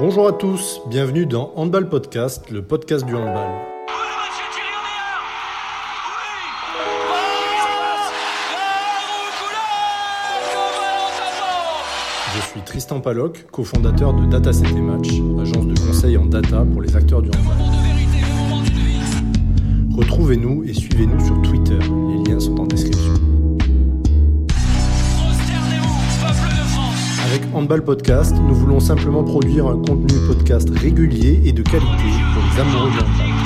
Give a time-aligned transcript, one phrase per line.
[0.00, 3.50] Bonjour à tous, bienvenue dans Handball Podcast, le podcast du handball.
[12.32, 15.08] Je suis Tristan Paloc, cofondateur de Data et Match,
[15.40, 17.56] agence de conseil en data pour les acteurs du handball.
[19.96, 23.37] Retrouvez-nous et suivez-nous sur Twitter, les liens sont en description.
[27.38, 31.86] Avec Handball Podcast, nous voulons simplement produire un contenu podcast régulier et de qualité
[32.34, 33.37] pour les amoureux du handball.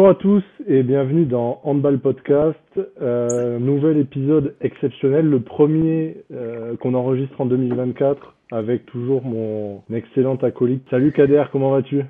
[0.00, 2.58] Bonjour à tous et bienvenue dans Handball Podcast,
[3.02, 10.36] euh, nouvel épisode exceptionnel, le premier euh, qu'on enregistre en 2024 avec toujours mon excellent
[10.36, 10.88] acolyte.
[10.88, 12.02] Salut Kader, comment vas-tu?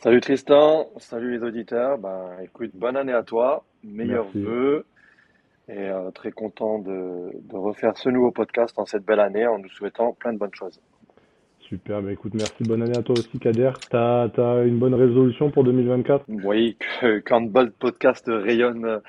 [0.00, 1.98] Salut Tristan, salut les auditeurs.
[1.98, 4.84] Ben, écoute, bonne année à toi, meilleurs vœux
[5.68, 9.60] et euh, très content de, de, refaire ce nouveau podcast en cette belle année en
[9.60, 10.80] nous souhaitant plein de bonnes choses.
[11.68, 13.72] Super, ben écoute, merci, bonne année à toi aussi Kader.
[13.90, 19.00] T'as as une bonne résolution pour 2024 Oui, que le podcast rayonne,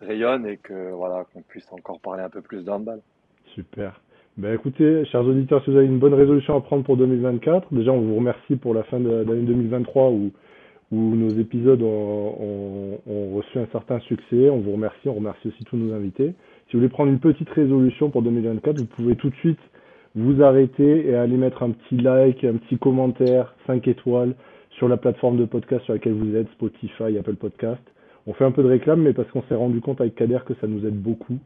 [0.00, 3.00] rayonne et que voilà qu'on puisse encore parler un peu plus d'handball.
[3.56, 4.00] Super.
[4.36, 7.90] Ben écoutez, chers auditeurs, si vous avez une bonne résolution à prendre pour 2024, déjà
[7.90, 10.30] on vous remercie pour la fin de l'année 2023 où,
[10.92, 14.50] où nos épisodes ont, ont, reçu un certain succès.
[14.50, 16.32] On vous remercie, on remercie aussi tous nos invités.
[16.68, 19.58] Si vous voulez prendre une petite résolution pour 2024, vous pouvez tout de suite
[20.14, 24.34] vous arrêter et aller mettre un petit like, un petit commentaire, 5 étoiles
[24.70, 27.82] sur la plateforme de podcast sur laquelle vous êtes, Spotify, Apple Podcast.
[28.26, 30.54] On fait un peu de réclame, mais parce qu'on s'est rendu compte avec Kader que
[30.60, 31.38] ça nous aide beaucoup.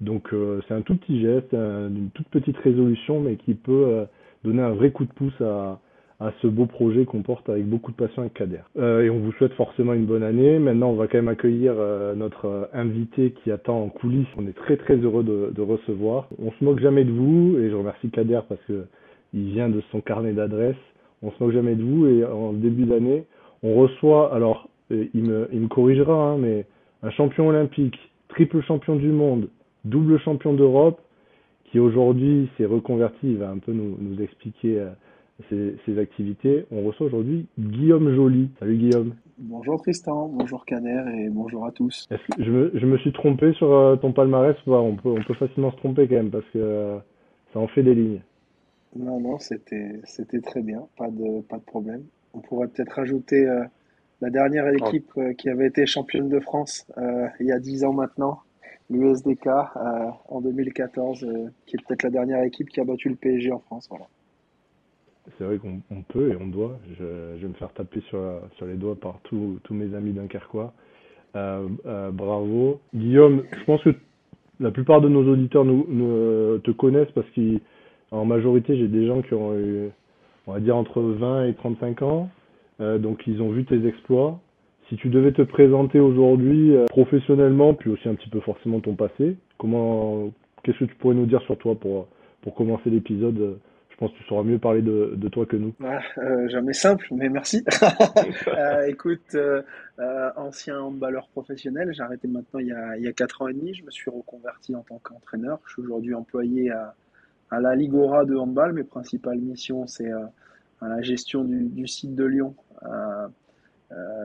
[0.00, 4.04] Donc euh, c'est un tout petit geste, une toute petite résolution, mais qui peut euh,
[4.42, 5.78] donner un vrai coup de pouce à,
[6.20, 8.60] à ce beau projet qu'on porte avec beaucoup de passion avec Kader.
[8.78, 10.58] Euh, et on vous souhaite forcément une bonne année.
[10.58, 11.74] Maintenant, on va quand même accueillir
[12.16, 14.28] notre invité qui attend en coulisses.
[14.36, 16.28] On est très très heureux de, recevoir.
[16.38, 18.84] On se moque jamais de vous et je remercie Kader parce que
[19.32, 20.76] il vient de son carnet d'adresses.
[21.22, 23.24] On se moque jamais de vous et en début d'année,
[23.62, 26.66] on reçoit, alors il me, il me corrigera, hein, mais
[27.02, 27.98] un champion olympique,
[28.28, 29.48] triple champion du monde,
[29.84, 31.00] double champion d'Europe,
[31.70, 34.86] qui aujourd'hui s'est reconverti, il va un peu nous expliquer
[35.52, 36.66] euh, ses, activités.
[36.70, 38.50] On reçoit aujourd'hui Guillaume Joly.
[38.58, 39.14] Salut Guillaume.
[39.38, 42.06] Bonjour Tristan, bonjour Caner et bonjour à tous.
[42.38, 45.72] je, me, je me suis trompé sur euh, ton palmarès on, peut, on peut facilement
[45.72, 46.98] se tromper quand même parce que euh,
[47.52, 48.22] ça en fait des lignes.
[48.94, 50.00] Non, non, c'était
[50.40, 52.04] très bien, pas de, pas de problème.
[52.32, 53.44] On pourrait peut-être rajouter
[54.20, 56.86] la dernière équipe qui avait été championne de France
[57.40, 58.38] il y a 10 ans maintenant,
[58.90, 63.16] l'USDK euh, en 2014, euh, qui est peut-être la dernière équipe qui a battu le
[63.16, 63.86] PSG en France.
[63.88, 64.06] Voilà.
[65.38, 66.78] C'est vrai qu'on peut et on doit.
[66.98, 67.04] Je,
[67.40, 68.18] vais me faire taper sur,
[68.66, 70.72] les doigts par tous mes amis dunkerquois.
[71.36, 72.80] Euh, euh, bravo.
[72.94, 73.90] Guillaume, je pense que
[74.60, 79.34] la plupart de nos auditeurs nous, te connaissent parce qu'en majorité, j'ai des gens qui
[79.34, 79.88] ont eu,
[80.46, 82.30] on va dire, entre 20 et 35 ans.
[82.78, 84.38] donc, ils ont vu tes exploits.
[84.88, 88.94] Si tu devais te présenter aujourd'hui euh, professionnellement, puis aussi un petit peu forcément ton
[88.94, 90.30] passé, comment,
[90.62, 93.58] qu'est-ce que tu pourrais nous dire sur toi pour commencer l'épisode
[93.94, 95.72] je pense que tu sauras mieux parler de, de toi que nous.
[96.18, 97.64] euh, jamais simple, mais merci.
[98.48, 99.62] euh, écoute, euh,
[100.00, 103.48] euh, ancien handballeur professionnel, j'ai arrêté maintenant il y, a, il y a 4 ans
[103.48, 103.72] et demi.
[103.72, 105.60] Je me suis reconverti en tant qu'entraîneur.
[105.66, 106.96] Je suis aujourd'hui employé à,
[107.52, 108.72] à la Ligora de handball.
[108.72, 110.10] Mes principales missions, c'est
[110.82, 112.56] la gestion du, du, site de Lyon,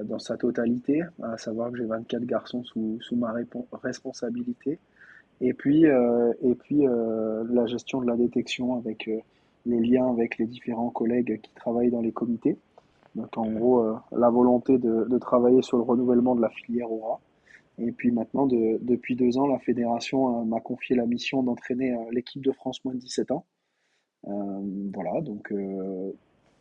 [0.03, 3.36] dans sa totalité, à savoir que j'ai 24 garçons sous, sous ma
[3.84, 4.80] responsabilité.
[5.41, 9.07] Et puis, et puis la gestion de la détection avec
[9.66, 12.58] le lien avec les différents collègues qui travaillent dans les comités.
[13.16, 17.20] Donc en gros, la volonté de, travailler sur le renouvellement de la filière Aura.
[17.78, 22.44] Et puis maintenant, de, depuis deux ans, la fédération m'a confié la mission d'entraîner l'équipe
[22.44, 23.46] de France moins de 17 ans.
[24.24, 25.52] voilà, donc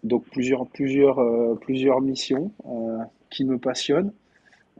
[0.04, 2.98] donc plusieurs, plusieurs, euh, plusieurs missions euh,
[3.30, 4.12] qui me passionnent.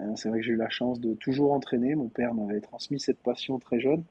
[0.00, 1.94] Euh, c'est vrai que j'ai eu la chance de toujours entraîner.
[1.94, 4.04] Mon père m'avait transmis cette passion très jeune.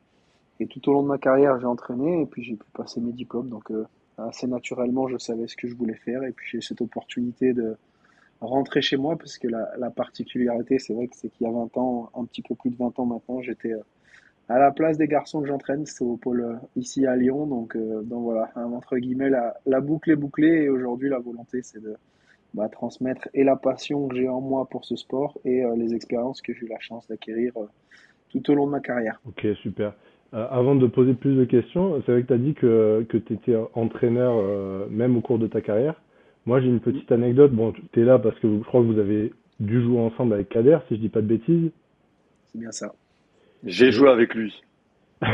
[0.60, 3.14] Et tout au long de ma carrière, j'ai entraîné et puis j'ai pu passer mes
[3.14, 3.50] diplômes.
[3.50, 3.72] Donc
[4.18, 6.24] assez naturellement, je savais ce que je voulais faire.
[6.24, 7.78] Et puis j'ai cette opportunité de
[8.42, 11.54] rentrer chez moi parce que la, la particularité, c'est vrai que c'est qu'il y a
[11.54, 13.74] 20 ans, un petit peu plus de 20 ans maintenant, j'étais
[14.50, 17.48] à la place des garçons que j'entraîne, c'est au pôle euh, ici à Lyon.
[17.48, 20.64] Donc, euh, donc voilà, hein, entre guillemets, la, la boucle est bouclée.
[20.64, 21.96] Et aujourd'hui, la volonté, c'est de
[22.54, 25.94] bah, transmettre et la passion que j'ai en moi pour ce sport et euh, les
[25.94, 27.54] expériences que j'ai eu la chance d'acquérir
[28.30, 29.22] tout au long de ma carrière.
[29.26, 29.94] Ok, super.
[30.34, 33.34] Avant de poser plus de questions, c'est vrai que tu as dit que, que tu
[33.34, 35.96] étais entraîneur même au cours de ta carrière.
[36.48, 37.52] Moi, j'ai une petite anecdote.
[37.52, 40.48] Bon, tu es là parce que je crois que vous avez dû jouer ensemble avec
[40.48, 41.72] Kader, si je dis pas de bêtises.
[42.46, 42.94] C'est bien ça.
[43.66, 44.64] J'ai joué avec lui.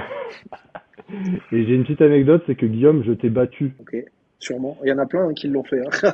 [1.52, 3.74] Et j'ai une petite anecdote, c'est que Guillaume, je t'ai battu.
[3.80, 3.96] Ok,
[4.40, 4.78] sûrement.
[4.84, 5.82] Il y en a plein hein, qui l'ont fait.
[5.82, 6.12] Hein.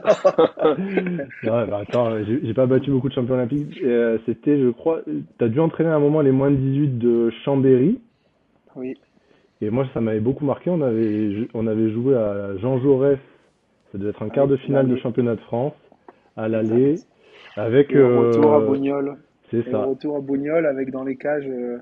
[1.43, 3.79] ouais, bah attends, j'ai pas battu beaucoup de champions olympiques.
[3.83, 6.97] Euh, C'était, je crois, tu as dû entraîner à un moment les moins de 18
[6.97, 8.01] de Chambéry.
[8.75, 8.95] Oui.
[9.61, 10.69] Et moi, ça m'avait beaucoup marqué.
[10.69, 13.19] On avait, on avait joué à Jean Jaurès.
[13.91, 15.73] Ça devait être un quart de finale de championnat de France
[16.37, 16.95] à l'aller.
[17.55, 17.91] Avec.
[17.91, 19.17] Et retour à euh, Bognol.
[19.51, 19.83] C'est ça.
[19.83, 21.79] retour à Bognol avec dans les cages euh,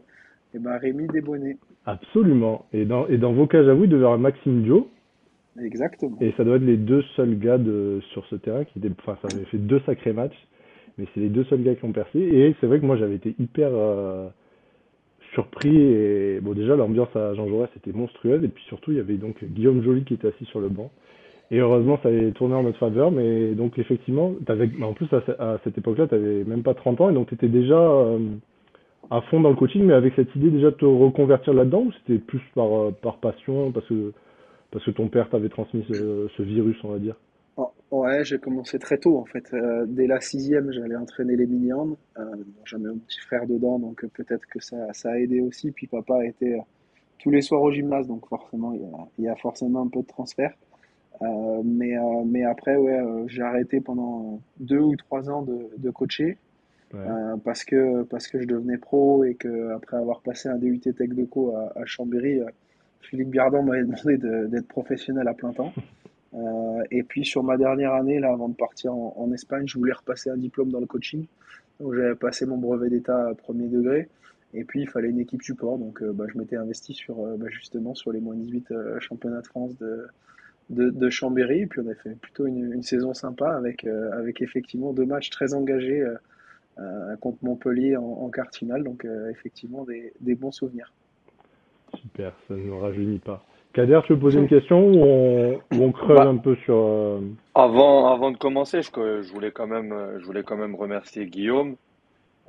[0.53, 1.57] eh ben, Rémi Desbonnets.
[1.85, 2.65] Absolument.
[2.73, 4.89] Et dans, et dans vos cages à vous, il devait y avoir Maxime Dio.
[5.61, 6.17] Exactement.
[6.21, 8.91] Et ça doit être les deux seuls gars de, sur ce terrain qui étaient.
[8.99, 10.47] Enfin, ça avait fait deux sacrés matchs.
[10.97, 12.19] Mais c'est les deux seuls gars qui ont percé.
[12.19, 13.69] Et c'est vrai que moi, j'avais été hyper.
[13.71, 14.29] Euh,
[15.37, 18.43] surpris et bon déjà l'ambiance à Jean Jaurès était monstrueuse.
[18.43, 20.89] Et puis surtout il y avait donc Guillaume Joly qui était assis sur le banc.
[21.51, 23.11] Et heureusement ça avait tourné en notre faveur.
[23.11, 24.33] Mais donc effectivement
[24.81, 27.09] en plus à, cette époque-là tu n'avais même pas 30 ans.
[27.11, 28.17] Et donc tu étais déjà euh,
[29.11, 31.91] à fond dans le coaching mais avec cette idée déjà de te reconvertir là-dedans ou
[31.99, 34.13] c'était plus par, euh, par passion parce que
[34.71, 37.15] parce que ton père t'avait transmis ce, ce virus on va dire?
[37.89, 39.53] Ouais, j'ai commencé très tôt en fait.
[39.53, 42.23] Euh, dès la sixième, j'allais entraîner les mini euh,
[42.65, 45.71] J'avais un petit frère dedans, donc euh, peut-être que ça, ça, a aidé aussi.
[45.71, 46.59] Puis papa était
[47.19, 49.87] tous les soirs au gymnase, donc forcément, il y a, il y a forcément un
[49.87, 50.53] peu de transfert.
[51.63, 51.95] mais,
[52.25, 56.37] mais après, ouais, j'ai arrêté pendant deux ou trois ans de, de coacher.
[57.45, 61.09] parce que parce que je devenais pro et que après avoir passé un DUT Tech
[61.09, 62.41] de Co à, à Chambéry,
[63.01, 65.73] Philippe Gardon m'avait demandé d'être professionnel à plein temps.
[66.33, 69.93] Euh, et puis sur ma dernière année, là, avant de partir en, Espagne, je voulais
[69.93, 71.25] repasser un diplôme dans le coaching.
[71.79, 74.09] Donc j'avais passé mon brevet d'état premier degré.
[74.53, 75.77] Et puis il fallait une équipe support.
[75.77, 79.41] Donc euh, bah, je m'étais investi sur euh, bah, justement sur les moins 18 championnats
[79.41, 80.07] de France de,
[80.69, 81.61] de, Chambéry.
[81.61, 85.53] Et puis on a fait plutôt une, saison sympa avec, avec effectivement deux matchs très
[85.53, 86.05] engagés
[87.21, 88.83] contre Montpellier en, en quart finale.
[88.83, 90.93] Donc effectivement des, des bons souvenirs.
[91.95, 93.45] Super, ça ne nous rajeunit pas.
[93.77, 96.73] Kader, tu veux poser une question ou on, on creuse bah, un peu sur.
[96.73, 97.19] Euh,
[97.53, 101.75] avant, avant de commencer, je, je, voulais quand même, je voulais quand même remercier Guillaume.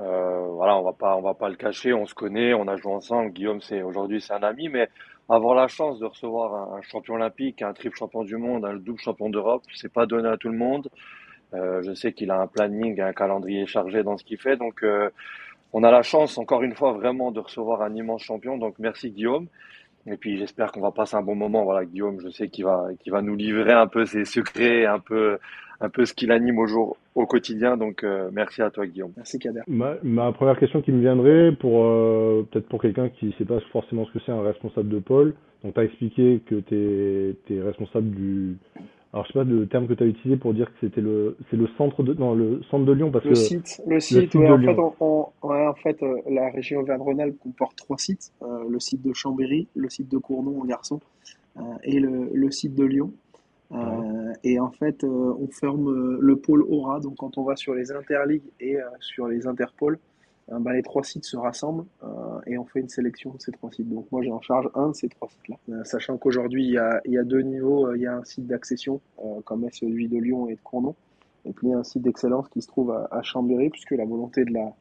[0.01, 2.77] Euh, voilà, on va pas, on va pas le cacher, on se connaît, on a
[2.77, 3.33] joué ensemble.
[3.33, 4.89] Guillaume, c'est aujourd'hui c'est un ami, mais
[5.29, 8.99] avoir la chance de recevoir un, champion olympique, un triple champion du monde, un double
[8.99, 10.89] champion d'Europe, c'est pas donné à tout le monde.
[11.53, 14.83] Euh, je sais qu'il a un planning, un calendrier chargé dans ce qu'il fait, donc
[15.75, 18.57] on a la chance, encore une fois, vraiment de recevoir un immense champion.
[18.57, 19.49] Donc merci Guillaume.
[20.11, 21.65] Et puis j'espère qu'on va passer un bon moment.
[21.65, 24.99] Voilà, Guillaume, je sais qu'il va, qu'il va nous livrer un peu ses secrets, un
[24.99, 25.39] peu,
[25.81, 27.77] un peu ce qu'il anime au jour, au quotidien.
[27.77, 29.13] Donc euh, merci à toi, Guillaume.
[29.17, 29.63] Merci Kader.
[29.67, 33.45] Ma, ma première question qui me viendrait pour euh, peut-être pour quelqu'un qui ne sait
[33.45, 35.35] pas forcément ce que c'est un responsable de pôle.
[35.65, 38.57] Donc tu as expliqué que tu es, responsable du
[39.13, 41.37] alors je sais pas le terme que tu as utilisé pour dire que c'était le
[41.51, 44.35] c'est le centre de non le centre de Lyon parce le que site le site,
[44.35, 48.79] ouais, en, fait, on, en fait euh, la région Auvergne-Rhône-Alpes comporte trois sites euh, le
[48.81, 51.01] site de Chambéry le site de Cournon en garçon
[51.57, 53.13] euh, et le, le, site de Lyon.
[54.45, 58.51] Et en fait on ferme le pôle Aura donc quand on va sur les interligues
[58.61, 59.99] et sur les interpôles
[60.51, 63.71] bah, les trois sites se rassemblent euh, et on fait une sélection de ces trois
[63.71, 63.89] sites.
[63.89, 65.57] Donc moi j'ai en charge un de ces trois sites-là.
[65.71, 69.01] Euh, sachant qu'aujourd'hui il y, a, deux niveaux, il y a un site d'accession
[69.45, 70.95] comme celui de Lyon et de Cournon,
[71.45, 74.05] et puis il y a un site d'excellence qui se trouve à Chambéry, puisque la
[74.05, 74.73] volonté de la,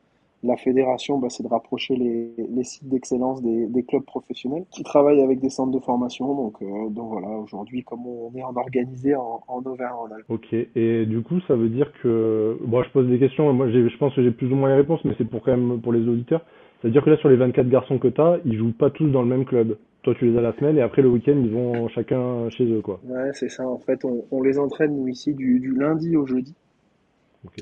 [0.43, 4.83] la fédération, bah, c'est de rapprocher les, les sites d'excellence des, des, clubs professionnels qui
[4.83, 6.35] travaillent avec des centres de formation.
[6.35, 10.25] Donc, euh, donc voilà, aujourd'hui, comme on est en organisé en, en Auvergne-Rhône-Alpes.
[10.29, 12.57] Ok, et du coup, ça veut dire que.
[12.65, 15.03] Bon, je pose des questions, moi je pense que j'ai plus ou moins les réponses,
[15.05, 16.41] mais c'est pour quand même pour les auditeurs.
[16.81, 19.23] C'est-à-dire que là, sur les 24 garçons que tu as, ils jouent pas tous dans
[19.23, 19.77] le même club.
[20.03, 22.81] Toi, tu les as la semaine et après le week-end, ils vont chacun chez eux,
[22.81, 22.99] quoi.
[23.03, 23.67] Ouais, c'est ça.
[23.67, 26.55] En fait, on, on les entraîne, nous, ici, du, du lundi au jeudi.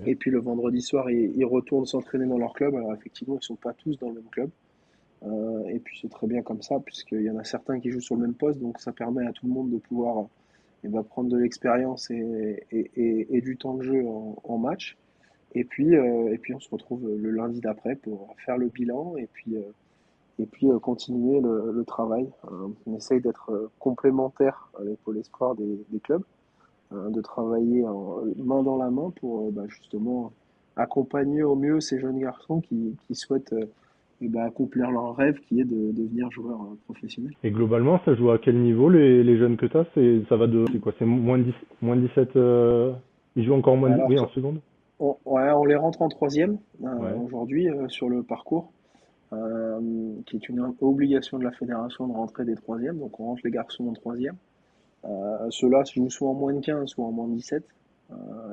[0.05, 2.75] Et puis le vendredi soir, ils, retournent s'entraîner dans leur club.
[2.75, 4.49] Alors effectivement, ils ne sont pas tous dans le même club.
[5.23, 8.01] Euh, et puis c'est très bien comme ça, puisqu'il y en a certains qui jouent
[8.01, 10.27] sur le même poste, donc ça permet à tout le monde de pouvoir
[10.83, 14.97] eh ben, prendre de l'expérience et, du temps de jeu en, match.
[15.53, 19.15] Et puis, euh, et puis on se retrouve le lundi d'après pour faire le bilan
[19.17, 19.61] et puis, euh,
[20.37, 22.29] et puis continuer le, le travail.
[22.85, 26.23] on essaye d'être complémentaire avec Pôle Espoir des, des clubs.
[26.91, 30.31] Hein, de travailler en, main dans la main pour euh, bah, justement
[30.75, 33.65] accompagner au mieux ces jeunes garçons qui, qui souhaitent euh,
[34.21, 37.31] eh ben, accomplir leur rêve qui est de, devenir joueur euh, professionnel.
[37.43, 40.35] Et globalement, ça joue à quel niveau les, les jeunes que tu as c'est, Ça
[40.35, 40.65] va de.
[40.71, 40.93] C'est quoi?
[40.99, 42.29] C'est moins de, 10, moins de 17
[43.35, 44.59] Ils jouent encore moins de, oui, en seconde?
[44.99, 46.59] On, ouais, on les rentre en troisième
[47.23, 48.71] aujourd'hui sur le parcours.
[50.27, 53.51] qui est une obligation de la fédération de rentrer des troisièmes, donc on rentre les
[53.51, 54.35] garçons en troisième.
[55.05, 57.63] Euh, Ceux-là jouent soit en moins de 15, soit en moins de 17.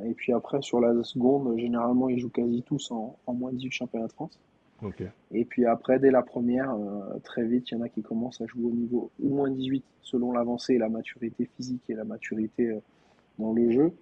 [0.05, 3.71] et puis après, sur la seconde, généralement, ils jouent quasi tous en, moins de 18
[3.73, 4.39] championnats de France.
[5.31, 6.75] Et puis après, dès la première,
[7.23, 9.85] très vite, il y en a qui commencent à jouer au niveau au moins 18
[10.01, 12.77] selon l'avancée et la maturité physique et la maturité
[13.39, 13.93] dans le jeu.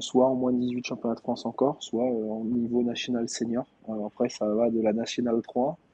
[0.00, 3.64] soit en moins de 18 championnats de France encore, soit en niveau national senior.
[4.04, 5.89] après, ça va de la nationale 3 euh,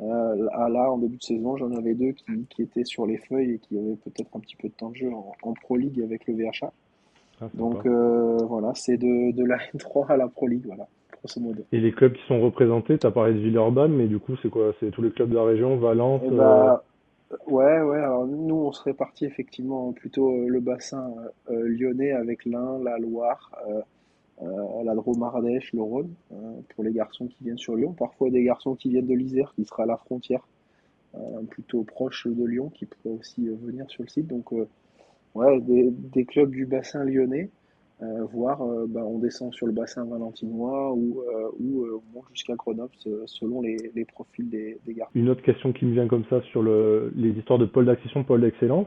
[0.00, 3.58] là, en début de saison, j'en avais deux qui, qui, étaient sur les feuilles et
[3.58, 6.34] qui avaient peut-être un petit peu de temps de jeu en, Pro League avec le
[6.34, 6.72] VHA.
[7.40, 11.40] Ah, Donc euh, voilà, c'est de, de, la N3 à la Pro League, voilà, grosso
[11.40, 11.62] modo.
[11.72, 14.50] Et les clubs qui sont représentés, tu as parlé de Villeurbanne, mais du coup, c'est
[14.50, 14.72] quoi?
[14.80, 16.82] C'est tous les clubs de la région, Valence eh bah,
[17.32, 21.12] euh, Ouais, ouais, alors nous, on se répartit effectivement plutôt le bassin
[21.48, 23.52] lyonnais avec l'Ain, la Loire.
[23.68, 23.80] Euh,
[24.84, 26.36] la Drôme Ardèche, le Rhône, euh,
[26.74, 27.92] pour les garçons qui viennent sur Lyon.
[27.92, 30.46] Parfois des garçons qui viennent de l'Isère, qui sera à la frontière,
[31.14, 34.26] euh, plutôt proche de Lyon, qui pourraient aussi venir sur le site.
[34.26, 34.52] Donc,
[35.34, 37.50] ouais, des, clubs du bassin lyonnais,
[38.32, 41.22] voire bah, on descend sur le bassin valentinois ou,
[41.60, 42.92] on monte jusqu'à Grenoble
[43.26, 45.12] selon les, profils des, garçons.
[45.14, 48.24] Une autre question qui me vient comme ça sur le, les histoires de pôle d'accession,
[48.24, 48.86] pôle d'excellence.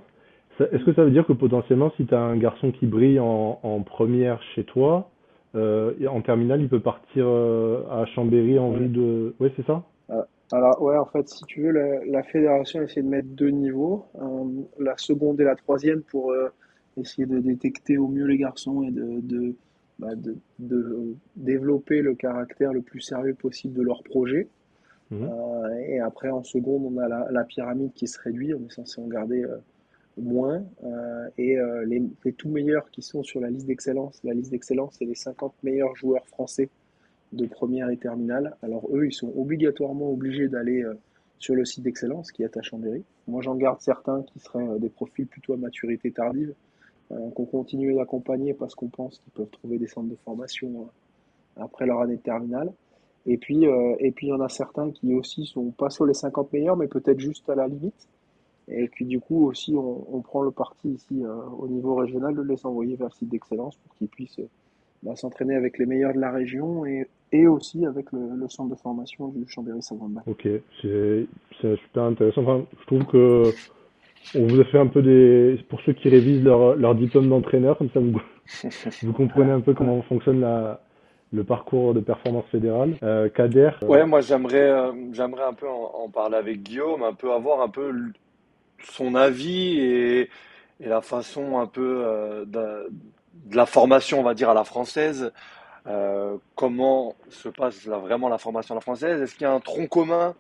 [0.59, 3.83] Est-ce que ça veut dire que potentiellement, si tu as un garçon qui brille en
[3.83, 5.09] première chez toi,
[5.55, 9.35] euh, en terminale, il peut partir euh, à Chambéry en vue de.
[9.39, 9.83] Oui, c'est ça?
[10.09, 14.05] Euh, Alors, ouais, en fait, si tu veux, la, fédération essaie de mettre deux niveaux,
[14.79, 16.33] la seconde et la troisième, pour
[16.97, 19.55] essayer de détecter au mieux les garçons et de, de,
[19.99, 20.09] bah,
[21.35, 24.47] développer le caractère le plus sérieux possible de leur projet.
[25.11, 25.27] Mmh.
[25.89, 28.55] et après, en seconde, on a la, la, pyramide qui se réduit.
[28.55, 29.45] On est censé en garder
[30.17, 30.63] moins.
[30.83, 34.51] Euh, et euh, les, les, tout meilleurs qui sont sur la liste d'excellence, la liste
[34.51, 36.69] d'excellence, c'est les 50 meilleurs joueurs français
[37.31, 38.55] de première et terminale.
[38.61, 40.93] Alors eux, ils sont obligatoirement obligés d'aller euh,
[41.39, 43.03] sur le site d'excellence qui est à Chambéry.
[43.27, 46.53] Moi, j'en garde certains qui seraient des profils plutôt à maturité tardive,
[47.09, 50.87] qu'on continue d'accompagner parce qu'on pense qu'ils peuvent trouver des centres de formation
[51.57, 52.71] après leur année de terminale.
[53.25, 53.65] Et puis,
[53.99, 56.77] et puis, il y en a certains qui aussi sont pas sur les 50 meilleurs,
[56.77, 58.07] mais peut-être juste à la limite.
[58.69, 62.41] Et puis du coup aussi, on, prend le parti ici euh, au niveau régional de
[62.41, 64.49] les envoyer vers le site d'excellence pour qu'ils puissent euh,
[65.03, 68.79] bah, s'entraîner avec les meilleurs de la région et, et aussi avec le, centre de
[68.79, 70.21] formation du Chambéry-Savonne.
[70.27, 70.47] Ok,
[70.81, 71.27] c'est
[71.61, 72.41] super intéressant.
[72.41, 73.43] Enfin, je trouve que
[74.35, 75.59] on vous a fait un peu des...
[75.67, 78.21] Pour ceux qui révisent leur, leur diplôme d'entraîneur, comme ça vous,
[79.03, 80.79] vous comprenez un peu comment fonctionne la,
[81.33, 82.95] le parcours de performance fédérale.
[83.03, 84.71] Euh, Kader Ouais, moi j'aimerais
[85.11, 87.91] j'aimerais un peu en, en, parler avec Guillaume, un peu avoir un peu
[88.85, 90.29] son avis et,
[90.79, 92.89] la façon un peu euh, de,
[93.53, 95.31] la formation, on va dire, à la française.
[95.87, 99.21] Euh, comment se passe vraiment la formation à la française?
[99.21, 100.35] Est-ce qu'il y a un tronc commun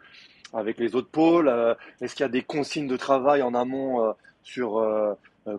[0.53, 1.47] avec les autres pôles?
[1.47, 4.85] Euh, Est-ce qu'il y a des consignes de travail en amont sur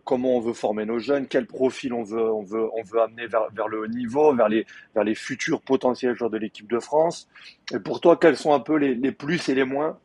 [0.04, 1.28] comment on veut former nos jeunes?
[1.28, 5.14] Quel profil on veut, on veut, on veut amener vers, le haut niveau, vers les,
[5.14, 7.28] futurs potentiels joueurs de l'équipe de France?
[7.72, 9.98] Et pour toi, quels sont un peu les plus et les moins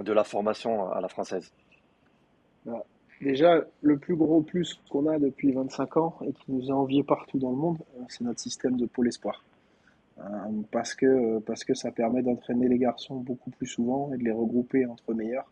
[0.00, 1.52] de la formation à la française?
[2.64, 2.84] Bah,
[3.20, 7.02] déjà, le plus gros plus qu'on a depuis 25 ans et qui nous est envié
[7.02, 9.44] partout dans le monde, euh, c'est notre système de pôle espoir.
[10.18, 10.22] Euh,
[10.72, 14.32] parce, que, parce que ça permet d'entraîner les garçons beaucoup plus souvent et de les
[14.32, 15.50] regrouper entre meilleurs.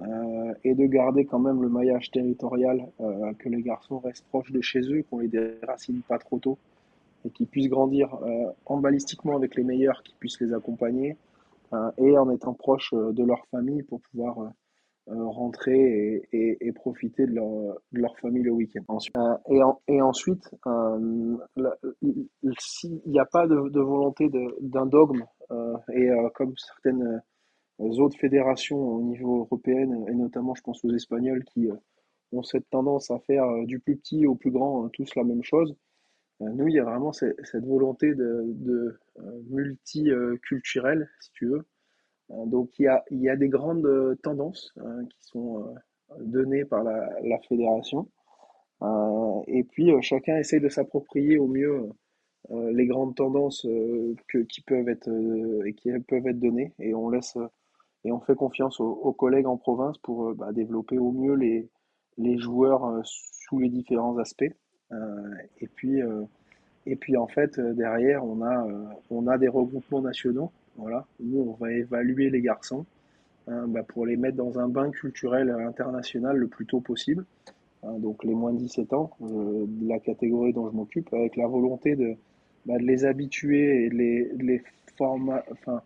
[0.00, 2.86] Euh, et de garder quand même le maillage territorial,
[3.38, 6.56] que les garçons restent proches de chez eux, qu'on les déracine pas trop tôt
[7.26, 8.16] et qu'ils puissent grandir
[8.64, 11.18] en balistiquement avec les meilleurs, qui puissent les accompagner
[11.98, 14.48] et en étant proches de leur famille pour pouvoir euh,
[15.06, 17.34] rentrer et, profiter de
[17.92, 18.98] leur, famille le week-end.
[19.16, 21.36] Euh, et, ensuite, euh,
[22.58, 24.30] s'il n'y a pas de, volonté
[24.60, 25.24] d'un dogme,
[25.92, 27.22] et comme certaines
[27.78, 31.68] autres fédérations au niveau européen, et notamment je pense aux Espagnols qui
[32.32, 35.76] ont cette tendance à faire du plus petit au plus grand tous la même chose,
[36.40, 38.98] nous, il y a vraiment cette, volonté de, de
[39.48, 41.62] multiculturel, si tu veux, euh,
[42.28, 46.14] donc il y a, il y a des grandes euh, tendances hein, qui sont euh,
[46.20, 48.08] données par la, la fédération.
[49.46, 51.88] et puis chacun essaye de s'approprier au mieux
[52.50, 53.62] les grandes tendances
[54.28, 55.08] que, qui peuvent être
[55.64, 57.38] et qui peuvent être données et on laisse
[58.04, 61.70] et on fait confiance aux, collègues en province pour bah, développer au mieux les,
[62.18, 64.54] les joueurs sous les différents aspects
[65.60, 66.00] et puis
[66.86, 68.66] et puis en fait derrière on a
[69.10, 72.86] on a des regroupements nationaux voilà, nous, on va évaluer les garçons
[73.46, 77.24] hein, bah, pour les mettre dans un bain culturel international le plus tôt possible.
[77.82, 81.36] Hein, donc les moins de 17 ans, euh, de la catégorie dont je m'occupe, avec
[81.36, 82.14] la volonté de,
[82.66, 84.62] bah, les habituer et de les, les
[84.98, 85.82] enfin,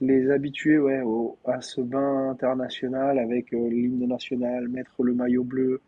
[0.00, 1.02] les habituer ouais,
[1.44, 5.80] à ce bain international avec euh, l'hymne national, mettre le maillot bleu,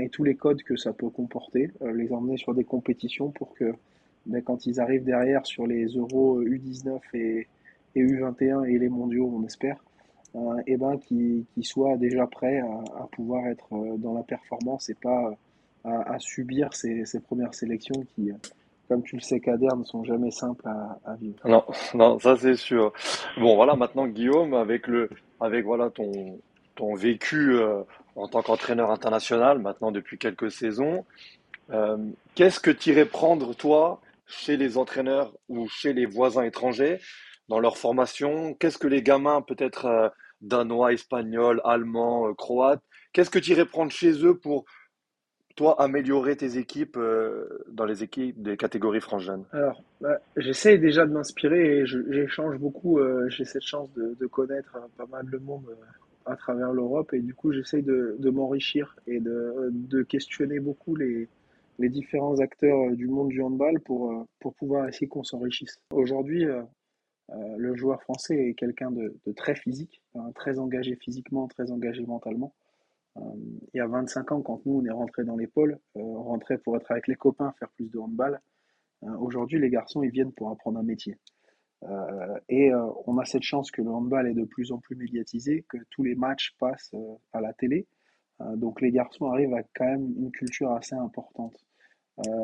[0.00, 3.74] et tous les codes que ça peut comporter, les emmener sur des compétitions pour que
[4.26, 7.46] ben, quand ils arrivent derrière sur les Euros U19 et,
[7.94, 9.76] et U21 et les mondiaux, on espère,
[10.66, 13.66] et ben, qu'ils soient déjà prêts à, pouvoir être
[13.98, 15.32] dans la performance et pas
[15.84, 18.30] à, subir ces, ces, premières sélections qui,
[18.88, 21.38] comme tu le sais, Kader, ne sont jamais simples à, vivre.
[21.46, 21.64] Non,
[21.94, 22.92] non, ça c'est sûr.
[23.38, 26.38] Bon, voilà, maintenant Guillaume, avec le, avec voilà ton,
[26.74, 27.82] ton vécu euh,
[28.16, 31.04] en tant qu'entraîneur international, maintenant depuis quelques saisons,
[31.70, 31.98] euh,
[32.34, 37.00] qu'est-ce que tu irais prendre toi chez les entraîneurs ou chez les voisins étrangers
[37.48, 40.08] dans leur formation Qu'est-ce que les gamins, peut-être euh,
[40.40, 44.64] danois, espagnols, allemands, croates, qu'est-ce que tu irais prendre chez eux pour
[45.58, 51.04] toi, améliorer tes équipes euh, dans les équipes des catégories franches Alors, bah, j'essaie déjà
[51.04, 53.00] de m'inspirer et j'échange beaucoup.
[53.00, 55.66] Euh, j'ai cette chance de, connaître euh, pas mal de monde
[56.26, 61.28] à travers l'Europe et du coup, j'essaie de, m'enrichir et de, questionner beaucoup les,
[61.80, 65.80] les différents acteurs du monde du handball pour, pour pouvoir essayer qu'on s'enrichisse.
[65.90, 66.44] Aujourd'hui,
[67.30, 72.54] le joueur français est quelqu'un de, très physique, hein, très engagé physiquement, très engagé mentalement.
[73.18, 73.20] Euh,
[73.74, 76.58] il y a 25 ans, quand nous, on est rentré dans pôles, euh, on rentrait
[76.58, 78.40] pour être avec les copains, faire plus de handball.
[79.04, 81.16] Euh, aujourd'hui, les garçons, ils viennent pour apprendre un métier.
[82.48, 82.72] et
[83.06, 86.02] on a cette chance que le handball est de plus en plus médiatisé, que tous
[86.02, 86.94] les matchs passent
[87.32, 87.86] à la télé.
[88.56, 91.56] donc les garçons arrivent à quand même une culture assez importante.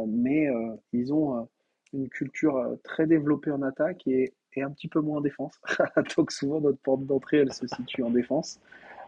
[0.07, 0.49] mais
[0.93, 1.49] ils ont
[1.93, 5.61] une culture très développée en attaque et, et un petit peu moins en défense.
[6.17, 8.61] donc souvent notre porte d'entrée, elle se situe en défense.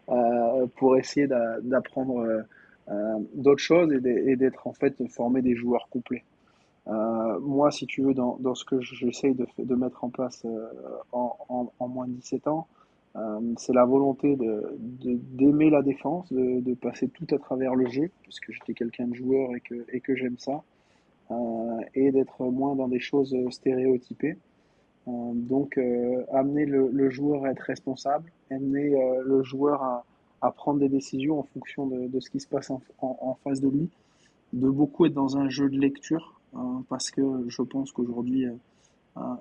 [0.08, 2.42] Euh, pour essayer d'apprendre euh,
[2.90, 6.24] euh, d'autres choses et d'être en fait formé des joueurs complets.
[6.86, 10.46] moi, si tu veux, dans, ce que j'essaye de, mettre en place
[11.10, 12.68] en, moins de 17 ans,
[13.56, 18.52] c'est la volonté d'aimer la défense, de, passer tout à travers le jeu, parce que
[18.52, 20.62] j'étais quelqu'un de joueur et que j'aime ça,
[21.94, 24.36] et d'être moins dans des choses stéréotypées.
[25.08, 30.04] Euh, donc, euh, amener le, joueur à être responsable, amener euh, le joueur à,
[30.52, 33.88] prendre des décisions en fonction de, ce qui se passe en, face de lui,
[34.52, 38.46] de beaucoup être dans un jeu de lecture, hein, parce que je pense qu'aujourd'hui,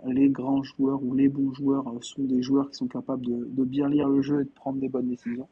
[0.08, 3.88] les grands joueurs ou les bons joueurs sont des joueurs qui sont capables de, bien
[3.88, 5.48] lire le jeu et de prendre des bonnes décisions.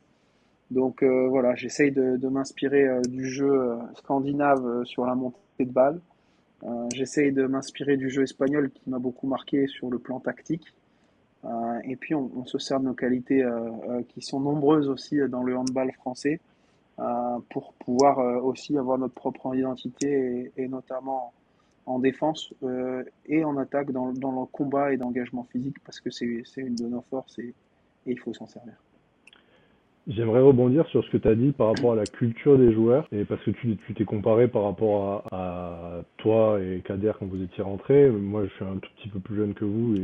[0.71, 5.99] Donc voilà, j'essaye de, m'inspirer du jeu scandinave sur la montée de balle,
[6.65, 10.73] euh, j'essaye de m'inspirer du jeu espagnol qui m'a beaucoup marqué sur le plan tactique.
[11.45, 15.43] Euh, et puis on, se sert de nos qualités euh, qui sont nombreuses aussi dans
[15.43, 16.39] le handball français
[17.49, 21.33] pour pouvoir aussi avoir notre propre identité et, notamment
[21.87, 22.53] en défense
[23.25, 26.85] et en attaque dans, dans le combat et d'engagement physique parce que c'est une de
[26.85, 27.55] nos forces et
[28.05, 28.75] il faut s'en servir.
[30.05, 33.07] J'aimerais rebondir sur ce que tu as dit par rapport à la culture des joueurs,
[33.13, 37.63] et parce que tu t'es comparé par rapport à, toi et Kader quand vous étiez
[37.63, 38.09] rentrés.
[38.09, 39.95] Moi, je suis un tout petit peu plus jeune que vous,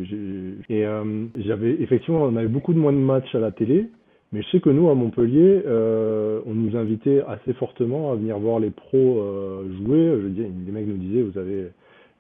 [0.70, 3.90] et euh, j'avais effectivement, on avait beaucoup de moins de matchs à la télé,
[4.32, 8.40] mais je sais que nous, à Montpellier, euh, on nous invitait assez fortement à venir
[8.40, 10.18] voir les pros euh, jouer.
[10.24, 11.72] Je dis, les mecs nous disaient, vous avez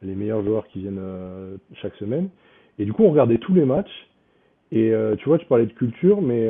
[0.02, 1.02] les meilleurs joueurs qui viennent
[1.82, 2.28] chaque semaine,
[2.78, 4.10] et du coup, on regardait tous les matchs.
[4.74, 6.48] Et tu vois, tu parlais de culture, mais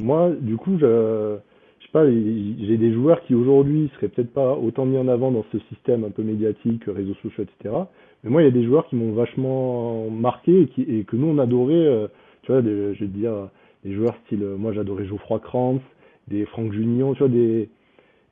[0.00, 5.30] moi, du coup, j'ai des joueurs qui aujourd'hui seraient peut-être pas autant mis en avant
[5.30, 7.74] dans ce système un peu médiatique, réseaux sociaux, etc.
[8.22, 11.38] Mais moi, il y a des joueurs qui m'ont vachement marqué et, que nous on
[11.38, 11.74] adorait.
[11.74, 12.08] Euh,
[12.42, 13.48] tu vois, je vais te dire
[13.84, 15.80] des joueurs style, euh, moi j'adorais Geoffroy Kranz,
[16.28, 17.68] des Franck Junion, tu vois, des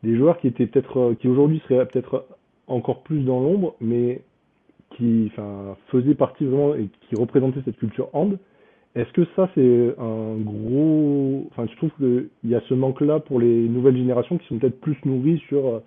[0.04, 2.26] joueurs qui étaient peut-être, euh, qui aujourd'hui seraient peut-être
[2.66, 4.22] encore plus dans l'ombre, mais
[4.96, 5.30] qui,
[5.88, 8.38] faisaient partie vraiment et qui représentaient cette culture hand
[8.96, 11.46] est-ce que ça, c'est un gros.
[11.50, 14.80] Enfin, tu trouves qu'il y a ce manque-là pour les nouvelles générations qui sont peut-être
[14.80, 15.80] plus nourries sur euh,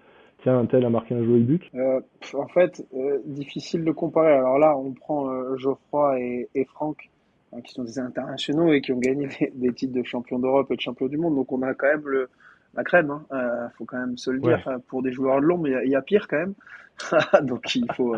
[0.43, 1.63] tiens, un tel a marqué un joli but?
[1.73, 2.01] Euh,
[2.35, 4.33] En fait, euh, difficile de comparer.
[4.33, 7.09] Alors là, on prend Geoffroy et, Franck,
[7.51, 10.75] hein, qui sont des internationaux et qui ont gagné des, titres de champion d'Europe et
[10.75, 11.33] de champion du monde.
[11.33, 12.29] Donc on a quand même le,
[12.75, 13.71] la crème, il hein.
[13.75, 16.27] faut quand même se le dire, pour des joueurs de mais il y, a pire
[16.27, 16.53] quand même.
[17.47, 18.15] Donc il faut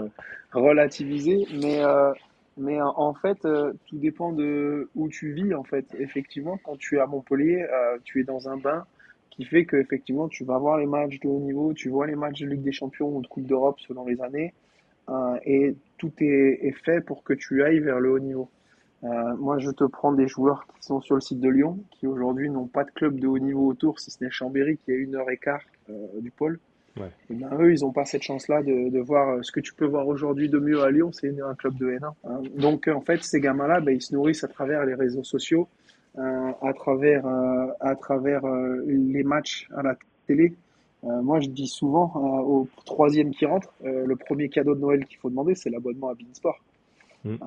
[0.51, 1.45] relativiser.
[1.61, 1.81] Mais
[2.57, 5.53] mais en fait, euh, tout dépend de où tu vis.
[5.53, 8.85] En fait, effectivement, quand tu es à Montpellier, euh, tu es dans un bain
[9.29, 12.15] qui fait que effectivement, tu vas voir les matchs de haut niveau, tu vois les
[12.15, 14.53] matchs de Ligue des Champions ou de Coupe d'Europe selon les années,
[15.09, 18.49] euh, et tout est, est, fait pour que tu ailles vers le haut niveau.
[19.01, 22.49] moi, je te prends des joueurs qui sont sur le site de Lyon, qui aujourd'hui
[22.49, 25.15] n'ont pas de club de haut niveau autour, si ce n'est Chambéry, qui est une
[25.15, 25.63] heure et quart
[26.19, 26.59] du pôle.
[27.29, 29.73] Et ben, eux, ils n'ont pas cette chance-là de, de, voir euh, ce que tu
[29.73, 32.11] peux voir aujourd'hui de mieux à Lyon, c'est un club de N1.
[32.25, 32.41] Hein.
[32.57, 35.67] Donc, en fait, ces gamins-là, ben, ils se nourrissent à travers les réseaux sociaux,
[36.17, 39.95] euh, à travers, euh, à travers euh, les matchs à la
[40.27, 40.53] télé.
[41.03, 42.11] moi, je dis souvent
[42.45, 46.13] au troisième qui rentre, le premier cadeau de Noël qu'il faut demander, c'est l'abonnement à
[46.13, 46.59] Beansport.
[47.23, 47.37] Mm.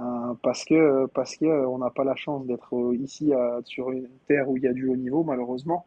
[0.42, 3.33] parce que parce que on n'a pas la chance d'être ici
[3.64, 5.85] sur une terre où il y a du haut niveau, malheureusement.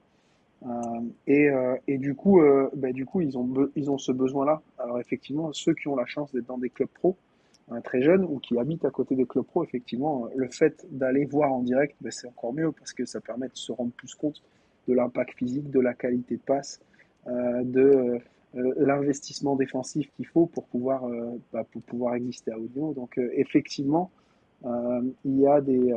[1.28, 1.50] Et,
[1.88, 2.42] et du coup,
[2.76, 4.62] bah, du coup, ils ont ils ont ce besoin-là.
[4.80, 7.16] Alors effectivement, ceux qui ont la chance d'être dans des clubs pro,
[7.84, 11.54] très jeunes ou qui habitent à côté des clubs pro, effectivement, le fait d'aller voir
[11.54, 14.42] en direct, ben, c'est encore mieux parce que ça permet de se rendre plus compte
[14.88, 16.80] de l'impact physique, de la qualité de passe,
[17.28, 18.20] euh, de
[18.56, 22.94] euh, l'investissement défensif qu'il faut pour pouvoir, euh, bah, pour pouvoir exister à haut niveau.
[22.94, 24.12] Donc effectivement,
[24.64, 25.94] il y a des...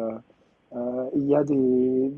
[0.72, 2.12] il y a des,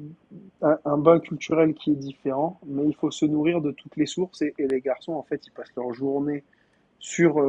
[0.60, 4.42] un, bain culturel qui est différent, mais il faut se nourrir de toutes les sources
[4.42, 6.44] et, les garçons, en fait, ils passent leur journée
[6.98, 7.42] sur,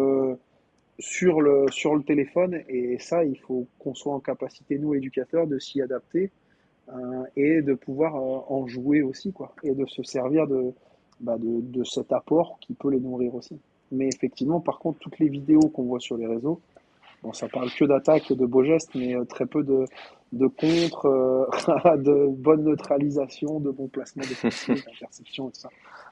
[1.00, 2.62] sur le, sur le téléphone.
[2.70, 6.32] Et ça, il faut qu'on soit en capacité, nous, éducateurs, de s'y adapter
[6.90, 9.54] euh, et de pouvoir euh, en jouer aussi, quoi.
[9.64, 10.74] Et de se servir de,
[11.22, 13.58] bah, de, de, cet apport qui peut les nourrir aussi.
[13.92, 16.60] Mais effectivement, par contre, toutes les vidéos qu'on voit sur les réseaux,
[17.22, 19.86] bon, ça parle que d'attaque et de beaux gestes, mais euh, très peu de,
[20.34, 21.48] de contre,
[21.98, 25.70] de bonne neutralisation, de bon placement défensif, d'interception et tout ça.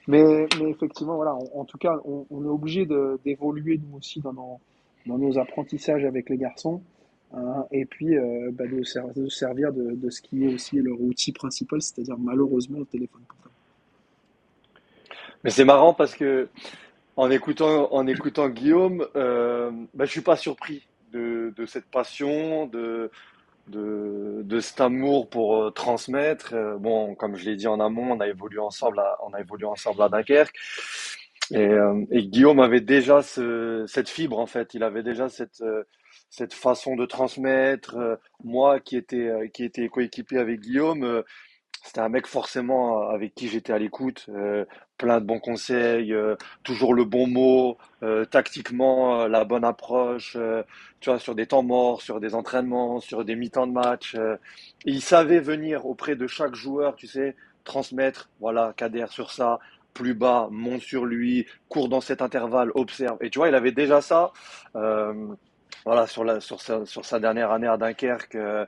[0.07, 4.34] Mais, mais effectivement, voilà, en, tout cas, on, on est obligé d'évoluer nous aussi dans
[4.34, 4.60] nos,
[5.05, 6.81] dans nos apprentissages avec les garçons.
[7.34, 8.81] Hein, et puis euh, bah, de,
[9.21, 13.21] de, servir de, de, ce qui est aussi leur outil principal, c'est-à-dire malheureusement le téléphone
[13.21, 13.55] portable.
[15.43, 16.49] Mais c'est marrant parce que
[17.15, 22.67] en écoutant, en écoutant Guillaume, euh, bah, je suis pas surpris de, de cette passion,
[22.67, 23.10] de,
[23.71, 26.53] de, cet amour pour euh, transmettre.
[26.53, 29.39] Euh, bon, comme je l'ai dit en amont, on a évolué ensemble à, on a
[29.39, 30.55] évolué ensemble à Dunkerque.
[31.51, 34.73] Et, euh, Guillaume avait déjà ce, cette fibre en fait.
[34.73, 35.63] Il avait déjà cette
[36.29, 38.19] cette façon de transmettre.
[38.43, 41.23] Moi, qui était qui était coéquipier avec Guillaume,
[41.84, 44.30] c'était un mec forcément avec qui j'étais à l'écoute.
[44.98, 46.13] plein de bons conseils,
[46.63, 47.78] toujours le bon mot,
[48.30, 50.38] tactiquement la bonne approche.
[51.00, 54.15] tu vois, sur des temps morts, sur des entraînements, sur des mi-temps de match.
[54.86, 58.30] il savait venir auprès de chaque joueur, tu sais, transmettre.
[58.39, 59.60] Voilà, Kader sur ça
[59.94, 63.17] plus bas, monte sur lui, court dans cet intervalle, observe.
[63.22, 64.32] Et tu vois, il avait déjà ça.
[64.76, 65.28] Euh,
[65.86, 68.65] voilà, sur, la, sur, sa, dernière année à Dunkerque, euh,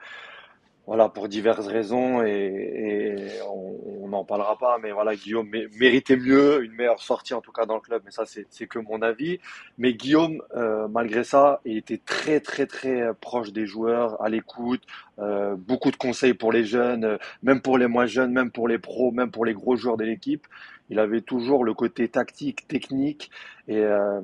[0.86, 3.16] voilà, pour diverses raisons, et,
[3.50, 7.66] on n'en parlera pas, mais voilà, Guillaume méritait mieux, une meilleure sortie en tout cas
[7.66, 9.40] dans le club, mais ça c'est que mon avis.
[9.78, 14.84] Mais Guillaume, euh, malgré ça, il était très très très proche des joueurs, à l'écoute,
[15.20, 18.78] euh, beaucoup de conseils pour les jeunes, même pour les moins jeunes, même pour les
[18.78, 20.46] pros, même pour les gros joueurs de l'équipe
[20.90, 23.32] il avait toujours le côté tactique, technique,
[23.68, 24.22] et euh,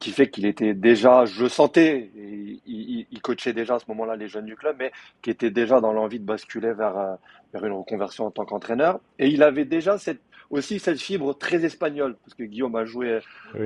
[0.00, 4.28] qui fait qu'il était déjà, je sentais, il, il, coachait déjà à ce moment-là les
[4.28, 7.14] jeunes du club, mais qui était déjà dans l'envie de basculer vers, euh,
[7.52, 9.00] vers une reconversion en tant qu'entraîneur.
[9.18, 13.20] Et il avait déjà cette, aussi cette fibre très espagnole, parce que Guillaume a joué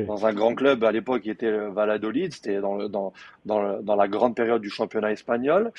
[0.07, 3.13] dans un grand club à l'époque qui était Valladolid, c'était dans, dans,
[3.47, 5.73] dans, dans la grande période du championnat espagnol.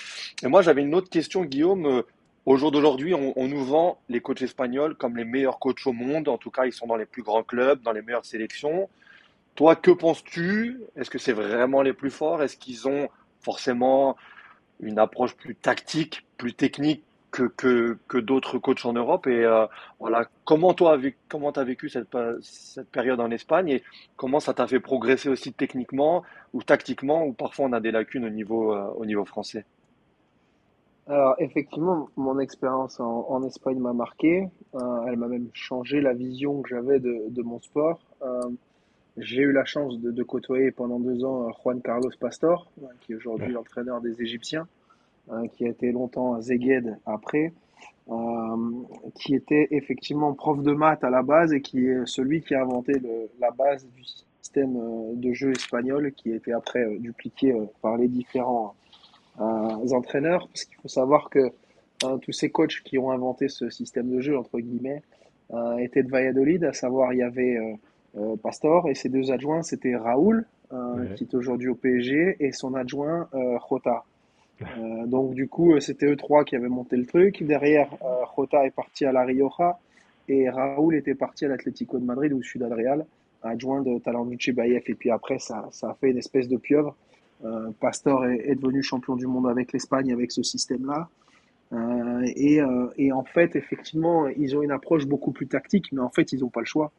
[0.43, 2.01] Et moi j'avais une autre question, Guillaume euh,
[2.49, 6.27] au jour d'aujourd'hui, on, nous vend les coachs espagnols comme les meilleurs coachs au monde.
[6.27, 8.89] En tout cas, ils sont dans les plus grands clubs, dans les meilleures sélections.
[9.53, 10.81] Toi, que penses-tu?
[10.95, 12.41] Est-ce que c'est vraiment les plus forts?
[12.41, 13.07] Est-ce qu'ils ont
[13.39, 14.17] forcément
[14.79, 19.27] une approche plus tactique, plus technique que, que, que d'autres coachs en Europe?
[19.27, 19.67] Et euh,
[19.99, 23.69] voilà, comment toi, comment as vécu cette, cette période en Espagne?
[23.69, 23.83] Et
[24.15, 28.25] comment ça t'a fait progresser aussi techniquement ou tactiquement, ou parfois on a des lacunes
[28.25, 29.65] au niveau, euh, au niveau français?
[31.09, 34.47] Alors effectivement, mon expérience en, Espagne m'a marqué.
[34.75, 37.99] Euh, elle m'a même changé la vision que j'avais de, de, mon sport.
[38.21, 38.43] Euh,
[39.17, 43.13] j'ai eu la chance de, de, côtoyer pendant deux ans euh, Juan Carlos Pastor, qui
[43.13, 44.67] est aujourd'hui l'entraîneur des Égyptiens,
[45.31, 47.53] euh, qui a été longtemps à Zeged après,
[49.15, 52.61] qui était effectivement prof de maths à la base et qui est celui qui a
[52.61, 54.03] inventé le, la base du
[54.41, 54.79] système
[55.15, 58.73] de jeu espagnol, qui a été après dupliqué par les différents
[59.39, 61.51] entraîneurs, parce qu'il faut savoir que
[62.03, 65.01] euh, tous ces coachs qui ont inventé ce système de jeu, entre guillemets,
[65.51, 67.57] euh, étaient de Valladolid, à savoir il y avait
[68.41, 70.45] Pastor et ses deux adjoints, c'était Raoul,
[71.15, 73.29] qui est aujourd'hui au PSG, et son adjoint
[73.69, 74.03] Jota.
[75.05, 77.43] donc du coup, c'était eux trois qui avaient monté le truc.
[77.43, 77.89] Derrière,
[78.35, 79.79] Jota est parti à La Rioja
[80.29, 83.05] et Raoul était parti à l'Atlético de Madrid ou Ciudad Real,
[83.41, 84.89] adjoint de Talanducci Bayef.
[84.89, 86.95] Et puis après, ça, ça a fait une espèce de pieuvre.
[87.45, 91.09] Euh, Pastor est, devenu champion du monde avec l'Espagne avec ce système-là.
[91.71, 96.01] Euh, et, euh, et, en fait, effectivement, ils ont une approche beaucoup plus tactique, mais
[96.01, 96.91] en fait, ils n'ont pas le choix.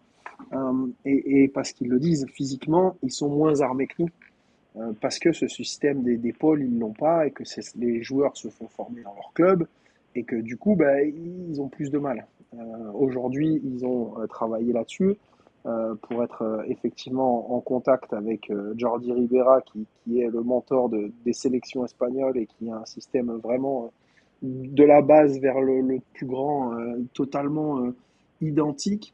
[1.04, 4.94] et, parce qu'ils le disent, physiquement, ils sont moins armés que nous.
[5.00, 7.44] parce que ce système des, des pôles, ils ne l'ont pas, et que
[7.76, 9.66] les joueurs se font former dans leur club,
[10.14, 12.26] et que du coup, bah, ils ont plus de mal.
[12.94, 15.16] Aujourd'hui, ils ont travaillé là-dessus.
[15.62, 19.86] Pour être effectivement en contact avec Jordi Ribera, qui,
[20.18, 23.92] est le mentor de, des sélections espagnoles et qui a un système vraiment
[24.42, 26.72] de la base vers le, plus grand,
[27.12, 27.92] totalement
[28.40, 29.12] identique.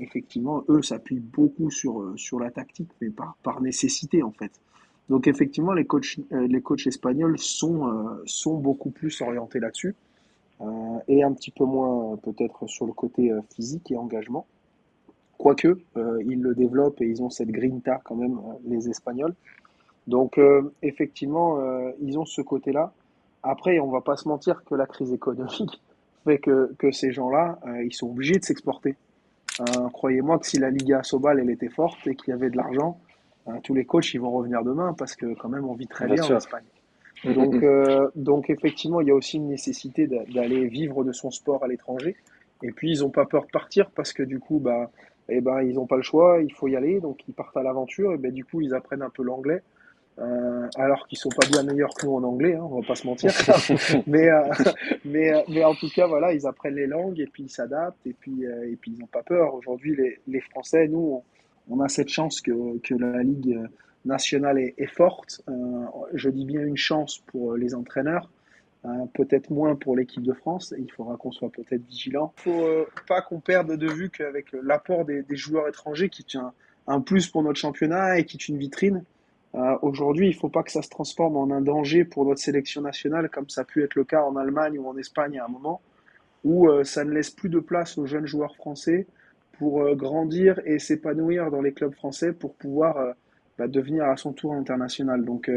[0.00, 4.60] effectivement, eux s'appuient beaucoup sur, sur la tactique, mais par, par nécessité en fait.
[5.08, 9.94] Donc effectivement, les coachs, euh, les coachs espagnols sont, euh, sont beaucoup plus orientés là-dessus
[10.60, 14.46] euh, et un petit peu moins peut-être sur le côté physique et engagement.
[15.38, 19.34] Quoique, ils le développent et ils ont cette grinta quand même, les Espagnols.
[20.06, 20.40] Donc
[20.82, 21.58] effectivement,
[22.00, 22.92] ils ont ce côté-là.
[23.42, 25.80] Après, on va pas se mentir que la crise économique
[26.24, 28.96] fait que, que ces gens-là, ils sont obligés de s'exporter.
[29.92, 32.98] Croyez-moi que si la Liga Sobal elle était forte et qu'il y avait de l'argent,
[33.46, 36.06] Hein, tous les coachs ils vont revenir demain parce que quand même on vit très
[36.06, 36.64] bien, en Espagne.
[37.24, 37.54] Donc.
[37.62, 41.68] Euh, donc effectivement, il y a aussi une nécessité d'aller vivre de son sport à
[41.68, 42.16] l'étranger.
[42.62, 44.90] Et puis ils n'ont pas peur de partir parce que du coup, bah,
[45.28, 47.62] eh ben, ils n'ont pas le choix, il faut y aller, donc ils partent à
[47.62, 48.12] l'aventure.
[48.12, 49.62] Et ben, du coup, ils apprennent un peu l'anglais.
[50.18, 52.94] Euh, alors qu'ils sont pas bien meilleurs que nous en anglais, hein, on va pas
[52.94, 53.30] se mentir.
[54.06, 54.42] mais, euh,
[55.04, 58.06] mais, euh, mais en tout cas, voilà, ils apprennent les langues et puis ils s'adaptent
[58.06, 59.54] et puis, euh, et puis ils n'ont pas peur.
[59.54, 61.22] Aujourd'hui, les, les Français, nous,
[61.68, 63.58] on a cette chance que, que la Ligue
[64.06, 65.42] nationale est, est forte.
[65.48, 65.52] Euh,
[66.14, 68.30] je dis bien une chance pour les entraîneurs,
[68.86, 70.74] euh, peut-être moins pour l'équipe de France.
[70.78, 72.32] il faudra qu'on soit peut-être vigilant.
[72.44, 76.22] Il ne faut euh, pas qu'on perde de vue qu'avec l'apport des, joueurs étrangers, qui
[76.22, 76.38] est
[76.86, 79.04] un, plus pour notre championnat et qui est une vitrine,
[79.80, 82.82] aujourd'hui, il ne faut pas que ça se transforme en un danger pour notre sélection
[82.82, 85.48] nationale, comme ça a pu être le cas en Allemagne ou en Espagne à un
[85.48, 85.80] moment,
[86.44, 89.06] où ça ne laisse plus de place aux jeunes joueurs français
[89.58, 93.12] pour euh, grandir et s'épanouir dans les clubs français pour pouvoir euh,
[93.58, 95.24] bah, devenir à son tour international.
[95.24, 95.50] Donc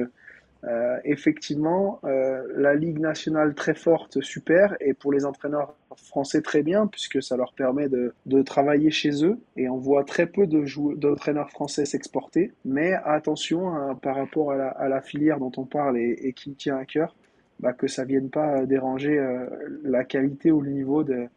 [0.65, 6.63] euh, effectivement, euh, la Ligue nationale très forte, super, et pour les entraîneurs français très
[6.63, 10.47] bien, puisque ça leur permet de, de travailler chez eux, et on voit très peu
[10.47, 15.97] de d'entraîneurs français s'exporter, mais attention hein, par rapport à la, filière dont on parle
[15.97, 17.15] et, qui tient à cœur,
[17.61, 19.45] bah, que ça vienne pas déranger euh,
[19.83, 21.27] la qualité ou le niveau de,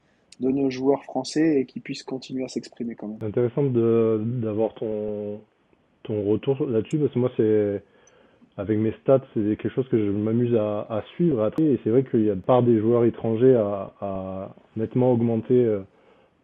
[0.41, 3.19] de nos joueurs français et qui puissent continuer à s'exprimer quand même.
[3.23, 5.41] Intéressant d'avoir ton,
[6.03, 7.83] ton retour là-dessus parce que moi, c'est
[8.59, 11.51] avec mes stats, c'est quelque chose que je m'amuse à, à, suivre.
[11.59, 15.65] Et c'est vrai qu'il y a de part des joueurs étrangers à, à nettement augmenter
[15.65, 15.81] euh,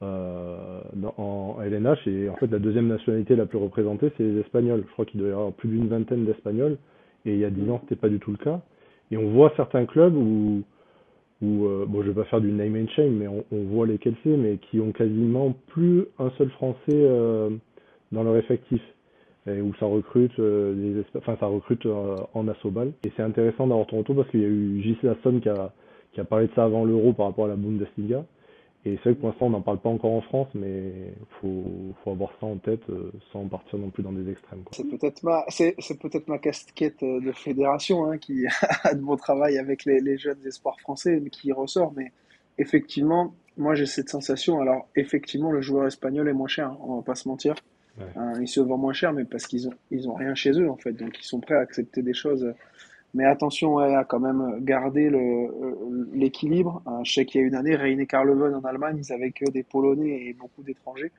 [0.03, 0.81] euh
[1.19, 2.07] en LNH.
[2.07, 4.85] Et en fait, la deuxième nationalité la plus représentée, c'est les Espagnols.
[4.87, 6.79] Je crois qu'il doit y avoir plus d'une vingtaine d'Espagnols.
[7.27, 8.61] Et il y a dix ans, c'était pas du tout le cas.
[9.11, 10.65] Et on voit certains clubs où
[11.43, 14.17] euh, bon, je vais pas faire du name and shame, mais on, on voit lesquels
[14.25, 17.09] c'est, mais qui ont quasiment plus un seul Français
[18.13, 18.81] dans leur effectif,
[19.63, 22.93] où ça recrute, euh, des enfin euh, en assobal.
[23.05, 25.09] Et c'est intéressant d'avoir ton retour parce qu'il y a eu J.C.
[26.13, 28.25] Qui a, parlé de ça avant l'Euro par rapport à la Bundesliga.
[28.85, 31.65] Et c'est vrai que pour l'instant, on n'en parle pas encore en France, mais faut,
[32.03, 34.63] faut avoir ça en tête euh, sans partir non plus dans des extrêmes.
[34.71, 38.47] C'est peut-être ma, c'est, peut-être ma casquette euh, de fédération hein, qui
[38.85, 42.13] a de mon travail avec les, les jeunes espoirs français qui ressort, mais
[42.57, 44.61] effectivement, moi j'ai cette sensation.
[44.61, 47.57] Alors effectivement, le joueur espagnol est moins cher, hein, on va pas se mentir.
[47.99, 48.05] Ouais.
[48.17, 50.71] Hein, il se vend moins cher, mais parce qu'ils ont, ils ont rien chez eux
[50.71, 52.53] en fait, donc ils sont prêts à accepter des choses
[53.15, 56.83] mais attention à quand même garder euh, l'équilibre.
[56.87, 59.33] Le, je sais qu'il y a une année, Reine et Karleuven en Allemagne, ils avaient
[59.33, 61.13] que des Polonais et beaucoup d'étrangers.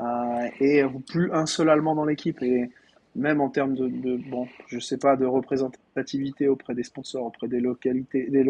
[0.00, 2.42] Euh, et plus un seul Allemand dans l'équipe.
[2.42, 2.70] Et
[3.14, 7.60] même en termes de, bon, je sais pas, de représentativité auprès des sponsors, auprès des
[7.60, 8.44] localités, des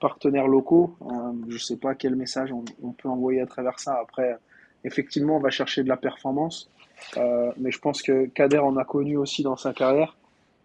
[0.00, 3.98] partenaires locaux, euh, je sais pas quel message on, on, peut envoyer à travers ça.
[4.00, 4.36] Après,
[4.84, 6.70] effectivement, on va chercher de la performance.
[7.16, 10.16] Euh, mais je pense que Kader en a connu aussi dans sa carrière.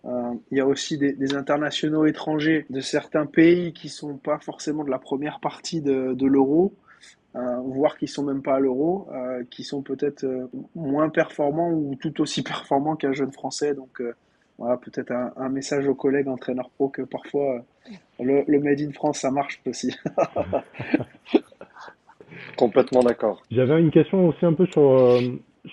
[0.05, 4.83] Euh, il y a aussi des, internationaux étrangers de certains pays qui sont pas forcément
[4.83, 6.73] de la première partie de, l'euro,
[7.35, 9.09] euh, voire qui sont même pas à l'euro,
[9.49, 10.25] qui sont peut-être
[10.75, 13.73] moins performants ou tout aussi performants qu'un jeune français.
[13.73, 14.01] Donc
[14.57, 17.65] voilà, peut-être un, un, message aux collègues entraîneurs pro que parfois
[18.19, 19.93] le, le Made in France ça marche aussi.
[22.57, 23.41] Complètement d'accord.
[23.51, 25.19] J'avais une question aussi un peu sur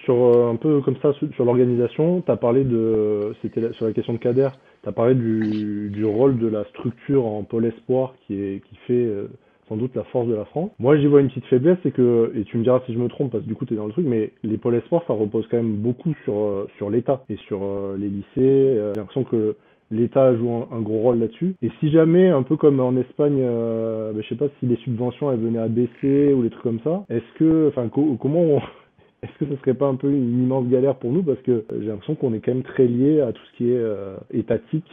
[0.04, 3.92] sur euh, un peu comme ça sur l'organisation, tu as parlé de c'était sur la
[3.92, 4.48] question de Kader,
[4.82, 8.76] tu as parlé du, du rôle de la structure en pôle espoir qui est qui
[8.86, 9.28] fait euh,
[9.68, 10.70] sans doute la force de la France.
[10.78, 13.08] Moi, j'y vois une petite faiblesse, c'est que et tu me diras si je me
[13.08, 15.12] trompe parce que du coup tu es dans le truc, mais les pôles espoirs ça
[15.12, 17.60] repose quand même beaucoup sur euh, sur l'État et sur
[17.96, 18.24] les lycées.
[18.36, 19.56] J'ai l'impression que
[19.90, 21.54] l'État joue un, gros rôle là-dessus.
[21.62, 24.76] Et si jamais, un peu comme en Espagne, euh, bah, je sais pas si les
[24.76, 28.40] subventions elles venaient à baisser ou les trucs comme ça, est-ce que, enfin, co comment
[28.40, 28.58] on,
[29.22, 31.22] est-ce que ce serait pas un peu une immense galère pour nous?
[31.22, 33.78] Parce que j'ai l'impression qu'on est quand même très lié à tout ce qui est
[33.78, 34.90] euh, étatique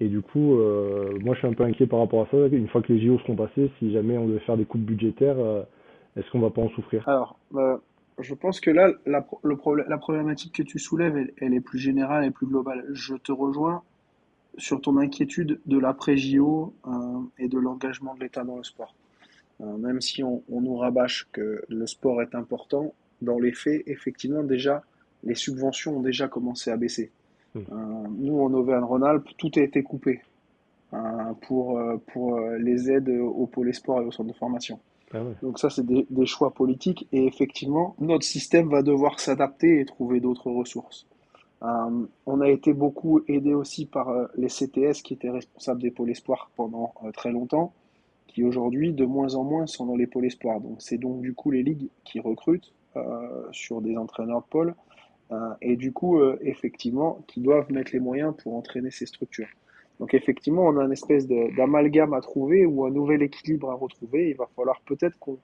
[0.00, 2.68] et du coup euh, moi je suis un peu inquiet par rapport à ça une
[2.68, 5.62] fois que les JO seront passés si jamais on devait faire des coupes budgétaires euh,
[6.16, 7.08] est-ce qu'on va pas en souffrir?
[7.08, 7.76] Alors euh,
[8.20, 12.30] je pense que là, la problématique que tu soulèves, elle, elle, est plus générale et
[12.30, 12.84] plus globale.
[12.92, 13.82] Je te rejoins
[14.58, 16.90] sur ton inquiétude de l'après-JO euh,
[17.38, 18.94] et de l'engagement de l'État dans le sport.
[19.60, 23.82] Euh, même si on, on, nous rabâche que le sport est important, dans les faits,
[23.86, 24.82] effectivement, déjà,
[25.22, 27.10] les subventions ont déjà commencé à baisser.
[27.54, 27.58] Mmh.
[27.58, 27.74] Euh,
[28.18, 30.22] nous, en Auvergne-Rhône-Alpes, tout a été coupé
[31.40, 34.78] pour, pour les aides au pôle sport et au centre de formation.
[35.12, 35.34] Ah ouais.
[35.42, 39.84] Donc ça, c'est des, des, choix politiques et effectivement, notre système va devoir s'adapter et
[39.86, 41.08] trouver d'autres ressources.
[41.62, 45.90] Euh, on a été beaucoup aidé aussi par euh, les CTS qui étaient responsables des
[45.90, 47.72] pôles espoirs pendant euh, très longtemps,
[48.26, 50.60] qui aujourd'hui de moins en moins sont dans les pôles espoirs.
[50.60, 52.72] Donc c'est donc du coup les ligues qui recrutent
[53.50, 54.72] sur des entraîneurs de
[55.60, 59.48] et du coup effectivement qui doivent mettre les moyens pour entraîner ces structures.
[59.98, 64.30] Donc effectivement on a une espèce d'amalgame à trouver ou un nouvel équilibre à retrouver.
[64.30, 65.38] Il va falloir peut-être qu'on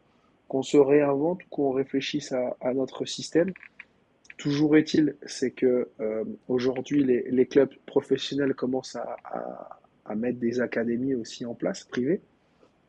[0.49, 3.53] qu se réinvente, qu'on réfléchisse à notre système
[4.41, 10.39] Toujours est-il, c'est que euh, aujourd'hui les, les, clubs professionnels commencent à, à, à, mettre
[10.39, 12.23] des académies aussi en place, privées.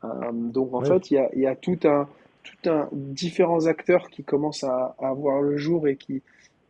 [0.05, 0.87] Euh, donc en ouais.
[0.87, 2.07] fait, il y a, y a, tout un
[2.43, 6.21] tout un différents acteurs qui commencent à, à voir le jour et qui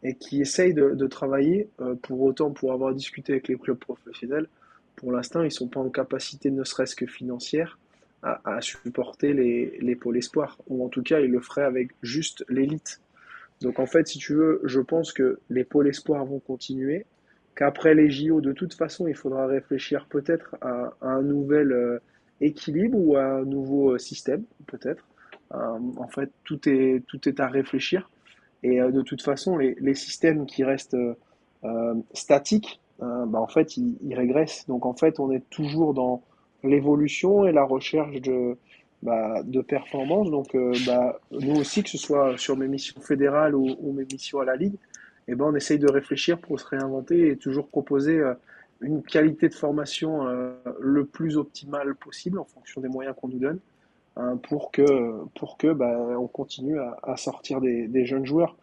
[0.02, 1.70] et qui essayent de, de travailler.
[1.80, 4.48] Euh, pour autant, pour avoir discuté avec les clubs professionnels,
[4.96, 7.78] pour l'instant, ils sont pas en capacité, ne serait-ce que financière,
[8.24, 11.92] à, à supporter les, les pôles espoirs, ou en tout cas, ils le feraient avec
[12.02, 13.00] juste l'élite.
[13.62, 17.06] Donc en fait, si tu veux, je pense que les pôles espoirs vont continuer,
[17.56, 22.00] qu'après les JO, de toute façon, il faudra réfléchir peut-être à, un nouvel euh,
[22.40, 25.06] équilibre ou à un nouveau euh, système, peut-être.
[25.54, 28.10] Euh, en fait, tout est, tout est à réfléchir.
[28.64, 30.96] Et de toute façon, les, les, systèmes qui restent
[32.14, 34.68] statiques, bah, en fait, ils, régressent.
[34.68, 36.22] Donc en fait, on est toujours dans
[36.64, 38.56] l'évolution et la recherche de,
[39.04, 40.30] bah, de performance.
[40.30, 44.06] Donc, euh, bah, nous aussi, que ce soit sur mes missions fédérales ou, ou mes
[44.06, 44.76] missions à la Ligue,
[45.28, 48.34] eh ben, on essaye de réfléchir pour se réinventer et toujours proposer euh,
[48.82, 53.40] une qualité de formation euh, le plus optimale possible en fonction des moyens qu'on nous
[53.40, 53.60] donne
[54.18, 54.84] hein, pour que,
[55.36, 58.56] pour que bah, on continue à, à sortir des, des, jeunes joueurs.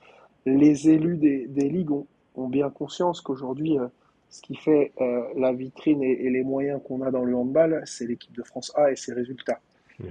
[0.44, 3.87] Les élus des, des ligues ont, ont bien conscience qu'aujourd'hui, euh,
[4.31, 7.83] ce qui fait euh, la vitrine et, et les moyens qu'on a dans le handball,
[7.87, 9.61] c'est l'équipe de France A et ses résultats.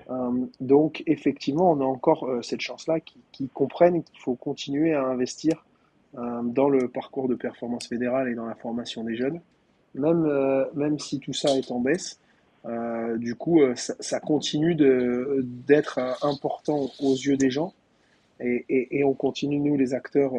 [0.09, 5.05] Euh, donc effectivement, on a encore euh, cette chance-là qui, comprennent qu'il faut continuer à
[5.05, 5.65] investir
[6.17, 9.39] euh, dans le parcours de performance fédérale et dans la formation des jeunes,
[9.95, 10.27] même,
[10.73, 12.19] même si tout ça est en baisse.
[13.17, 17.73] Du coup, ça, ça, continue d'être important aux yeux des gens
[18.41, 20.33] et, et, on continue, nous les acteurs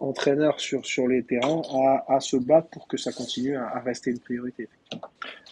[0.00, 3.80] entraîneurs sur, sur les terrains, à, à, se battre pour que ça continue à, à
[3.80, 4.68] rester une priorité.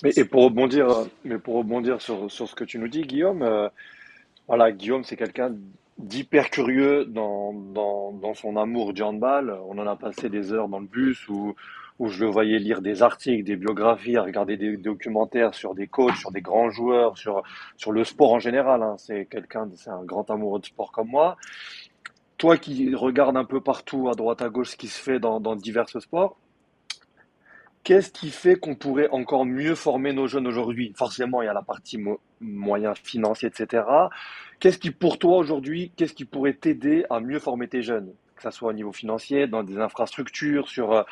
[0.02, 0.86] Mais et pour rebondir,
[1.24, 3.68] mais pour rebondir sur, sur ce que tu nous dis, Guillaume, euh,
[4.48, 5.54] voilà, Guillaume, c'est quelqu'un
[5.98, 9.56] d'hyper curieux dans, dans, dans son amour du handball.
[9.68, 11.54] On en a passé des heures dans le bus où,
[11.98, 15.86] où je le voyais lire des articles, des biographies, à regarder des documentaires sur des
[15.86, 17.42] coachs, sur des grands joueurs, sur,
[17.76, 18.82] sur le sport en général.
[18.82, 18.96] Hein.
[18.98, 21.36] C'est quelqu'un, c'est un grand amoureux de sport comme moi.
[22.42, 25.38] Toi qui regardes un peu partout, à droite, à gauche, ce qui se fait dans,
[25.38, 26.36] dans divers sports,
[27.84, 30.92] Qu'est-ce qui fait qu'on pourrait encore mieux former nos jeunes aujourd'hui?
[30.96, 33.84] Forcément, il y a la partie mo moyens financiers, etc.
[34.58, 38.12] Qu'est-ce qui, pour toi aujourd'hui, qu'est-ce qui pourrait t'aider à mieux former tes jeunes?
[38.34, 41.02] Que ce soit au niveau financier, dans des infrastructures, sur, euh,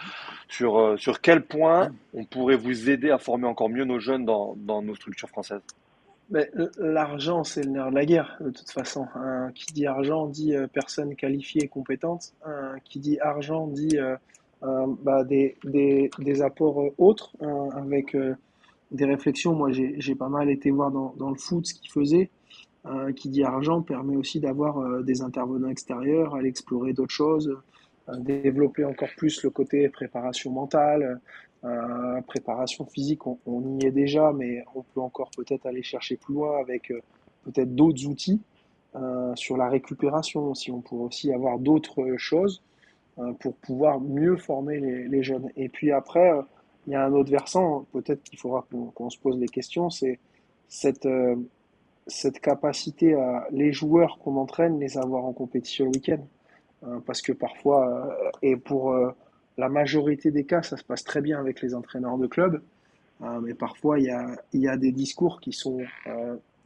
[0.49, 4.25] sur, euh, sur quel point on pourrait vous aider à former encore mieux nos jeunes
[4.25, 5.63] dans, dans nos structures françaises?
[6.79, 9.07] L'argent, c'est le nerf de la guerre, de toute façon.
[9.15, 12.35] Hein, qui dit argent dit euh, personne qualifiée et compétente.
[12.45, 14.17] Hein, qui dit argent dit euh,
[14.63, 18.17] euh, bah, des, des, des, apports euh, autres euh, avec
[18.91, 19.55] des réflexions.
[19.55, 22.31] Moi, j'ai pas mal été voir dans, dans le foot ce qu'ils faisaient.
[22.87, 27.55] Euh, qui dit argent permet aussi d'avoir euh, des intervenants extérieurs, aller explorer d'autres choses,
[28.09, 31.21] euh, développer encore plus le côté préparation mentale,
[32.27, 33.27] préparation physique.
[33.27, 36.93] On, on, y est déjà, mais on peut encore peut-être aller chercher plus loin avec
[37.45, 38.41] peut-être d'autres outils
[39.35, 40.55] sur la récupération.
[40.55, 42.63] Si on pourrait aussi avoir d'autres choses
[43.21, 45.51] euh, pour pouvoir mieux former les, les, jeunes.
[45.57, 46.43] Et puis après, euh,
[46.87, 49.91] il y a un autre versant, peut-être qu'il faudra qu'on qu se pose les questions,
[49.91, 50.21] c'est
[50.69, 51.35] cette, euh,
[52.07, 56.25] cette capacité à les joueurs qu'on entraîne, les avoir en compétition le week-end.
[57.05, 58.09] parce que parfois,
[58.43, 58.95] et pour
[59.61, 62.61] la majorité des cas, ça se passe très bien avec les entraîneurs de club,
[63.43, 64.07] mais parfois il
[64.55, 65.81] y a, des discours qui sont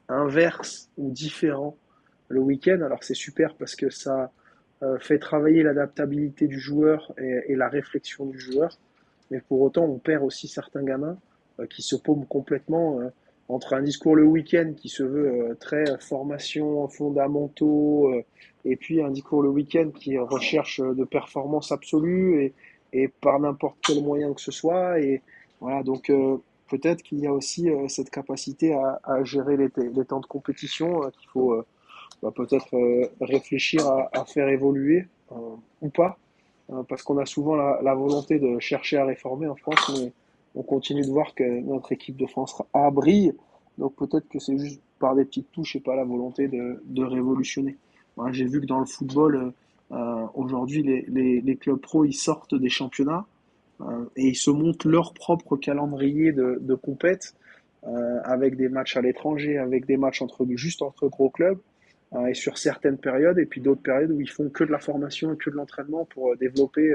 [0.08, 1.76] inverses ou différents
[2.28, 2.80] le week-end.
[2.82, 4.30] Alors c'est super parce que ça,
[4.84, 8.76] euh, fait travailler l'adaptabilité du joueur et, la réflexion du joueur.
[9.30, 11.16] Mais pour autant, on perd aussi certains gamins
[11.60, 13.08] euh, qui se paument complètement euh,
[13.48, 18.10] entre un discours le week-end qui se veut très formation, fondamentaux,
[18.64, 22.54] et puis un discours le week-end qui recherche de performance absolue et,
[22.94, 25.00] et par n'importe quel moyen que ce soit.
[25.00, 25.20] Et
[25.60, 26.10] voilà, donc
[26.68, 29.68] peut-être qu'il y a aussi cette capacité à, gérer les,
[30.04, 31.62] temps de compétition qu'il faut
[32.22, 32.70] bah, peut-être
[33.20, 35.06] réfléchir à, faire évoluer
[35.82, 36.18] ou pas.
[36.70, 40.12] Euh, parce qu'on a souvent la, volonté de chercher à réformer en France, mais
[40.54, 43.34] on continue de voir que notre équipe de France a brille.
[43.76, 47.76] Donc peut-être que c'est juste par des petites touches et pas la volonté de révolutionner.
[48.30, 49.52] J'ai vu que dans le football,
[49.94, 53.26] euh, aujourd'hui, les, clubs pro, ils sortent des championnats
[53.80, 56.78] euh, et ils se montent leur propre calendrier de, de
[57.86, 60.22] euh, avec des matchs à l'étranger, avec des matchs
[60.56, 61.58] juste entre gros clubs.
[62.28, 65.34] Et sur certaines périodes, et puis d'autres périodes où ils font que de la formation
[65.34, 66.94] et que de l'entraînement pour développer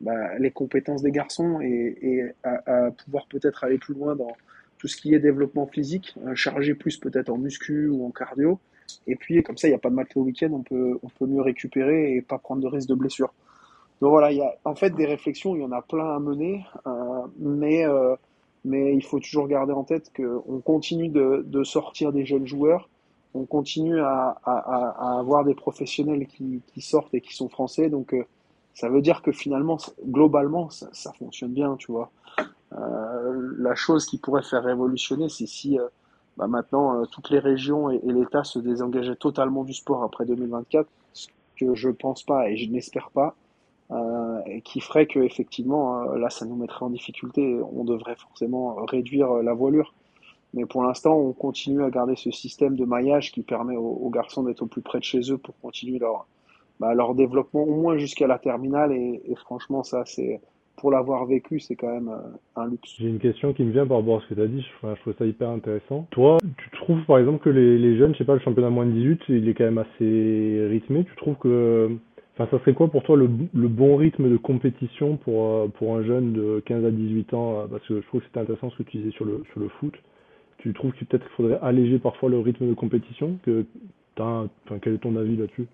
[0.00, 4.36] bah, les compétences des garçons et, à pouvoir peut-être aller plus loin dans
[4.78, 8.58] tout ce qui est développement physique, charger plus peut-être en muscu ou en cardio.
[9.06, 11.08] Et puis comme ça, il n'y a pas de match le week-end, on peut, on
[11.08, 13.32] peut mieux récupérer et pas prendre de risque de blessure.
[14.00, 16.18] Donc voilà, il y a en fait des réflexions, il y en a plein à
[16.18, 16.90] mener, euh,
[17.38, 18.14] mais, euh,
[18.64, 22.88] mais il faut toujours garder en tête qu'on continue de, de sortir des jeunes joueurs
[23.36, 24.36] on continue à,
[25.18, 27.88] avoir des professionnels qui, sortent et qui sont français.
[27.90, 28.24] Donc, euh,
[28.74, 32.10] ça veut dire que finalement, globalement, ça, fonctionne bien, tu vois.
[32.70, 35.78] La chose qui pourrait faire révolutionner, c'est si
[36.36, 41.28] bah, maintenant toutes les régions et, l'État se désengageaient totalement du sport après 2024, ce
[41.58, 43.34] que je pense pas et je n'espère pas,
[44.46, 47.60] et qui ferait que effectivement, là, ça nous mettrait en difficulté.
[47.72, 49.94] On devrait forcément réduire la voilure.
[50.54, 54.42] Mais pour l'instant, on continue à garder ce système de maillage qui permet aux, garçons
[54.42, 56.26] d'être au plus près de chez eux pour continuer leur,
[56.80, 58.92] bah, leur développement, au moins jusqu'à la terminale.
[58.92, 60.40] Et, franchement, ça, c'est
[60.76, 62.94] pour l'avoir vécu, c'est quand même euh, un luxe.
[62.98, 64.60] J'ai une question qui me vient par rapport à ce que tu as dit.
[64.60, 66.06] Je, je, trouve ça hyper intéressant.
[66.10, 68.92] Toi, tu trouves par exemple que les, jeunes, je sais pas, le championnat moins de
[68.92, 71.04] 18, il est quand même assez rythmé.
[71.04, 71.90] Tu trouves que.
[72.38, 76.02] Enfin, ça serait quoi pour toi le, bon rythme de compétition pour, euh, pour un
[76.04, 78.76] jeune de 15 à 18 ans euh, Parce que je trouve que c'était intéressant ce
[78.76, 79.94] que tu disais sur le, sur le foot
[80.58, 83.64] tu trouves que peut-être qu'il faudrait alléger parfois le rythme de compétition que
[84.18, 84.48] enfin,
[84.82, 85.66] Quel est ton avis là-dessus?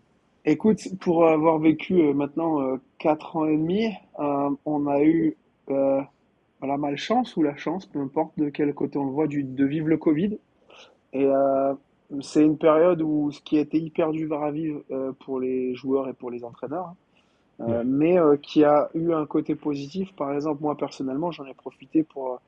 [0.45, 5.37] Écoute, pour avoir vécu euh, maintenant euh, 4 ans et demi, euh, on a eu
[5.69, 9.65] la malchance ou la chance, peu importe de quel côté on le voit, du, de
[9.65, 10.39] vivre le Covid.
[11.13, 11.29] Et
[12.21, 14.83] c'est une période où ce qui a été hyper dur à vivre
[15.21, 16.95] pour les joueurs et pour les entraîneurs,
[17.59, 20.13] hein, mais qui a eu un côté positif.
[20.15, 22.41] Par exemple, moi personnellement, j'en ai profité pour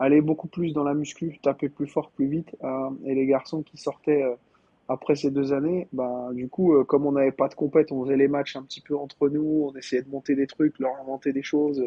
[0.00, 2.56] aller beaucoup plus dans la muscu, taper plus fort, plus vite.
[3.04, 4.24] Et les garçons qui sortaient
[4.88, 8.04] après ces deux années, bah, du coup, euh, comme on n'avait pas de compète, on
[8.04, 10.92] faisait les matchs un petit peu entre nous, on essayait de monter des trucs, leur
[11.00, 11.82] inventer des choses.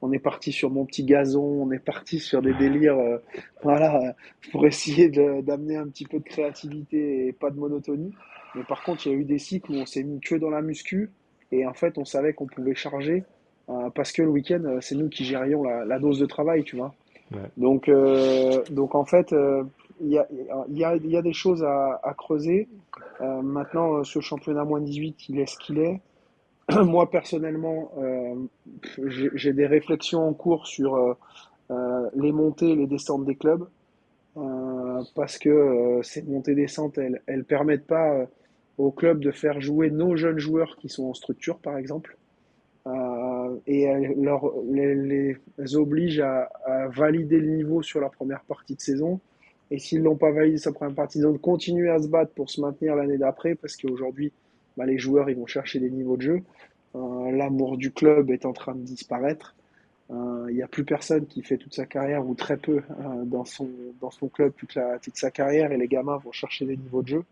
[0.00, 2.98] On est parti sur mon petit gazon, on est parti sur des délires,
[3.62, 4.16] voilà,
[4.50, 8.12] pour essayer d'amener un petit peu de créativité et pas de monotonie.
[8.56, 10.50] Mais par contre, il y a eu des cycles où on s'est mis que dans
[10.50, 11.10] la muscu
[11.52, 13.22] et en fait, on savait qu'on pouvait charger
[13.94, 16.92] parce que le week-end, c'est nous qui gérions la, la, dose de travail, tu vois.
[17.56, 19.64] Donc, euh, donc en fait, euh,
[20.00, 20.26] il y, a,
[20.68, 22.68] y, a, y, a, des choses à, creuser.
[23.20, 26.00] Euh, maintenant, ce championnat moins 18, il est ce qu'il est.
[26.84, 27.92] Moi, personnellement,
[29.04, 31.16] j'ai des réflexions en cours sur
[32.14, 33.66] les montées, les descentes des clubs.
[35.14, 38.26] parce que ces montées-descentes, elles ne permettent pas
[38.78, 42.16] aux clubs de faire jouer nos jeunes joueurs qui sont en structure, par exemple.
[42.86, 43.86] Euh, et
[44.16, 49.20] leur, les, les oblige à, à, valider le niveau sur la première partie de saison.
[49.72, 52.50] Et s'ils n'ont pas validé sa première partie, ils ont continuer à se battre pour
[52.50, 54.30] se maintenir l'année d'après, parce qu'aujourd'hui,
[54.76, 56.42] bah, les joueurs, ils vont chercher des niveaux de jeu.
[56.94, 59.56] Euh, L'amour du club est en train de disparaître.
[60.10, 63.24] Euh, il n'y a plus personne qui fait toute sa carrière, ou très peu, euh,
[63.24, 63.66] dans, son,
[64.02, 64.78] dans son club toute,
[65.14, 67.24] sa carrière, et les gamins vont chercher des niveaux de jeu.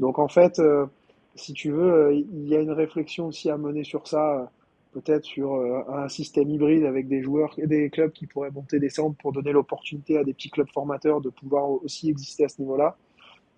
[0.00, 0.86] Donc en fait, euh,
[1.34, 4.50] si tu veux, il y a une réflexion aussi à mener sur ça
[4.96, 8.78] peut-être sur euh, un système hybride avec des joueurs et des clubs qui pourraient monter
[8.78, 12.62] descendre pour donner l'opportunité à des petits clubs formateurs de pouvoir aussi exister à ce
[12.62, 12.96] niveau-là.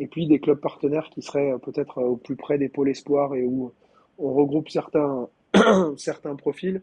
[0.01, 2.89] Et puis des clubs partenaires qui seraient euh, peut-être euh, au plus près des pôles
[2.89, 3.72] espoirs et où
[4.18, 5.28] on regroupe certains,
[5.97, 6.82] certains profils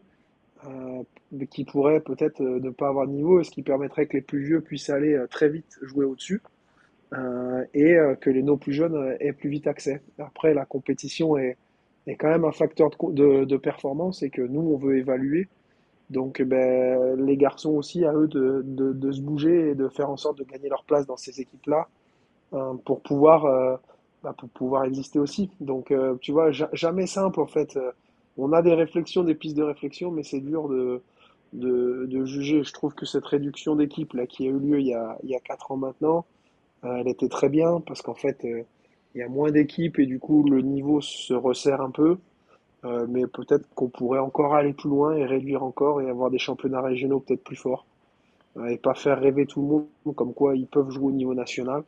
[1.50, 4.60] qui pourraient peut-être ne pas avoir de niveau, ce qui permettrait que les plus vieux
[4.62, 6.42] puissent aller très vite jouer au-dessus
[7.12, 10.02] et que les nos plus jeunes aient plus vite accès.
[10.18, 11.56] Après, la compétition est,
[12.06, 15.48] est quand même un facteur de, de, performance et que nous, on veut évaluer.
[16.10, 20.08] Donc, ben, les garçons aussi, à eux de, de, de, se bouger et de faire
[20.08, 21.88] en sorte de gagner leur place dans ces équipes-là
[22.54, 23.76] euh, pour pouvoir euh,
[24.22, 25.50] bah, pour pouvoir exister aussi.
[25.60, 27.78] Donc, euh, tu vois, jamais simple en fait.
[28.38, 31.02] On a des réflexions, des pistes de réflexion, mais c'est dur de,
[31.54, 32.62] de, de, juger.
[32.62, 35.30] Je trouve que cette réduction d'équipe là qui a eu lieu il y a, il
[35.30, 36.24] y a quatre ans maintenant,
[36.82, 38.46] elle était très bien parce qu'en fait,
[39.16, 42.18] il y a moins d'équipes et du coup, le niveau se resserre un peu.
[43.08, 46.82] mais peut-être qu'on pourrait encore aller plus loin et réduire encore et avoir des championnats
[46.82, 47.84] régionaux peut-être plus forts.
[48.68, 51.82] et pas faire rêver tout le monde comme quoi ils peuvent jouer au niveau national.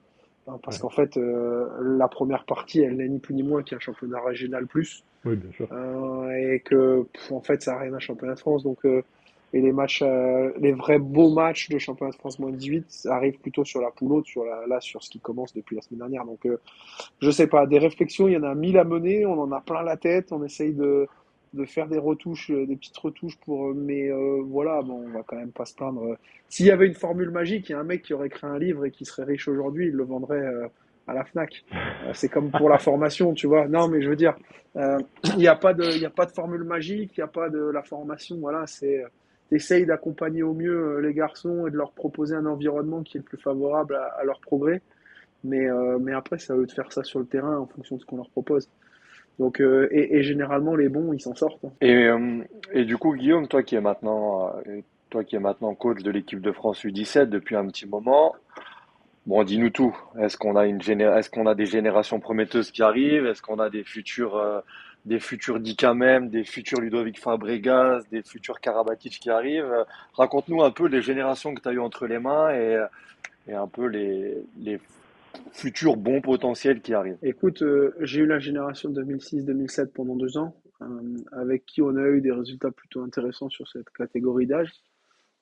[0.48, 3.78] Hein, parce qu'en fait, euh, la première partie, elle n'est ni plus ni moins qu'un
[3.78, 5.04] championnat régional plus.
[5.24, 5.68] Oui, bien sûr.
[5.72, 8.62] Euh, et que, en fait, ça n'a rien à championnat de France.
[8.62, 9.02] Donc, euh,
[9.52, 10.02] et les matchs,
[10.60, 14.12] les vrais beaux matchs de championnat de France moins 18 arrivent plutôt sur la poule
[14.12, 16.24] haute, sur la, là, sur ce qui commence depuis la semaine dernière.
[16.24, 16.46] Donc,
[17.20, 19.60] je sais pas, des réflexions, il y en a mille à mener, on en a
[19.60, 21.08] plein la tête, on essaye de,
[21.54, 23.68] de faire des retouches, euh, des petites retouches pour.
[23.68, 26.16] Euh, mais euh, voilà, bon, on va quand même pas se plaindre.
[26.48, 28.58] S'il y avait une formule magique, il y a un mec qui aurait créé un
[28.58, 30.44] livre et qui serait riche aujourd'hui, il le vendrait
[31.06, 31.64] à la Fnac.
[32.14, 33.68] c'est comme pour la formation, tu vois.
[33.68, 34.36] Non, mais je veux dire,
[34.76, 37.48] il n'y a pas de, il a pas de formule magique, il n'y a pas
[37.50, 38.36] de la formation.
[38.40, 39.04] Voilà, c'est
[39.50, 43.24] essaye d'accompagner au mieux les garçons et de leur proposer un environnement qui est le
[43.24, 44.82] plus favorable à, leur progrès.
[45.44, 45.68] Mais,
[46.00, 48.16] mais après, ça veut de faire ça sur le terrain en fonction de ce qu'on
[48.16, 48.68] leur propose.
[49.38, 51.64] Donc, euh, et, généralement, les bons, ils s'en sortent.
[51.80, 52.42] Et, euh,
[52.72, 54.80] et, du coup, Guillaume, toi qui es maintenant, euh,
[55.10, 58.34] toi qui maintenant coach de l'équipe de France U17 depuis un petit moment,
[59.26, 59.96] bon, dis-nous tout.
[60.18, 63.26] Est-ce qu'on a une est-ce qu'on a des générations prometteuses qui arrivent?
[63.26, 64.62] Est-ce qu'on a des futurs,
[65.08, 70.70] des futurs Dika même, des futurs Ludovic Fabregas, des futurs Karabatic qui arrivent Raconte-nous un
[70.70, 72.76] peu les générations que tu as eues entre les mains et,
[73.52, 74.78] un peu les,
[75.52, 80.54] futurs bons potentiels qui arrivent Écoute, euh, j'ai eu la génération 2006-2007 pendant deux ans,
[80.82, 80.86] euh,
[81.32, 84.70] avec qui on a eu des résultats plutôt intéressants sur cette catégorie d'âge.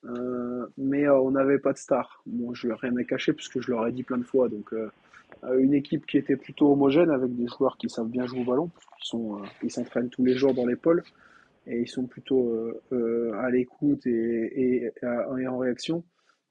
[0.05, 2.23] Euh, mais on n'avait pas de star.
[2.27, 4.49] Bon, je n'ai rien à cacher puisque je leur ai dit plein de fois.
[4.49, 4.73] Donc,
[5.59, 8.69] une équipe qui était plutôt homogène avec des joueurs qui savent bien jouer au ballon,
[8.69, 11.03] puisqu'ils sont, ils s'entraînent tous les jours dans les pôles
[11.67, 16.05] et ils sont plutôt à l'écoute et, en réaction.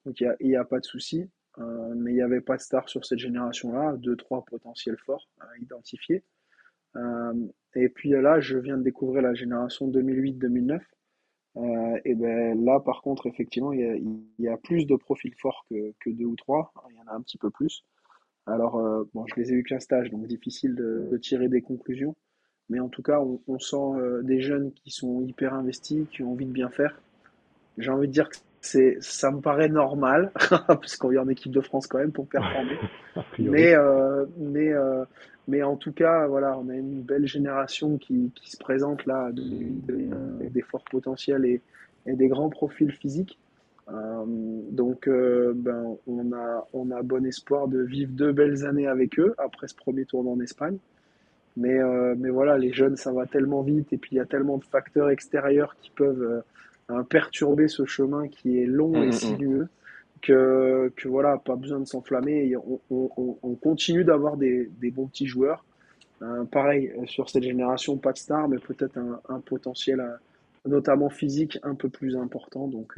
[0.05, 1.29] Donc, il n'y a, pas de souci.
[1.57, 5.29] Euh, mais il n'y avait pas de star sur cette génération-là, deux, trois potentiels forts
[5.39, 6.23] à identifier.
[6.95, 7.33] Euh,
[7.75, 10.81] et puis là, je viens de découvrir la génération 2008-2009.
[11.57, 15.93] Euh, et ben là, par contre, effectivement, il y a, plus de profils forts que,
[16.01, 16.73] que, deux ou trois.
[16.89, 17.85] Il y en a un petit peu plus.
[18.47, 18.79] Alors,
[19.13, 22.15] bon, je les ai eu qu'un stage, donc difficile de, tirer des conclusions.
[22.69, 26.31] Mais en tout cas, on, on sent des jeunes qui sont hyper investis, qui ont
[26.31, 26.99] envie de bien faire.
[27.77, 30.31] J'ai envie de dire que c'est, ça me paraît normal,
[30.81, 32.77] puisqu'on est en équipe de France quand même pour performer.
[33.39, 35.05] mais, euh, mais, euh,
[35.47, 39.25] mais en tout cas, voilà, on a une belle génération qui, qui se présente là,
[39.25, 41.61] avec des forts potentiels et,
[42.07, 43.37] et, des grands profils physiques.
[43.89, 44.25] Euh,
[44.71, 49.35] donc, ben, on, a, on a bon espoir de vivre deux belles années avec eux
[49.37, 50.77] après ce premier tour en Espagne.
[51.57, 51.79] Mais,
[52.17, 54.65] mais voilà, les jeunes, ça va tellement vite et puis il y a tellement de
[54.65, 56.43] facteurs extérieurs qui peuvent
[57.09, 59.69] perturber ce chemin qui est long et sinueux.
[60.21, 62.55] Que, que, voilà, pas besoin de s'enflammer.
[62.57, 65.63] On, on, on, continue d'avoir des, des, bons petits joueurs.
[66.21, 70.15] Euh, pareil, euh, sur cette génération, pas de star, mais peut-être un, un, potentiel, euh,
[70.65, 72.67] notamment physique, un peu plus important.
[72.67, 72.97] Donc,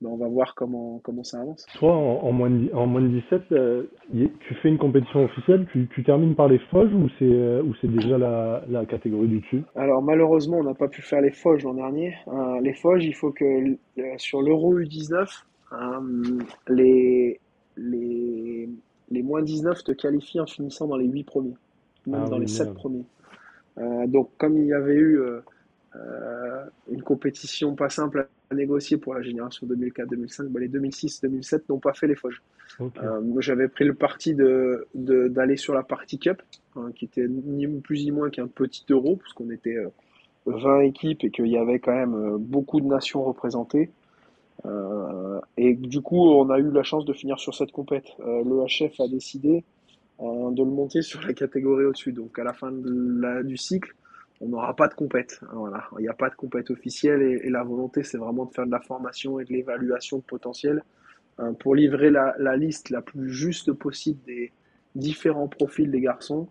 [0.00, 1.66] ben, on va voir comment, comment ça avance.
[1.74, 3.82] Toi, en, moins, de, en moins de 17, euh,
[4.12, 7.74] tu fais une compétition officielle, tu, tu termines par les Foges ou c'est euh, ou
[7.80, 9.62] c'est déjà la, la, catégorie du dessus?
[9.76, 12.14] Alors malheureusement, on n'a pas pu faire les Foges l'an dernier.
[12.28, 13.76] Euh, les Foges, il faut que
[14.16, 15.42] sur l'Euro U19,
[16.68, 17.38] les,
[17.76, 18.68] les,
[19.10, 21.56] les moins 19 te qualifient en finissant dans les 8 premiers,
[22.06, 23.04] même ah dans les 7 premiers.
[24.06, 25.20] donc comme il y avait eu
[26.90, 32.06] une compétition pas simple négocier pour la génération 2004-2005, bah, les 2006-2007 n'ont pas fait
[32.06, 32.42] les Foges.
[32.80, 36.42] Euh, moi, j'avais pris le parti de, d'aller sur la partie Cup,
[36.76, 39.76] hein, qui était ni plus ni moins qu'un petit euro, parce qu'on était
[40.46, 43.90] 20 euh, équipes et qu'il y avait quand même euh, beaucoup de nations représentées.
[45.56, 48.08] et du coup, on a eu la chance de finir sur cette compète.
[48.18, 49.64] le HF a décidé
[50.20, 52.12] de le monter sur la catégorie au-dessus.
[52.12, 53.94] Donc, à la fin du cycle,
[54.40, 55.40] on n'aura pas de compète.
[55.52, 55.84] Voilà.
[55.98, 58.70] Il n'y a pas de compète officielle et, la volonté, c'est vraiment de faire de
[58.70, 60.82] la formation et de l'évaluation de potentiel
[61.40, 64.52] euh, pour livrer la, liste la plus juste possible des
[64.94, 66.48] différents profils des garçons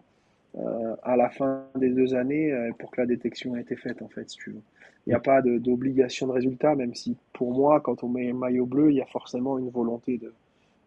[0.55, 4.01] euh, à la fin des deux années euh, pour que la détection ait été faite,
[4.01, 4.27] en fait.
[4.45, 4.61] Il
[5.07, 8.65] n'y a pas d'obligation de, résultat, même si pour moi, quand on met un maillot
[8.65, 10.31] bleu, il y a forcément une volonté de,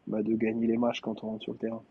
[0.07, 1.83] bah, de gagner les matchs quand on rentre sur le terrain.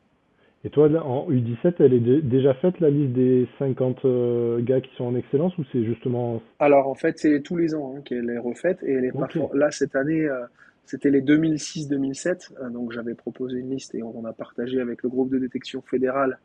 [0.63, 4.93] Et toi, en U17, elle est déjà faite la liste des 50 euh, gars qui
[4.95, 6.39] sont en excellence ou c'est justement...
[6.59, 9.27] Alors en fait, c'est tous les ans hein, qu'elle est refaite et elle est pas
[9.55, 10.45] Là, cette année, euh,
[10.85, 15.09] c'était les 2006-2007, euh, donc j'avais proposé une liste et on a partagé avec le
[15.09, 16.39] groupe de détection fédérale,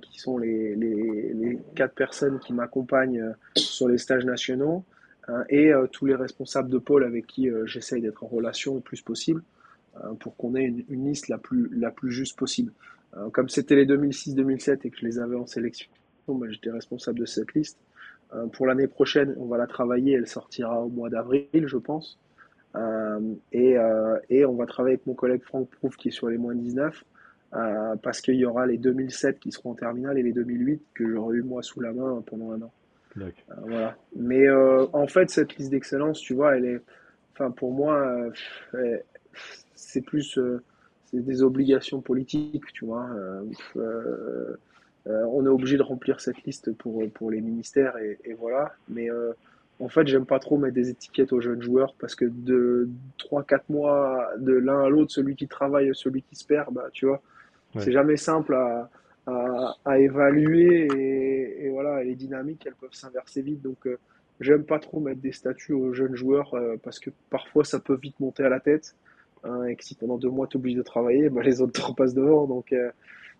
[0.00, 4.84] qui sont les, les, les, quatre personnes qui m'accompagnent sur les stages nationaux,
[5.50, 9.42] et tous les responsables de pôle avec qui j'essaye d'être en relation le plus possible.
[10.20, 12.72] pour qu'on ait une, liste la plus, la plus juste possible.
[13.32, 15.90] Comme c'était les 2006-2007 et que je les avais en sélection,
[16.28, 17.78] bah, j'étais responsable de cette liste.
[18.52, 22.18] pour l'année prochaine, on va la travailler, elle sortira au mois d'avril, je pense.
[23.52, 23.76] et,
[24.28, 27.04] et on va travailler avec mon collègue Franck Prouf qui est sur les moins 19
[27.52, 31.10] euh, parce qu'il y aura les 2007 qui seront en terminale et les 2008 que
[31.10, 32.72] j'aurai eu moi sous la main pendant un an.
[33.18, 33.30] Euh,
[33.66, 33.96] voilà.
[34.14, 36.80] Mais euh, en fait, cette liste d'excellence, tu vois, elle est,
[37.32, 38.30] enfin pour moi,
[39.74, 40.38] c'est plus,
[41.10, 43.06] c'est des obligations politiques, tu vois.
[43.74, 48.72] on est obligé de remplir cette liste pour pour les ministères et, et voilà.
[48.88, 49.08] Mais
[49.80, 52.88] en fait, j'aime pas trop mettre des étiquettes aux jeunes joueurs parce que de
[53.18, 57.06] 3-4 mois de l'un à l'autre, celui qui travaille, celui qui se perd, bah, tu
[57.06, 57.22] vois,
[57.78, 58.90] c'est jamais simple à,
[59.26, 63.62] à, à évaluer et, et, voilà, les dynamiques, elles peuvent s'inverser vite.
[63.62, 63.98] Donc, euh,
[64.40, 67.96] j'aime pas trop mettre des statuts aux jeunes joueurs euh, parce que parfois ça peut
[68.00, 68.94] vite monter à la tête.
[69.44, 71.80] Hein, et que si pendant deux mois tu obligé de travailler, bah, les autres te
[71.80, 72.46] repassent devant.
[72.46, 72.90] Donc, euh,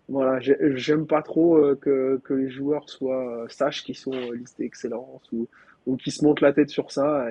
[0.09, 5.47] voilà, j'aime pas trop que, que les joueurs soient sachent qu'ils sont listés excellence ou,
[5.85, 7.27] ou qu'ils se montent la tête sur ça.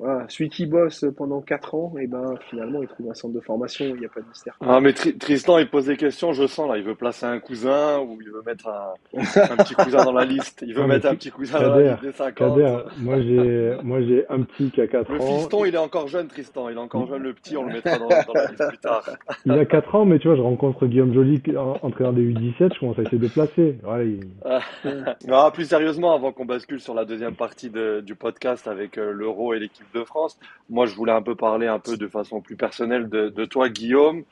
[0.00, 3.34] Voilà, celui qui bosse pendant 4 ans, et eh ben finalement il trouve un centre
[3.34, 4.56] de formation, il n'y a pas de mystère.
[4.60, 7.98] Ah mais Tristan il pose des questions, je sens là, il veut placer un cousin
[8.00, 11.14] ou il veut mettre un, un petit cousin dans la liste, il veut mettre un
[11.14, 12.58] petit cousin dans la liste des 50.
[12.98, 15.14] moi j'ai moi j'ai un petit qui a 4 ans.
[15.14, 17.74] Le fiston il est encore jeune Tristan, il est encore jeune le petit, on le
[17.74, 19.04] mettra dans, dans la liste plus tard.
[19.44, 21.42] Il a 4 ans mais tu vois je rencontre Guillaume Joly
[21.82, 23.78] entraîneur des U17, je commence à essayer de placer.
[25.30, 29.12] ah, plus sérieusement avant qu'on bascule sur la deuxième partie de, du podcast avec euh,
[29.12, 30.38] l'Euro et l'équipe de France.
[30.68, 34.24] Moi, je voulais un peu parler un peu de façon plus personnelle de, toi, Guillaume.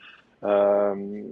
[0.43, 1.23] Euh,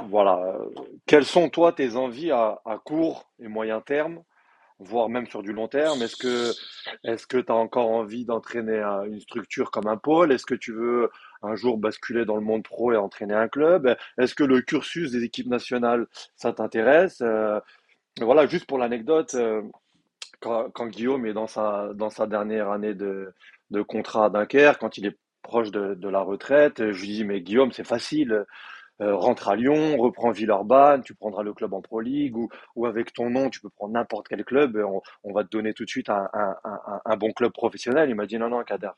[0.00, 0.58] voilà.
[1.06, 4.22] Quelles sont, toi, tes envies à, court et moyen terme,
[4.78, 6.02] voire même sur du long terme?
[6.02, 6.52] Est-ce que
[7.28, 10.32] que tu as encore envie d'entraîner une structure comme un pôle?
[10.32, 11.10] Est-ce que tu veux
[11.42, 13.96] un jour basculer dans le monde pro et entraîner un club?
[14.18, 16.06] Est-ce que le cursus des équipes nationales,
[16.36, 17.20] ça t'intéresse?
[17.22, 17.60] Euh,
[18.20, 19.62] Voilà, juste pour l'anecdote, euh,
[20.40, 23.32] quand, quand, Guillaume est dans sa, dans sa dernière année de,
[23.74, 27.42] de contrat à Dunkerque, quand il est proche de, la retraite, je lui dis mais
[27.42, 28.44] Guillaume c'est facile,
[29.02, 33.12] euh, rentre à Lyon, reprends Villeurbanne, tu prendras le club en Pro League ou, avec
[33.12, 34.82] ton nom tu peux prendre n'importe quel club,
[35.24, 36.30] on, va te donner tout de suite un,
[37.04, 38.08] un bon club professionnel.
[38.08, 38.92] Il m'a dit non non Kader,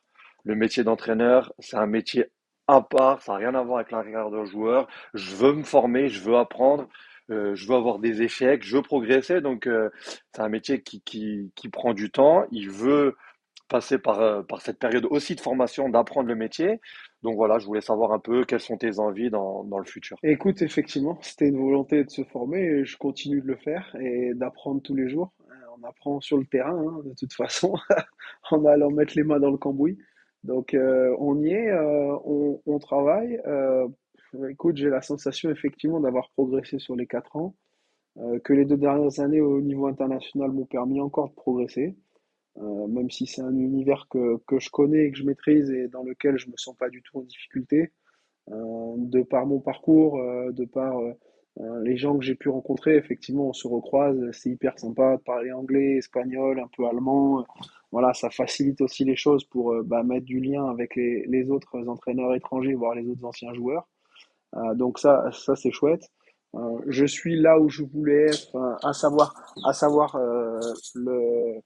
[0.45, 2.27] le métier d'entraîneur c'est un métier
[2.69, 4.89] à part, ça n'a rien à voir avec la carrière de joueur.
[5.15, 6.89] Je veux me former, je veux apprendre.
[7.31, 9.41] Euh, je veux avoir des échecs, je veux progresser.
[9.41, 9.91] Donc, euh,
[10.33, 12.45] c'est un métier qui, qui, qui, prend du temps.
[12.53, 13.17] Il veut
[13.69, 16.81] passer par, euh, par cette période aussi de formation, d'apprendre le métier.
[17.23, 20.17] Donc voilà, je voulais savoir un peu quelles sont tes envies dans, le futur.
[20.23, 24.33] Écoute, effectivement, c'était une volonté de se former et je continue de le faire et
[24.35, 25.33] d'apprendre tous les jours.
[25.51, 27.75] Euh, on apprend sur le terrain, hein, de toute façon,
[28.51, 29.99] en allant mettre les mains dans le cambouis.
[30.45, 33.41] Donc euh, on y est, on, travaille.
[34.49, 37.57] Écoute, j'ai la sensation effectivement d'avoir progressé sur les quatre ans,
[38.45, 41.97] que les deux dernières années au niveau international m'ont permis encore de progresser.
[42.59, 45.89] Euh, même si c'est un univers que, que, je connais et que je maîtrise et
[45.89, 47.93] dans lequel je me sens pas du tout en difficulté.
[48.51, 51.01] Euh, de par mon parcours, euh, de par
[51.85, 55.53] les gens que j'ai pu rencontrer, effectivement, on se recroise, c'est hyper sympa de parler
[55.53, 57.47] anglais, espagnol, un peu allemand.
[57.93, 61.89] Voilà, ça facilite aussi les choses pour bah, mettre du lien avec les, les, autres
[61.89, 63.89] entraîneurs étrangers, voire les autres anciens joueurs.
[64.75, 66.11] donc ça, ça c'est chouette.
[66.89, 70.19] je suis là où je voulais être, à savoir, à savoir
[70.95, 71.63] le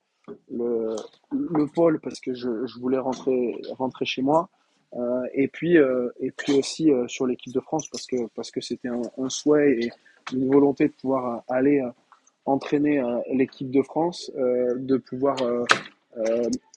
[0.51, 0.97] le,
[1.33, 4.49] le pôle parce que je, je, voulais rentrer, rentrer chez moi.
[4.97, 8.51] Euh, et puis, euh, et puis aussi euh, sur l'équipe de France parce que parce
[8.51, 9.91] que c'était un, souhait et
[10.33, 11.83] une volonté de pouvoir aller
[12.45, 13.03] entraîner
[13.33, 15.37] l'équipe de France, de pouvoir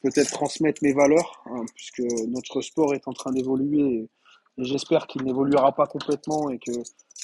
[0.01, 4.09] peut-être transmettre mes valeurs hein, puisque notre sport est en train d'évoluer et,
[4.57, 6.71] et j'espère qu'il n'évoluera pas complètement et que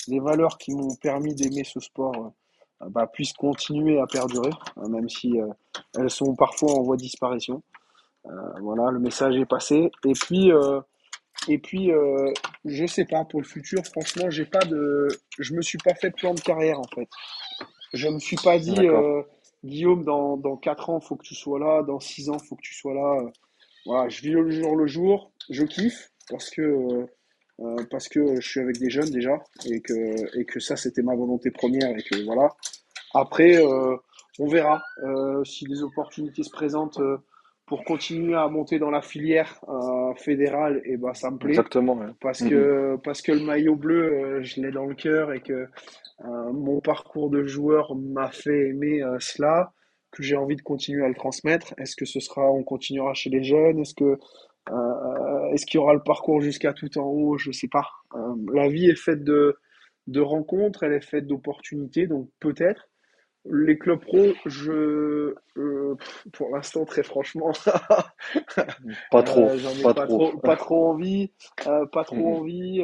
[0.07, 2.33] les valeurs qui m'ont permis d'aimer ce sport
[2.87, 5.47] bah, puissent continuer à perdurer, hein, même si euh,
[5.97, 7.61] elles sont parfois en voie de disparition.
[8.25, 9.91] Euh, voilà, le message est passé.
[10.05, 10.81] Et puis, euh,
[11.47, 11.91] et puis,
[12.65, 13.81] je sais pas pour le futur.
[13.85, 15.07] Franchement, j'ai pas de,
[15.39, 17.07] je me suis pas fait de plan de carrière en fait.
[17.93, 18.87] Je me suis pas dit,
[19.63, 21.81] Guillaume, dans dans quatre ans, faut que tu sois là.
[21.81, 23.17] Dans six ans, faut que tu sois là.
[23.85, 25.31] Voilà, je vis le jour le jour.
[25.49, 27.05] Je kiffe parce que euh,
[27.89, 31.15] parce que je suis avec des jeunes déjà et que, et que ça c'était ma
[31.15, 32.49] volonté première et que voilà.
[33.13, 33.95] Après, euh,
[34.39, 37.01] on verra euh, si des opportunités se présentent
[37.65, 39.61] pour continuer à monter dans la filière
[40.17, 41.51] fédérale, et eh ben ça me plaît.
[41.51, 41.99] Exactement.
[42.19, 43.01] Parce que mhm.
[43.01, 45.67] parce que le maillot bleu, je l'ai dans le cœur et que
[46.23, 49.71] mon parcours de joueur m'a fait aimer cela,
[50.11, 51.73] que j'ai envie de continuer à le transmettre.
[51.77, 53.79] Est-ce que ce sera, on continuera chez les jeunes?
[53.79, 54.17] Est-ce que
[55.53, 57.87] Est-ce qu'il y aura le parcours jusqu'à tout en haut Je sais pas.
[58.53, 59.57] la vie est faite de,
[60.09, 62.89] de rencontres, elle est faite d'opportunités, donc peut-être.
[63.45, 65.95] Les clubs pro, je, euh,
[66.33, 67.53] pour l'instant, très franchement,
[69.11, 70.37] pas trop, euh, pas, trop.
[70.39, 71.31] pas trop envie,
[71.65, 72.37] euh, pas trop mm-hmm.
[72.37, 72.81] envie.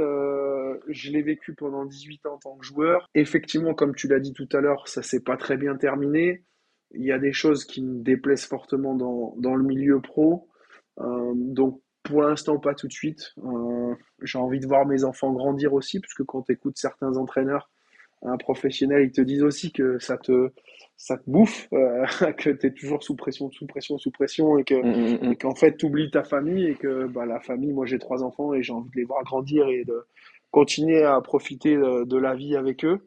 [0.88, 3.10] je l'ai vécu pendant 18 ans en tant que joueur.
[3.16, 6.46] Effectivement, comme tu l'as dit tout à l'heure, ça s'est pas très bien terminé.
[6.92, 10.48] Il y a des choses qui me déplaisent fortement dans, dans le milieu pro.
[10.98, 13.34] Donc, pour l'instant, pas tout de suite.
[14.22, 17.70] J'ai envie de voir mes enfants grandir aussi, puisque quand tu écoutes certains entraîneurs,
[18.22, 20.52] un professionnel, ils te disent aussi que ça te,
[20.98, 22.06] ça te bouffe, euh,
[22.38, 25.36] que tu es toujours sous pression, sous pression, sous pression, et que mm, mm, mm.
[25.38, 28.54] qu'en fait, tu oublies ta famille, et que bah, la famille, moi j'ai trois enfants,
[28.54, 30.06] et j'ai envie de les voir grandir et de
[30.52, 33.06] continuer à profiter de, la vie avec eux.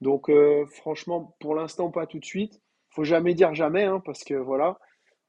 [0.00, 2.60] Donc, euh, franchement, pour l'instant, pas tout de suite.
[2.90, 4.78] faut jamais dire jamais, hein, parce que voilà.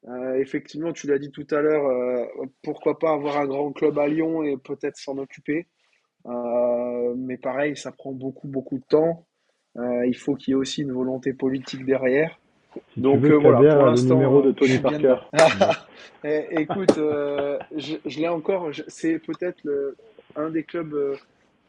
[0.08, 2.30] Euh, effectivement, tu l'as dit tout à l'heure,
[2.64, 5.68] pourquoi pas avoir un grand club à Lyon et peut-être s'en occuper.
[6.26, 9.26] Euh, mais pareil, ça prend beaucoup, beaucoup de temps.
[9.78, 12.40] Euh, il faut qu'il y ait aussi une volonté politique derrière.
[12.98, 15.18] Donc euh, voilà, pour l'instant, le numéro de Tony Parker.
[16.26, 18.72] Eh, écoute, je, je l'ai encore.
[18.90, 19.62] C'est peut-être
[20.36, 21.18] un des clubs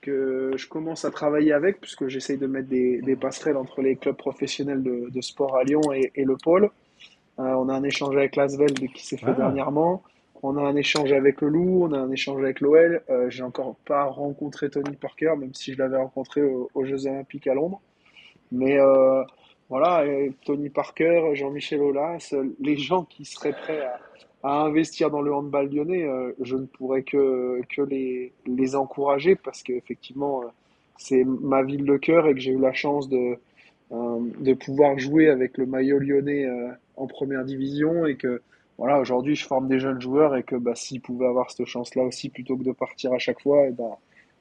[0.00, 3.94] que je commence à travailler avec, puisque j'essaye de mettre des, des, passerelles entre les
[3.94, 6.68] clubs professionnels de, de sport à Lyon et, et le pôle.
[7.42, 9.32] On a un échange avec Lasvel qui s'est fait ah.
[9.32, 10.02] dernièrement.
[10.42, 13.02] On a un échange avec le Loup, on a un échange avec l'OL.
[13.10, 17.46] Euh, j'ai encore pas rencontré Tony Parker, même si je l'avais rencontré aux Jeux Olympiques
[17.46, 17.80] à Londres.
[18.50, 19.22] Mais euh,
[19.68, 20.04] voilà,
[20.46, 23.86] Tony Parker, Jean-Michel Aulas, les gens qui seraient prêts
[24.42, 29.36] à, investir dans le handball lyonnais, euh, je ne pourrais que, que les, les encourager
[29.36, 30.42] parce qu'effectivement,
[30.96, 33.36] c'est ma ville de cœur et que j'ai eu la chance de,
[33.90, 36.48] de pouvoir jouer avec le maillot lyonnais
[37.00, 38.42] en première division et que
[38.80, 42.02] voilà, aujourd'hui, je forme des jeunes joueurs et que bah, s'ils pouvaient avoir cette chance-là
[42.02, 43.90] aussi, plutôt que de partir à chaque fois, et eh ben,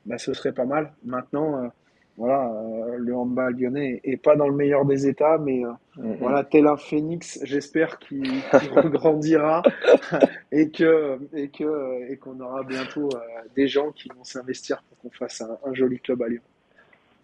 [0.06, 0.94] bah, ce serait pas mal.
[1.04, 1.68] Maintenant, euh,
[2.16, 6.18] voilà, euh, le handball lyonnais est pas dans le meilleur des états, mais euh, mm-hmm.
[6.20, 8.24] voilà, tel un phénix, j'espère qu'il
[8.72, 9.62] regrandira
[10.54, 13.10] et que et que et qu'on aura bientôt
[13.58, 16.42] des gens qui vont s'investir pour qu'on fasse un, joli club à Lyon.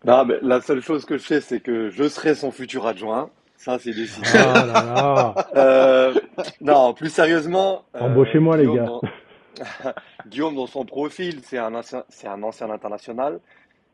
[0.03, 3.29] Non, mais la seule chose que je sais, c'est que je serai son futur adjoint.
[3.57, 4.27] Ça, c'est décidé.
[4.35, 6.13] Ah euh,
[6.61, 7.83] non, plus sérieusement.
[7.95, 8.89] Euh, Embauchez-moi, les gars.
[10.27, 13.39] Guillaume, dans son profil, c'est un, ancien, c'est un ancien international.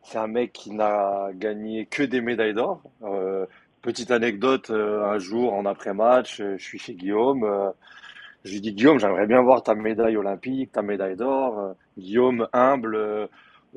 [0.03, 2.81] C'est un mec qui n'a gagné que des médailles d'or.
[3.03, 3.45] Euh,
[3.81, 7.71] petite anecdote, un jour, en après-match, je suis chez Guillaume.
[8.43, 11.75] je lui dis, Guillaume, j'aimerais bien voir ta médaille olympique, ta médaille d'or.
[11.97, 13.29] Guillaume, humble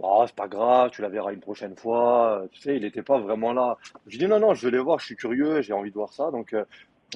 [0.02, 2.44] oh, c'est pas grave, tu la verras une prochaine fois.
[2.52, 3.76] Tu sais, il n'était pas vraiment là.
[4.06, 6.12] Je dis non, non, je vais les voir, je suis curieux, j'ai envie de voir
[6.12, 6.30] ça.
[6.30, 6.64] Donc, euh,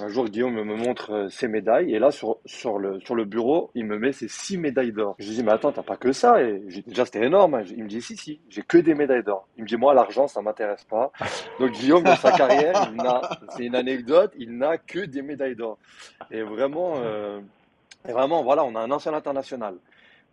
[0.01, 1.95] un jour, Guillaume me montre euh, ses médailles.
[1.95, 5.17] Et là, sur, sur, le, sur le bureau, il me met ses six médailles d'or.
[5.19, 6.43] Je lui dis, mais attends, t'as pas que ça.
[6.43, 7.55] Et déjà, c'était énorme.
[7.55, 7.65] Hein.
[7.67, 9.49] Il me dit, si, si, j'ai que des médailles d'or.
[9.57, 11.11] Il me dit, moi, l'argent, ça m'intéresse pas.
[11.59, 12.93] Donc, Guillaume, dans sa carrière,
[13.57, 15.79] c'est une anecdote, il n'a que des médailles d'or.
[16.31, 17.41] Et vraiment, euh,
[18.09, 19.75] et vraiment, voilà, on a un ancien international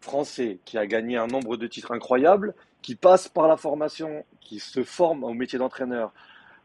[0.05, 4.59] français qui a gagné un nombre de titres incroyables, qui passe par la formation, qui
[4.59, 6.13] se forme au métier d'entraîneur.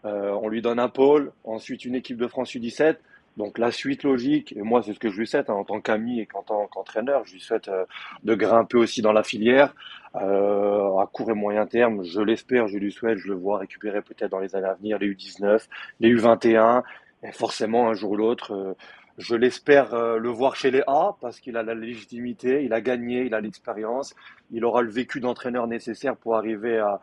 [0.04, 2.96] Euh, on lui donne un pôle, ensuite une équipe de France U17.
[3.36, 5.80] Donc la suite logique, et moi c'est ce que je lui souhaite hein, en tant
[5.80, 7.86] qu'ami et qu'en tant qu'entraîneur, je lui souhaite euh,
[8.24, 9.74] de grimper aussi dans la filière
[10.16, 12.02] euh, à court et moyen terme.
[12.04, 14.98] Je l'espère, je lui souhaite, je le vois récupérer peut-être dans les années à venir
[14.98, 15.66] les U19,
[16.00, 16.82] les U21,
[17.22, 18.76] et forcément un jour ou l'autre
[19.20, 22.80] je l'espère euh, le voir chez les A parce qu'il a la légitimité, il a
[22.80, 24.14] gagné, il a l'expérience,
[24.50, 27.00] il aura le vécu d'entraîneur nécessaire pour arriver à,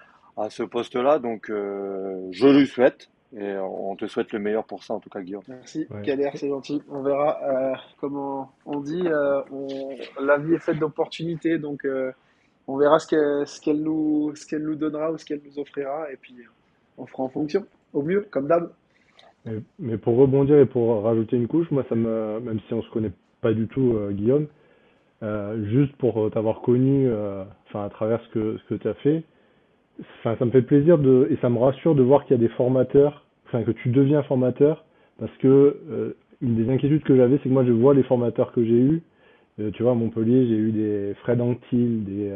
[0.49, 1.19] ce poste-là.
[1.19, 3.09] Donc, euh, je lui souhaite.
[3.35, 5.43] Et on te souhaite le meilleur pour ça, en tout cas, Guillaume.
[5.47, 6.81] Merci, Kader, c'est gentil.
[6.89, 7.39] On verra.
[7.43, 11.85] Euh, comment on dit, la vie est faite d'opportunités, donc
[12.67, 16.35] on verra ce qu'elle nous, nous donnera ou ce qu'elle nous offrira, et puis
[16.97, 18.71] on fera en fonction, au mieux, comme d'hab.
[19.79, 22.89] Mais, pour rebondir et pour rajouter une couche, moi, ça me, même si on se
[22.89, 24.47] connaît pas du tout, euh, Guillaume,
[25.23, 28.93] euh, juste pour t'avoir connu, euh, enfin, à travers ce que, ce que tu as
[28.95, 29.23] fait,
[30.23, 32.53] ça me fait plaisir de, et ça me rassure de voir qu'il y a des
[32.53, 34.85] formateurs, enfin, que tu deviens formateur,
[35.19, 38.63] parce que une des inquiétudes que j'avais, c'est que moi, je vois les formateurs que
[38.63, 39.01] j'ai eus,
[39.73, 42.31] tu vois, à Montpellier, j'ai eu des Fred Anctil, des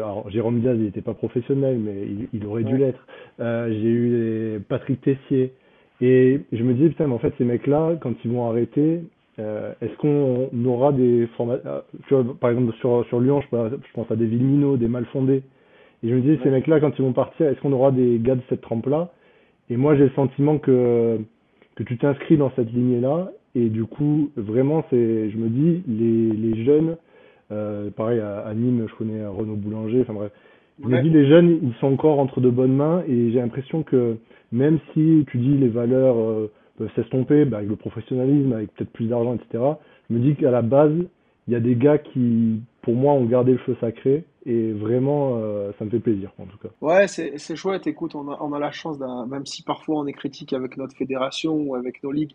[0.00, 3.06] alors Jérôme Diaz, il n'était pas professionnel, mais il, il aurait dû l'être.
[3.38, 5.52] j'ai eu des Patrick Tessier,
[6.00, 9.02] et je me disais, putain, mais en fait, ces mecs-là, quand ils vont arrêter,
[9.38, 11.62] euh, est-ce qu'on aura des formations
[12.12, 15.42] euh, Par exemple, sur, sur Lyon, je, pense à des Villemino, des Malfondés.
[16.02, 18.34] Et je me disais, ces mecs-là, quand ils vont partir, est-ce qu'on aura des gars
[18.34, 19.10] de cette trempe-là?
[19.68, 21.18] Et moi, j'ai le sentiment que,
[21.76, 23.30] que tu t'inscris dans cette lignée-là.
[23.54, 26.96] Et du coup, vraiment, c'est, je me dis, les, les jeunes,
[27.96, 30.00] pareil, à, Nîmes, je connais Renaud Boulanger.
[30.02, 30.32] Enfin bref,
[30.82, 33.82] je me dis, les jeunes, ils sont encore entre de bonnes mains et j'ai l'impression
[33.82, 34.16] que
[34.52, 39.06] même si tu dis les valeurs peuvent s'estomper, bah, avec le professionnalisme, avec peut-être plus
[39.06, 39.64] d'argent, etc.,
[40.08, 40.92] je me dis qu'à la base,
[41.46, 45.36] il y a des gars qui, pour moi, ont gardé le feu sacré et vraiment,
[45.36, 46.68] euh, ça me fait plaisir, en tout cas.
[46.80, 47.86] Ouais, c'est, chouette.
[47.86, 48.98] Écoute, on a, la chance,
[49.28, 52.34] même si parfois on est critique avec notre fédération ou avec nos ligues,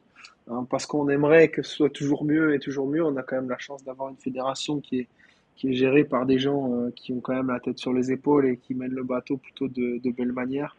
[0.50, 3.36] hein, parce qu'on aimerait que ce soit toujours mieux et toujours mieux, on a quand
[3.36, 5.08] même la chance d'avoir une fédération qui est,
[5.56, 8.12] qui est gérée par des gens euh, qui ont quand même la tête sur les
[8.12, 10.76] épaules et qui mènent le bateau plutôt de, de belle manière.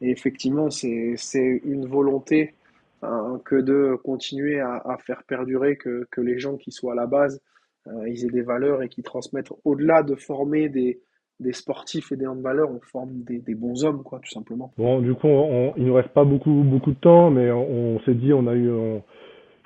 [0.00, 1.16] Et effectivement, c'est,
[1.64, 2.54] une volonté
[3.02, 7.06] hein, que de continuer à, faire perdurer que, que les gens qui soient à la
[7.06, 7.40] base
[7.88, 10.98] euh, ils aient des valeurs et qui transmettent au-delà de former des,
[11.40, 14.72] des sportifs et des handballeurs, on forme des, bons hommes, quoi, tout simplement.
[14.76, 15.28] Bon, du coup,
[15.76, 18.70] il nous reste pas beaucoup, beaucoup de temps, mais on, s'est dit, on a eu,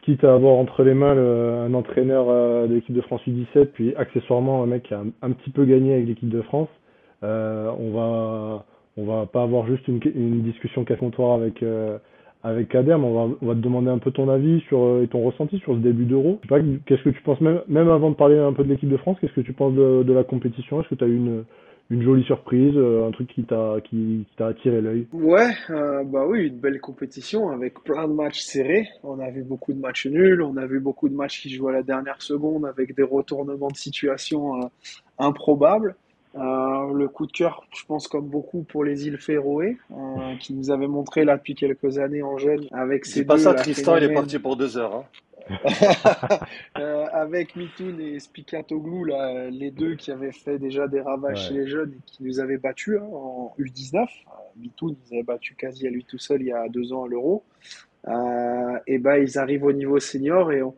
[0.03, 3.95] quitte à avoir entre les mains un entraîneur euh, de l'équipe de France U17, puis
[3.97, 6.69] accessoirement un mec qui a un, petit peu gagné avec l'équipe de France,
[7.23, 8.65] euh, on va,
[8.97, 11.63] on va pas avoir juste une, discussion casse avec.
[11.63, 11.99] Euh,
[12.43, 15.23] avec Kader, va, on va te demander un peu ton avis sur, euh, et ton
[15.23, 16.41] ressenti sur ce début d'Euro.
[16.87, 19.19] qu'est-ce que tu penses, même, même avant de parler un peu de l'équipe de France,
[19.21, 20.81] qu'est-ce que tu penses de, la compétition?
[20.81, 24.47] Est-ce que tu as eu une, jolie surprise, euh, un truc qui t'a qui, t'a
[24.47, 25.07] attiré l'œil?
[25.13, 28.89] Ouais, bah oui, une belle compétition avec plein de matchs serrés.
[29.05, 31.75] On a vu beaucoup de matchs nuls, on a vu beaucoup de matchs qui jouaient
[31.75, 34.71] à la dernière seconde avec des retournements de situation
[35.19, 35.95] improbables.
[36.37, 40.55] Euh, le coup de cœur, je pense comme beaucoup pour les îles Féroé, euh, qui
[40.55, 44.05] nous avaient montré là depuis quelques années en jeune avec ces pas ça, Tristan, il
[44.05, 44.95] est parti pour deux heures.
[44.95, 45.05] Hein.
[46.79, 51.55] euh, avec Mitoun et Spikatoglou, là, les deux qui avaient fait déjà des ravages chez
[51.55, 53.97] les jeunes et qui nous avaient battus hein, en U19.
[53.97, 54.07] Euh,
[54.57, 57.09] Mitoun, ils avaient battu quasi à lui tout seul il y a deux ans à
[57.09, 57.43] l'Euro.
[58.09, 60.75] Euh, et ben ils arrivent au niveau senior et on,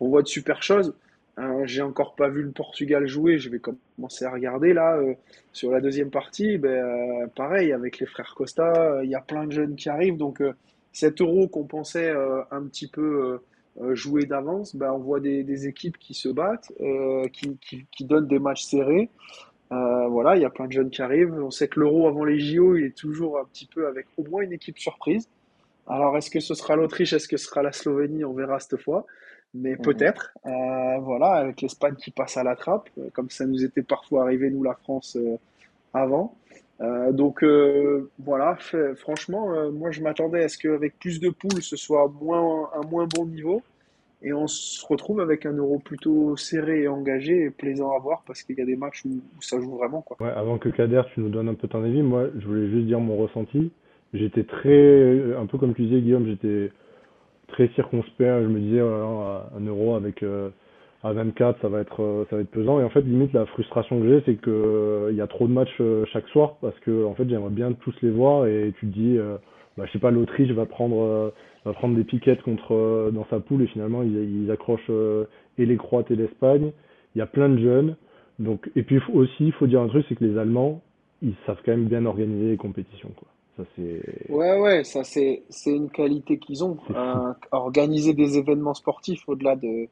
[0.00, 0.94] on voit de super choses.
[1.38, 5.14] Euh, j'ai encore pas vu le Portugal jouer, je vais commencer à regarder là euh,
[5.52, 6.56] sur la deuxième partie.
[6.56, 10.16] Ben, euh, pareil, avec les frères Costa, il y a plein de jeunes qui arrivent.
[10.16, 10.42] Donc
[10.92, 12.10] cet euro qu'on pensait
[12.50, 13.38] un petit peu
[13.92, 16.72] jouer d'avance, ben, on voit des, des, équipes qui se battent,
[17.32, 19.10] qui, qui, qui, donnent des matchs serrés.
[19.70, 21.34] voilà, il y a plein de jeunes qui arrivent.
[21.34, 24.24] On sait que l'euro avant les JO, il est toujours un petit peu avec au
[24.24, 25.28] moins une équipe surprise.
[25.86, 28.24] Alors, est-ce que ce sera l'Autriche, est-ce que ce sera la Slovénie?
[28.24, 29.06] On verra cette fois
[29.56, 29.78] mais mhm.
[29.78, 30.32] peut-être.
[30.46, 34.22] Euh, voilà, avec l'Espagne qui passe à la trappe, euh, comme ça nous était parfois
[34.22, 35.36] arrivé, nous, la France, euh,
[35.94, 36.34] avant.
[37.12, 37.42] donc
[38.18, 38.58] voilà,
[38.96, 43.06] franchement, moi je m'attendais à ce qu'avec plus de poules, ce soit moins, un moins
[43.06, 43.62] bon niveau.
[44.22, 48.24] Et on se retrouve avec un euro plutôt serré et engagé et plaisant à voir
[48.26, 50.02] parce qu'il y a des matchs où, ça joue vraiment.
[50.02, 50.18] Quoi.
[50.20, 52.86] Ouais, avant que Kader, tu nous donnes un peu ton avis, moi je voulais juste
[52.86, 53.70] dire mon ressenti.
[54.12, 56.70] J'étais très, un peu comme tu disais Guillaume, j'étais
[57.48, 58.42] très circonspect.
[58.42, 60.50] Je me disais, un euro avec euh,
[61.02, 62.80] à 24, ça va être euh, ça va être pesant.
[62.80, 65.46] Et en fait, limite, la frustration que j'ai, c'est que euh, il y a trop
[65.46, 65.82] de matchs
[66.12, 68.46] chaque soir parce que en fait, j'aimerais bien tous les voir.
[68.46, 69.18] Et tu te dis,
[69.76, 71.32] bah, je sais pas, l'Autriche va prendre
[71.64, 74.90] va prendre des piquettes contre dans sa poule et finalement ils, ils accrochent
[75.58, 76.72] et les Croates et l'Espagne.
[77.14, 77.96] Il y a plein de jeunes.
[78.38, 80.82] Donc et puis aussi, il faut dire un truc, c'est que les Allemands,
[81.22, 83.28] ils savent quand même bien organiser les compétitions, quoi.
[83.56, 83.62] Ça.
[84.28, 86.76] Ouais, ouais, ça c'est, une qualité qu'ils ont.
[86.90, 89.88] Euh, organiser des événements sportifs au-delà de.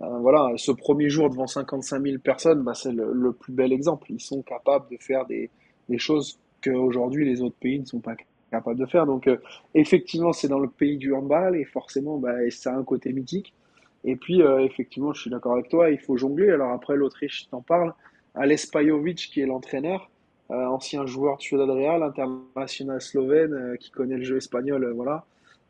[0.00, 3.72] Euh, voilà, ce premier jour devant 55 000 personnes, bah, c'est le, le, plus bel
[3.72, 4.06] exemple.
[4.10, 5.50] Ils sont capables de faire des,
[5.88, 8.14] des choses qu'aujourd'hui les autres pays ne sont pas
[8.52, 9.04] capables de faire.
[9.04, 9.38] Donc, euh,
[9.74, 13.52] effectivement, c'est dans le pays du handball et forcément, bah, ça a un côté mythique.
[14.04, 16.50] Et puis, effectivement, je suis d'accord avec toi, il faut jongler.
[16.50, 17.92] Alors, après, l'Autriche t'en parle.
[18.36, 20.08] Ales Pajovic, qui est l'entraîneur,
[20.50, 25.24] ancien joueur de Ciudad Real, international slovène, euh, qui connaît le jeu espagnol, euh, voilà.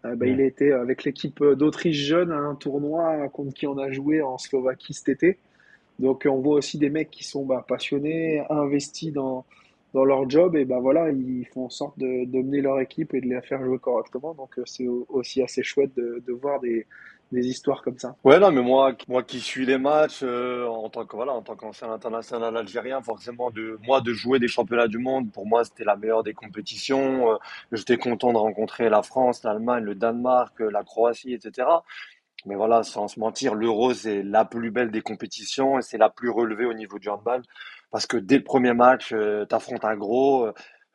[0.04, 3.90] Bah, il a été avec l'équipe d'Autriche jeune à un tournoi contre qui on a
[3.90, 5.38] joué en Slovaquie cet été.
[5.98, 9.44] Donc on voit aussi des mecs qui sont bah, passionnés, investis dans,
[9.94, 13.12] dans leur job et bah voilà, ils font en sorte de, de mener leur équipe
[13.12, 14.34] et de les faire jouer correctement.
[14.34, 16.86] Donc c'est aussi assez chouette de, de voir des,
[17.32, 18.16] des histoires comme ça.
[18.24, 21.42] Ouais, non, mais moi, moi qui suis les matchs euh, en tant que voilà, en
[21.42, 25.64] tant qu'ancien international algérien, forcément de moi de jouer des championnats du monde, pour moi
[25.64, 27.32] c'était la meilleure des compétitions.
[27.32, 27.36] Euh,
[27.72, 31.68] j'étais content de rencontrer la France, l'Allemagne, le Danemark, euh, la Croatie, etc.
[32.46, 36.08] Mais voilà, sans se mentir, l'Euro c'est la plus belle des compétitions et c'est la
[36.08, 37.42] plus relevée au niveau du handball
[37.90, 39.14] parce que dès le premier match,
[39.48, 40.46] t'affrontes un gros.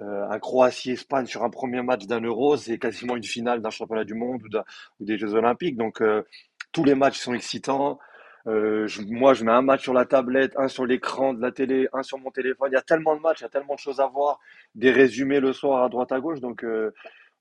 [0.04, 4.04] Euh, un Croatie-Espagne sur un premier match d'un Euro, c'est quasiment une finale d'un championnat
[4.04, 5.78] du monde ou, des Jeux Olympiques.
[5.78, 6.24] Donc euh,
[6.72, 8.00] tous les matchs sont excitants.
[8.48, 11.88] Euh, moi, je mets un match sur la tablette, un sur l'écran de la télé,
[11.94, 12.70] un sur mon téléphone.
[12.72, 14.40] Il y a tellement de matchs, il y a tellement de choses à voir,
[14.76, 16.42] des résumés le soir à droite à gauche.
[16.42, 16.66] Donc,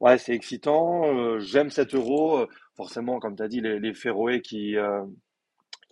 [0.01, 1.41] ouais, c'est excitant.
[1.41, 2.47] J'aime cet euro.
[2.77, 4.77] Forcément, comme tu as dit, les, les Féroé qui,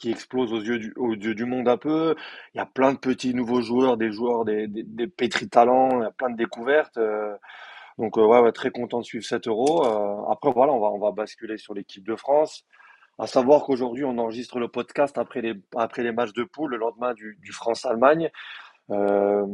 [0.00, 2.16] qui explose aux yeux du, aux yeux du monde un peu.
[2.54, 6.00] Il y a plein de petits nouveaux joueurs, des joueurs, des, des, pétris de talent,
[6.00, 6.96] il y a plein de découvertes.
[6.96, 7.36] Euh,
[7.98, 9.86] donc euh, ouais, ouais, très content de suivre 7 euros.
[9.86, 12.64] Euh, après voilà, on va on va basculer sur l'équipe de France.
[13.18, 16.78] À savoir qu'aujourd'hui on enregistre le podcast après les après les matchs de poule, le
[16.78, 18.30] lendemain du, du France-Allemagne.
[18.90, 19.46] Euh,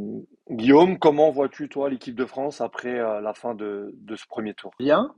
[0.49, 4.71] Guillaume, comment vois-tu toi l'équipe de France après la fin de, de ce premier tour?
[4.79, 5.13] Bien,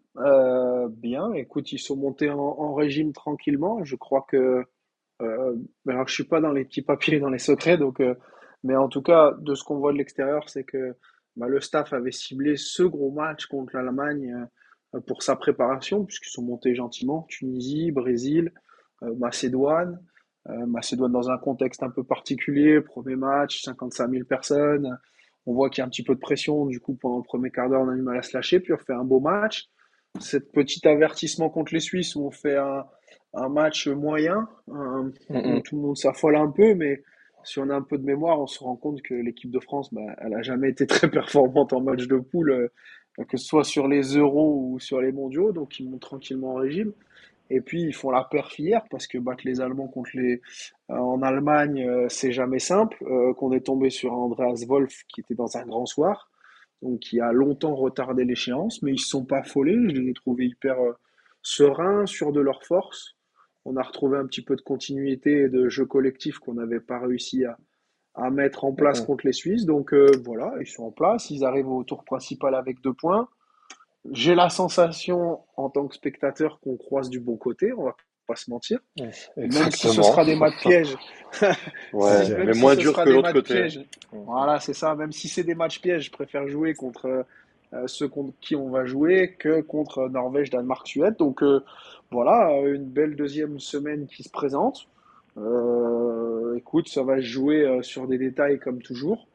[0.89, 1.31] bien.
[1.33, 3.81] Écoute, ils sont montés en régime tranquillement.
[3.85, 4.65] Je crois que,
[5.21, 5.55] euh,
[5.87, 8.15] alors je suis pas dans les petits papiers, dans les secrets, donc, euh,
[8.63, 10.95] mais en tout cas, de ce qu'on voit de l'extérieur, c'est que
[11.35, 14.47] bah, le staff avait ciblé ce gros match contre l'Allemagne
[14.95, 17.25] euh, pour sa préparation, puisqu'ils sont montés gentiment.
[17.29, 18.51] Tunisie, Brésil,
[19.03, 19.99] euh, Macédoine.
[20.49, 24.97] Euh, Macédoine dans un contexte un peu particulier, premier match, 55 000 personnes.
[25.45, 27.51] On voit qu'il y a un petit peu de pression, du coup, pendant le premier
[27.51, 29.69] quart d'heure, on a du mal à se lâcher, puis on fait un beau match.
[30.19, 32.83] Cet petit avertissement contre les Suisses où on fait un,
[33.33, 37.01] un match moyen, un- Mm, où tout le monde s'affole un peu, mais
[37.43, 39.93] si on a un peu de mémoire, on se rend compte que l'équipe de France,
[39.93, 43.63] bah, elle a jamais été très performante en match de poule, euh, que ce soit
[43.63, 46.91] sur les euros ou sur les mondiaux, donc ils montent tranquillement en régime.
[47.51, 50.39] Et puis ils font la perf hier parce que battre les Allemands contre les
[50.91, 52.97] euh, en Allemagne, euh, c'est jamais simple.
[53.37, 56.29] Qu'on est tombé sur Andreas Wolf qui était dans un grand soir,
[56.83, 59.73] donc qui a longtemps retardé l'échéance, mais ils se sont pas affolés.
[59.89, 60.77] Je les ai trouvés hyper
[61.41, 63.15] sereins, sûrs de leur force.
[63.69, 66.97] On a retrouvé un petit peu de continuité et de jeu collectif qu'on n'avait pas
[66.97, 67.55] réussi à,
[68.15, 69.65] à mettre en place contre les Suisses.
[69.65, 71.29] Donc euh, voilà, ils sont en place.
[71.29, 73.29] Ils arrivent au tour principal avec deux points.
[74.11, 77.95] J'ai la sensation, en tant que spectateur, qu'on croise du bon côté, on va
[78.25, 78.79] pas se mentir.
[79.37, 80.95] Même si ce sera des matchs pièges,
[81.93, 83.53] Ouais, mais si moins dur que l'autre côté.
[83.53, 84.95] pièges, voilà, c'est ça.
[84.95, 87.25] Même si c'est des matchs pièges, je préfère jouer contre
[87.73, 91.15] euh, ceux contre qui on va jouer que contre Norvège, Danemark, Suède.
[91.17, 91.63] Donc euh,
[92.11, 94.87] voilà, euh, une belle deuxième semaine qui se présente.
[95.37, 99.27] Euh, écoute, ça va jouer euh, sur des détails comme toujours.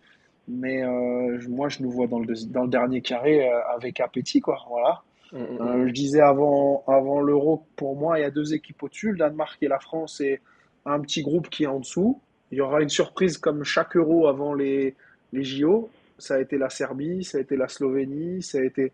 [0.49, 4.01] Mais euh, moi, je nous vois dans le, deuxi- dans le dernier carré euh, avec
[4.01, 4.59] appétit, quoi.
[4.69, 5.03] Voilà.
[5.33, 5.89] Mm, mm, Euh, mm.
[5.89, 9.63] je disais avant, avant l'Euro, pour moi, il y a deux équipes au-dessus, le Danemark
[9.63, 10.41] et la France, et
[10.87, 12.21] un petit groupe qui est en dessous.
[12.51, 14.95] Il y aura une surprise comme chaque Euro avant les,
[15.33, 15.91] les JO.
[16.19, 18.93] Ça a été la Serbie, ça a été la Slovénie, ça a été...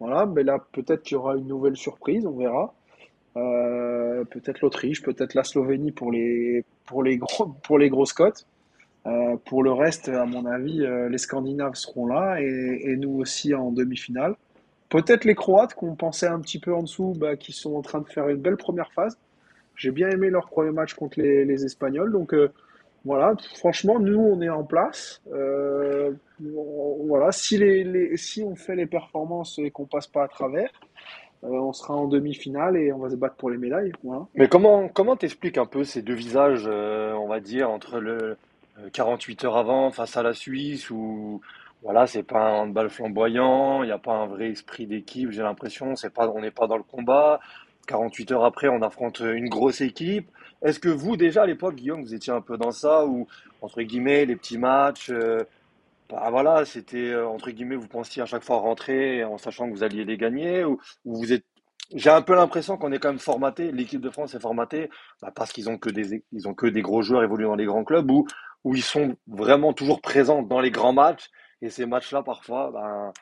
[0.00, 2.74] Voilà, mais là, peut-être qu'il y aura une nouvelle surprise, on verra.
[3.36, 8.46] Euh, peut-être l'Autriche, peut-être la Slovénie pour les, pour les gros, pour les grosses cotes.
[9.06, 13.54] Euh, pour le reste, à mon avis, euh, les Scandinaves seront là et, nous aussi
[13.54, 14.34] en demi-finale.
[14.90, 18.00] Peut-être les Croates qu'on pensait un petit peu en dessous, bah, qui sont en train
[18.00, 19.16] de faire une belle première phase.
[19.76, 22.12] J'ai bien aimé leur premier match contre les, Espagnols.
[22.12, 22.34] Donc
[23.06, 25.22] voilà, franchement, nous, on est en place.
[26.40, 30.70] Voilà, si, les, si on fait les performances et qu'on passe pas à travers,
[31.42, 33.92] on sera en demi-finale et on va se battre pour les médailles.
[34.34, 38.36] Mais comment comment t'expliques un peu ces deux visages, euh, on va dire, entre le
[38.78, 41.40] euh, 48 heures avant face à la Suisse où
[41.82, 45.42] voilà, c'est pas un handball flamboyant, il n'y a pas un vrai esprit d'équipe, j'ai
[45.42, 47.40] l'impression, pas, on n'est pas dans le combat.
[47.86, 50.30] 48 heures après, on affronte une grosse équipe.
[50.62, 53.26] Est-ce que vous, déjà à l'époque, Guillaume, vous étiez un peu dans ça, ou
[53.62, 55.42] entre guillemets, les petits matchs, euh,
[56.10, 59.72] bah voilà, c'était euh, entre guillemets, vous pensiez à chaque fois rentrer en sachant que
[59.74, 61.44] vous alliez les gagner, ou, ou vous êtes
[61.94, 64.90] j'ai un peu l'impression qu'on est quand même formaté, l'équipe de France est formatée
[65.22, 67.64] bah, parce qu'ils ont que des ils ont que des gros joueurs évoluant dans les
[67.66, 68.26] grands clubs où
[68.64, 71.30] où ils sont vraiment toujours présents dans les grands matchs
[71.62, 73.12] et ces matchs-là parfois ben,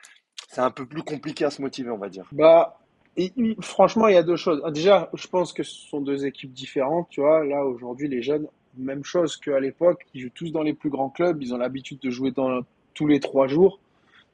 [0.48, 2.26] c'est un peu plus compliqué à se motiver, on va dire.
[2.32, 2.78] Bah,
[3.16, 4.62] et- franchement, il y a deux choses.
[4.72, 7.08] Déjà, je pense que ce sont deux équipes différentes.
[7.10, 10.74] Tu vois, là, aujourd'hui, les jeunes, même chose qu'à l'époque, ils jouent tous dans les
[10.74, 11.42] plus grands clubs.
[11.42, 12.60] Ils ont l'habitude de jouer dans,
[12.98, 13.78] tous les trois jours.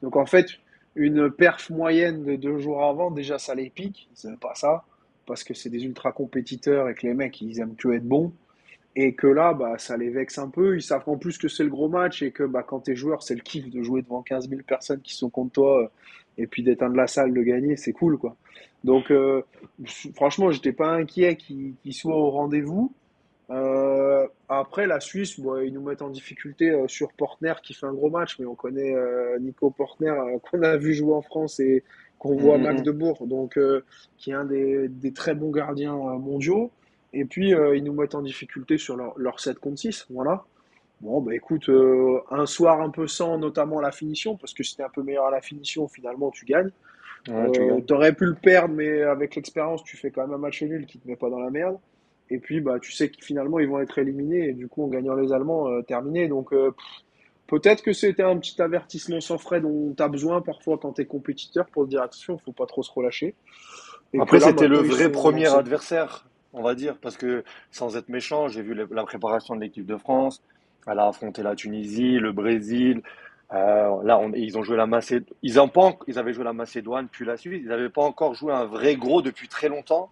[0.03, 0.47] Donc, en fait,
[0.97, 4.09] une perf moyenne de deux jours avant, déjà, ça les pique.
[4.25, 4.85] Ils pas ça.
[5.27, 8.33] Parce que c'est des ultra compétiteurs et que les mecs, ils aiment que être bons.
[8.97, 10.77] Et que là, bah, ça les vexe un peu.
[10.77, 13.23] Ils savent en plus que c'est le gros match et que bah, quand t'es joueur,
[13.23, 15.89] c'est le kiff de jouer devant 15 000 personnes qui sont contre toi euh,
[16.39, 18.35] et puis d'éteindre la salle, de gagner, c'est cool, quoi.
[18.83, 19.43] Donc, euh,
[20.15, 22.93] franchement, j'étais pas inquiet qu'ils qu'ils soient au rendez-vous.
[23.51, 27.87] Euh, après, la Suisse, bon, ils nous mettent en difficulté euh, sur Portner qui fait
[27.87, 31.23] un gros match, mais on connaît euh, Nico Portner euh, qu'on a vu jouer en
[31.23, 31.85] France et
[32.19, 32.63] qu'on voit à mm.
[32.63, 33.59] Magdebourg, donc
[34.17, 36.71] qui est un des, des très bons gardiens mondiaux.
[37.13, 40.07] Et puis, ils nous mettent en difficulté sur leur, leur 7 contre 6.
[40.11, 40.45] Voilà.
[41.01, 41.69] Bon, bah écoute,
[42.31, 45.03] un soir un peu sans, notamment à la finition, parce que si t'es un peu
[45.03, 46.71] meilleur à la finition, finalement, tu gagnes.
[47.29, 47.85] Ouais, tu gagnes.
[47.85, 50.99] t'aurais pu le perdre, mais avec l'expérience, tu fais quand même un match nul qui
[50.99, 51.79] te met pas dans la merde.
[52.31, 54.89] Et puis, bah, tu sais que finalement, ils vont être éliminés, et du coup, en
[54.89, 56.29] gagnant les Allemands, euh, terminé.
[56.29, 56.73] Donc, euh,
[57.47, 61.05] peut-être que c'était un petit avertissement sans frais dont tu as besoin parfois quand t'es
[61.05, 63.35] compétiteur pour te dire attention, faut pas trop se relâcher.
[64.13, 65.59] Et Après, c'était le vrai premier lancés.
[65.59, 66.27] adversaire.
[66.53, 69.97] on va dire, parce que sans être méchant, j'ai vu la préparation de l'équipe de
[69.97, 70.43] France.
[70.87, 73.03] Elle a affronté la Tunisie, le Brésil.
[73.53, 75.35] Euh, là, ils ont joué la Macédoine.
[75.43, 75.59] Ils,
[76.07, 77.61] ils avaient joué la Macédoine, puis la Suisse.
[77.63, 80.11] Ils n'avaient pas encore joué un vrai gros depuis très longtemps.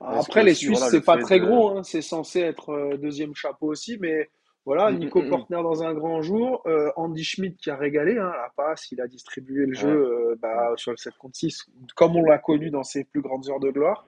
[0.00, 1.70] Après, les Suisses, c'est pas très gros.
[1.70, 1.82] Hein.
[1.82, 4.28] C'est censé être euh, deuxième chapeau aussi, mais
[4.64, 7.76] voilà, mm, mm, Nico mm, Portner dans un grand jour, euh, Andy Schmidt qui a
[7.76, 11.36] régalé, hein, la passe, il a distribué le jeu euh, bah, sur le 7 contre
[11.36, 14.06] 6, comme on l'a connu dans ses plus grandes heures de gloire.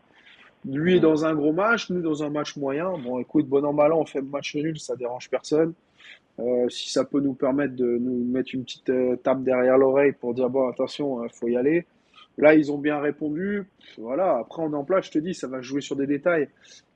[0.66, 2.92] Lui est dans un gros match, nous dans un match moyen.
[2.98, 5.72] Bon, écoute, bon an, mal an, on fait match nul, ça dérange personne.
[6.38, 10.34] Euh, si ça peut nous permettre de nous mettre une petite tape derrière l'oreille pour
[10.34, 11.86] dire bon, attention, il faut y aller.
[12.40, 13.64] Là, ils ont bien répondu.
[13.98, 16.48] Voilà, après, on est en place, je te dis, ça va jouer sur des détails.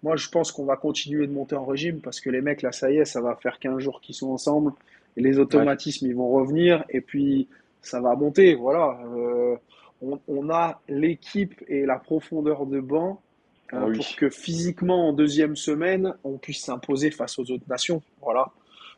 [0.03, 2.72] Moi, je pense qu'on va continuer de monter en régime parce que les mecs, là,
[2.72, 4.72] ça y est, ça va faire 15 jours qu'ils sont ensemble.
[5.16, 6.84] Et les automatismes, ils vont revenir.
[6.88, 7.47] Et puis,
[7.82, 8.55] ça va monter.
[8.55, 8.99] Voilà.
[9.16, 9.57] Euh,
[10.26, 13.20] on, a l'équipe et la profondeur de banc
[13.72, 18.03] euh, ah pour que physiquement, en deuxième semaine, on puisse s'imposer face aux autres nations.
[18.22, 18.51] Voilà.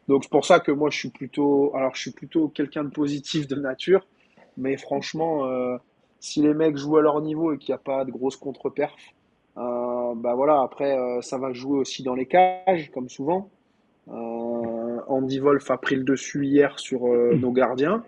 [0.06, 2.90] Donc, c'est pour ça que moi, je suis plutôt, alors, je suis plutôt quelqu'un de
[2.90, 4.06] positif de nature.
[4.56, 5.76] Mais franchement, euh,
[6.20, 8.94] si les mecs jouent à leur niveau et qu'il n'y a pas de grosse contre-perf,
[9.58, 13.50] euh, bah voilà, après, euh, ça va jouer aussi dans les cages, comme souvent.
[14.08, 18.04] Euh, Andy Wolf a pris le dessus hier sur euh, nos gardiens.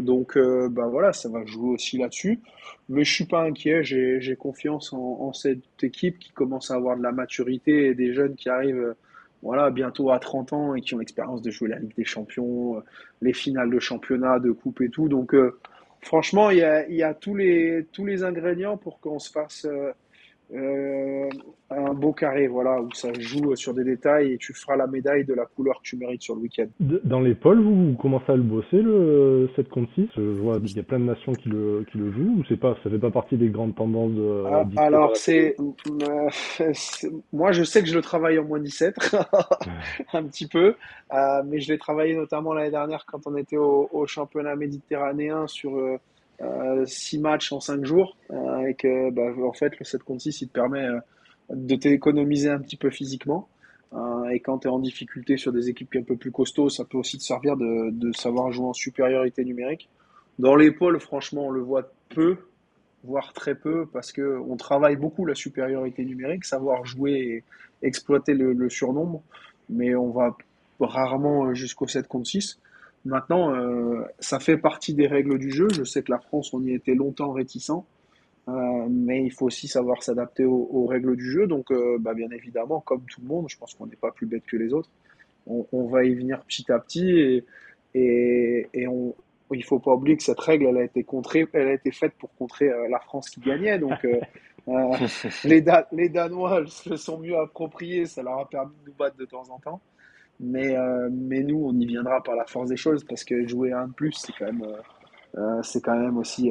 [0.00, 0.38] donc,
[0.70, 2.40] bah voilà, ça va jouer aussi là-dessus.
[2.88, 6.96] Mais je suis pas inquiet, j'ai confiance en, en, cette équipe qui commence à avoir
[6.96, 8.94] de la maturité et des jeunes qui arrivent
[9.42, 12.82] voilà, bientôt à 30 ans et qui ont l'expérience de jouer la Ligue des Champions,
[13.20, 15.08] les finales de championnat, de coupe et tout.
[15.08, 15.34] Donc,
[16.02, 19.64] franchement, il y a, y a, tous, les, tous les ingrédients pour qu'on se fasse
[19.64, 19.92] euh,
[20.54, 21.28] euh,
[21.70, 25.24] un beau carré, voilà, où ça joue sur des détails et tu feras la médaille
[25.24, 26.66] de la couleur que tu mérites sur le week-end.
[26.80, 30.76] Dans les pôles, vous, commencez à le bosser, le 7 contre 6 Je vois qu'il
[30.76, 33.10] y a plein de nations qui le, qui le jouent, ou pas, ça fait pas
[33.10, 36.28] partie des grandes tendances de, ah, Alors, c'est, euh,
[37.32, 39.16] moi, je sais que je le travaille en moins 17,
[40.12, 40.74] un petit peu,
[41.14, 45.46] euh, mais je l'ai travaillé notamment l'année dernière quand on était au, au championnat méditerranéen
[45.46, 45.98] sur
[46.40, 50.22] euh, six matchs en cinq jours euh, et que bah, en fait le 7 contre
[50.22, 50.98] 6 il te permet euh,
[51.50, 53.48] de t'économiser un petit peu physiquement.
[54.30, 56.96] Et quand tu es en difficulté sur des équipes un peu plus costauds ça peut
[56.96, 59.90] aussi te servir de, savoir jouer en supériorité numérique.
[60.38, 62.38] Dans l'épaule franchement on le voit peu
[63.04, 67.12] voire très peu parce que on travaille beaucoup la supériorité numérique savoir jouer
[67.82, 69.22] et exploiter le, le surnombre.
[69.68, 70.38] Mais on va
[70.80, 72.58] rarement jusqu'au 7 contre 6
[73.04, 75.68] Maintenant, euh, ça fait partie des règles du jeu.
[75.74, 77.84] Je sais que la France, on y était longtemps réticent,
[78.48, 78.52] euh,
[78.88, 81.46] mais il faut aussi savoir s'adapter aux, règles du jeu.
[81.46, 84.26] Donc, euh, bah, bien évidemment, comme tout le monde, je pense qu'on n'est pas plus
[84.26, 84.90] bête que les autres.
[85.48, 87.44] On, on, va y venir petit à petit et,
[87.94, 89.16] et, et on,
[89.52, 92.12] il faut pas oublier que cette règle, elle a été contrée, elle a été faite
[92.16, 93.80] pour contrer la France qui gagnait.
[93.80, 94.06] Donc,
[95.44, 98.06] les, les Danois se sont mieux appropriés.
[98.06, 99.80] Ça leur a permis de nous battre de temps en temps.
[100.42, 103.72] Mais, euh, mais nous, on y viendra par la force des choses parce que jouer
[103.72, 106.50] un de plus, c'est quand même, euh, euh, c'est quand même aussi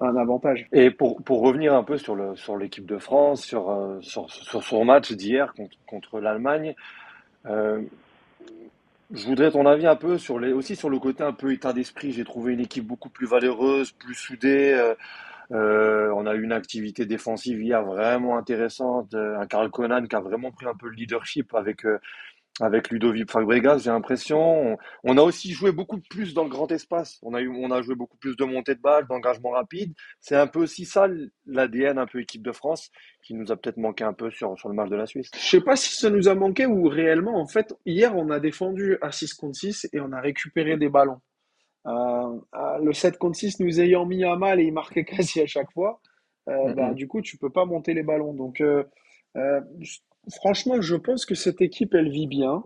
[0.00, 0.68] un avantage.
[0.72, 4.62] Et pour, pour revenir un peu sur le sur l'équipe de France, sur, sur, sur
[4.62, 6.74] son match d'hier contre, contre l'Allemagne,
[7.46, 11.72] je voudrais ton avis un peu sur les, aussi sur le côté un peu état
[11.72, 12.12] d'esprit.
[12.12, 14.94] J'ai trouvé une équipe beaucoup plus valeureuse, plus soudée.
[15.50, 19.14] On a eu une activité défensive hier vraiment intéressante.
[19.14, 21.84] Un Karl Conan qui a vraiment pris un peu le leadership avec
[22.60, 24.76] avec Ludovic Fabregas, j'ai l'impression.
[25.04, 27.18] On, a aussi joué beaucoup plus dans le grand espace.
[27.22, 29.94] On a, eu, on a joué beaucoup plus de montée de balle, d'engagement rapide.
[30.20, 31.08] C'est un peu aussi ça
[31.46, 32.90] l'ADN un peu équipe de France
[33.22, 35.30] qui nous a peut-être manqué un peu sur, sur le match de la Suisse.
[35.34, 38.38] Je sais pas si ça nous a manqué ou réellement, en fait, hier, on a
[38.38, 41.20] défendu à 6 contre 6 et on a récupéré des ballons.
[41.86, 42.38] Euh,
[42.82, 45.72] le 7 contre 6 nous ayant mis à mal et il marquait quasi à chaque
[45.72, 46.00] fois,
[46.48, 48.34] euh, bah, du coup, tu peux pas monter les ballons.
[48.34, 48.84] Donc, euh,
[49.36, 49.60] euh
[50.30, 52.64] franchement, je pense que cette équipe, elle vit bien.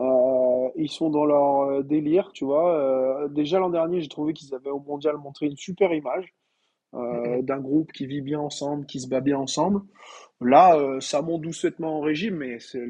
[0.00, 2.78] Euh, ils sont dans leur euh, délire, tu vois.
[2.78, 6.34] Euh, déjà l'an dernier, j'ai trouvé qu'ils avaient au mondial montré une super image
[6.94, 9.80] euh, d'un groupe qui vit bien ensemble, qui se bat bien ensemble.
[10.40, 12.86] Là, euh, ça monte doucement en régime, mais c'est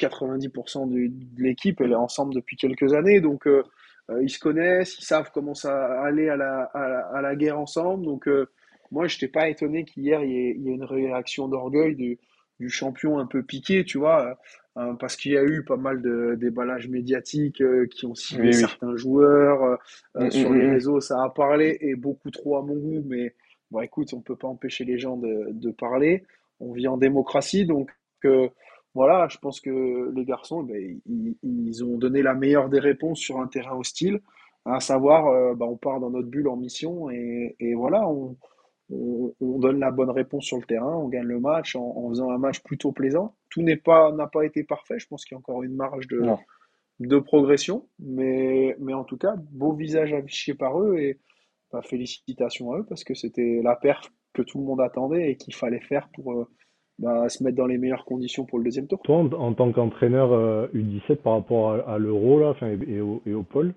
[0.00, 3.62] 90% de, de l'équipe, elle est ensemble depuis quelques années, donc euh,
[4.22, 7.58] ils se connaissent, ils savent comment ça aller à la, à la, à la guerre
[7.58, 8.06] ensemble.
[8.06, 8.28] Donc
[8.90, 11.94] moi, je n'étais pas étonné qu'hier il y, ait, il y ait une réaction d'orgueil
[11.94, 12.18] du
[12.58, 14.38] du champion un peu piqué, tu vois,
[14.76, 18.52] euh, parce qu'il y a eu pas mal de déballages médiatiques euh, qui ont ciblé
[18.52, 19.76] certains joueurs euh,
[20.14, 20.70] mm, mm, sur les mm.
[20.70, 23.34] réseaux, ça a parlé et beaucoup trop à mon goût, mais
[23.70, 26.24] bon, écoute, on peut pas empêcher les gens de, de parler.
[26.60, 27.90] On vit en démocratie, donc
[28.94, 33.20] voilà, je pense que les garçons, ben, ils, ils, ont donné la meilleure des réponses
[33.20, 34.20] sur un terrain hostile,
[34.64, 38.36] à savoir, ben, on part dans notre bulle en mission et, et voilà, on
[38.90, 42.38] on, donne la bonne réponse sur le terrain, on gagne le match en, faisant un
[42.38, 43.34] match plutôt plaisant.
[43.50, 44.98] Tout n'est pas n'a pas été parfait.
[44.98, 46.22] Je pense qu'il y a encore une marge de,
[47.00, 51.18] de progression, mais, mais en tout cas, beau visage affiché par eux et
[51.72, 55.36] bah, félicitations à eux parce que c'était la perf que tout le monde attendait et
[55.36, 56.48] qu'il fallait faire pour euh,
[56.98, 59.00] bah, se mettre dans les meilleures conditions pour le deuxième tour.
[59.02, 60.30] Toi, en, tant qu'entraîneur
[60.72, 62.54] U17 euh, par rapport à, l'Euro là,
[62.86, 63.74] et, au, et au pôle,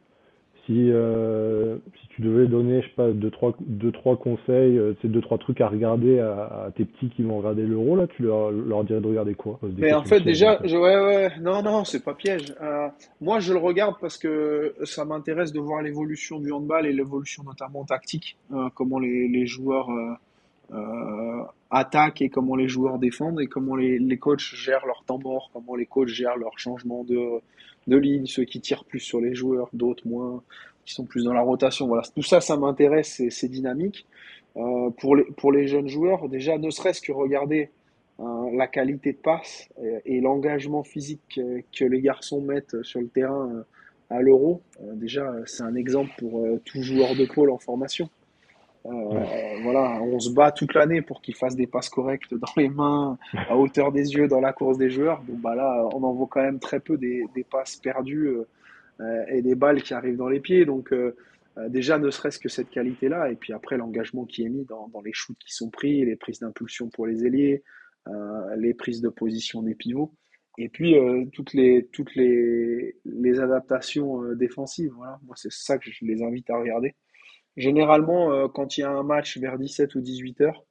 [0.66, 4.94] si, euh, si tu devais donner, je sais pas, deux, trois, deux, trois conseils, euh,
[5.02, 8.24] c'est deux, trois trucs à regarder à, tes petits qui vont regarder l'euro, là, tu
[8.24, 11.84] leur, leur dirais de regarder quoi Mais en fait, déjà, je, ouais, ouais, non, non,
[11.84, 12.54] c'est pas piège.
[12.62, 12.88] Euh,
[13.22, 17.44] moi, je le regarde parce que ça m'intéresse de voir l'évolution du handball et l'évolution
[17.44, 19.90] notamment tactique, euh, comment les, les joueurs
[20.74, 25.20] euh, attaquent et comment les joueurs défendent et comment les, les coachs gèrent leur temps
[25.20, 27.42] mort, comment les coachs gèrent leur changement de
[27.88, 30.44] de ligne, ceux qui tirent plus sur les joueurs, d'autres moins,
[30.86, 31.88] qui sont plus dans la rotation.
[31.88, 34.06] Voilà, tout ça, ça m'intéresse, c'est dynamique.
[34.58, 37.70] Euh, pour, les, jeunes joueurs, déjà, ne serait-ce que regarder
[38.20, 39.70] euh, la qualité de passe
[40.06, 41.40] et, l'engagement physique
[41.78, 43.64] que, les garçons mettent sur le terrain euh,
[44.10, 44.62] à l'euro,
[44.96, 48.10] déjà, c'est un exemple pour tout joueur de pôle en formation.
[48.86, 52.70] Euh, voilà, on se bat toute l'année pour qu'ils fassent des passes correctes dans les
[52.70, 55.22] mains, à hauteur des yeux, dans la course des joueurs.
[55.22, 58.28] Bon, bah là, on en voit quand même très peu des, des passes perdues
[59.00, 60.66] euh, et des balles qui arrivent dans les pieds.
[60.66, 61.16] Donc, euh,
[61.70, 65.02] déjà, ne serait-ce que cette qualité-là, et puis après, l'engagement qui est mis dans, dans,
[65.02, 67.64] les shoots qui sont pris, les prises d'impulsion pour les ailiers,
[68.58, 70.12] les prises de position des pivots.
[70.58, 70.96] Et puis
[71.34, 74.92] toutes les toutes les, les adaptations défensives.
[74.96, 76.96] Voilà, moi c'est ça que je les invite à regarder.
[77.58, 80.66] Généralement, euh, quand il y a un match vers 17 ou 18 heures,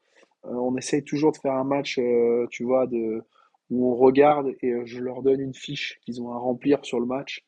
[0.46, 3.22] euh, on essaye toujours de faire un match, euh, tu vois, de,
[3.70, 7.06] où on regarde et je leur donne une fiche qu'ils ont à remplir sur le
[7.06, 7.44] match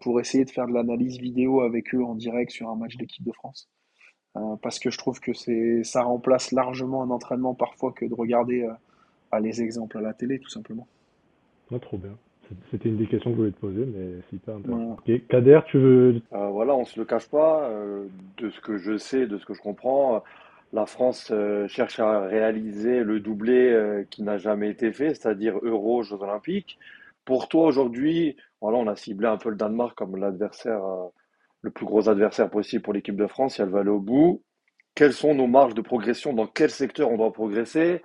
[0.00, 3.24] pour essayer de faire de l'analyse vidéo avec eux en direct sur un match d'équipe
[3.24, 3.68] de France.
[4.62, 5.32] parce que je trouve que
[5.82, 8.68] ça remplace largement un entraînement parfois que de regarder
[9.40, 10.86] les exemples à la télé, tout simplement.
[11.72, 12.16] Ah, trop bien.
[12.70, 14.96] C'était une des questions que je voulais te poser, mais c'est hyper intéressant.
[15.28, 16.22] Kader, tu veux...
[16.32, 17.68] Euh, voilà, on se le cache pas.
[17.68, 18.06] Euh,
[18.38, 20.22] de ce que je sais, de ce que je comprends,
[20.72, 26.02] la France euh, cherche à réaliser le doublé qui n'a jamais été fait, c'est-à-dire Euro,
[26.02, 26.78] Jeux Olympiques.
[27.24, 30.82] Pour toi aujourd'hui, voilà, on a ciblé un peu le Danemark comme l'adversaire,
[31.60, 34.42] le plus gros adversaire possible pour l'équipe de France si elle va aller au bout.
[34.94, 36.32] Quelles sont nos marges de progression?
[36.32, 38.02] Dans quel secteur on doit progresser?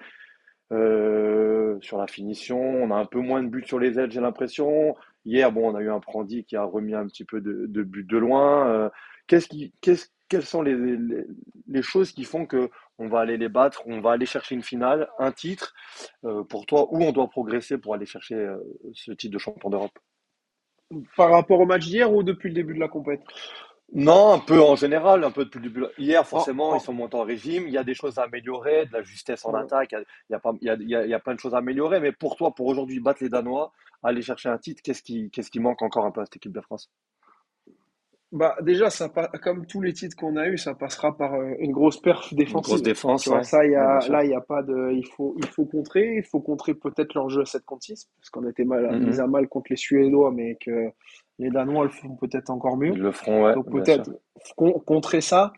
[0.72, 4.22] Euh, sur la finition, on a un peu moins de buts sur les ailes, j'ai
[4.22, 4.96] l'impression.
[5.26, 8.04] Hier, bon, on a eu un Prandi qui a remis un petit peu de, buts
[8.04, 8.68] de loin.
[8.68, 8.90] Euh,
[9.28, 10.76] qu'est-ce qui, qu'est-ce, quelles sont les,
[11.68, 14.64] les, choses qui font que on va aller les battre, on va aller chercher une
[14.64, 15.74] finale, un titre?
[16.24, 18.48] Euh, pour toi, où on doit progresser pour aller chercher
[18.94, 19.98] ce titre de champion d'Europe?
[21.16, 23.28] Par rapport au match d'hier ou depuis le début de la compétition
[23.92, 25.86] non, un peu en général, un peu depuis le début.
[25.98, 27.68] Hier, forcément, ils sont montés en régime.
[27.68, 29.92] Il y a des choses à améliorer, de la justesse en attaque.
[29.92, 32.00] Il y a, pas, il y a, il y a, plein de choses à améliorer.
[32.00, 35.52] Mais pour toi, pour aujourd'hui battre les Danois, aller chercher un titre, qu'est-ce qui, qu'est-ce
[35.52, 36.90] qui manque encore un peu à cette équipe de France?
[38.34, 39.10] Bah, déjà, ça,
[39.42, 42.74] comme tous les titres qu'on a eu, ça passera par euh, une grosse perf défensive.
[42.74, 45.46] Une grosse défense, Ça, y a, là, il y a pas de, il faut, il
[45.46, 48.66] faut contrer, il faut contrer peut-être leur jeu à 7 contre 6, parce qu'on était
[48.66, 50.92] mal, mis à mal contre les Suédois, mais que
[51.40, 52.94] les Danois le font peut-être encore mieux.
[52.94, 53.54] Ils le feront, ouais.
[53.54, 54.10] Donc peut-être
[54.86, 55.54] contrer ça.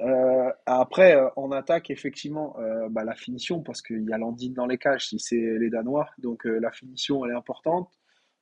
[0.00, 4.54] Euh, après, euh, en attaque, effectivement, euh, bah, la finition, parce qu'il y a Landine
[4.54, 7.90] dans les cages si c'est les Danois, donc euh, la finition, elle est importante.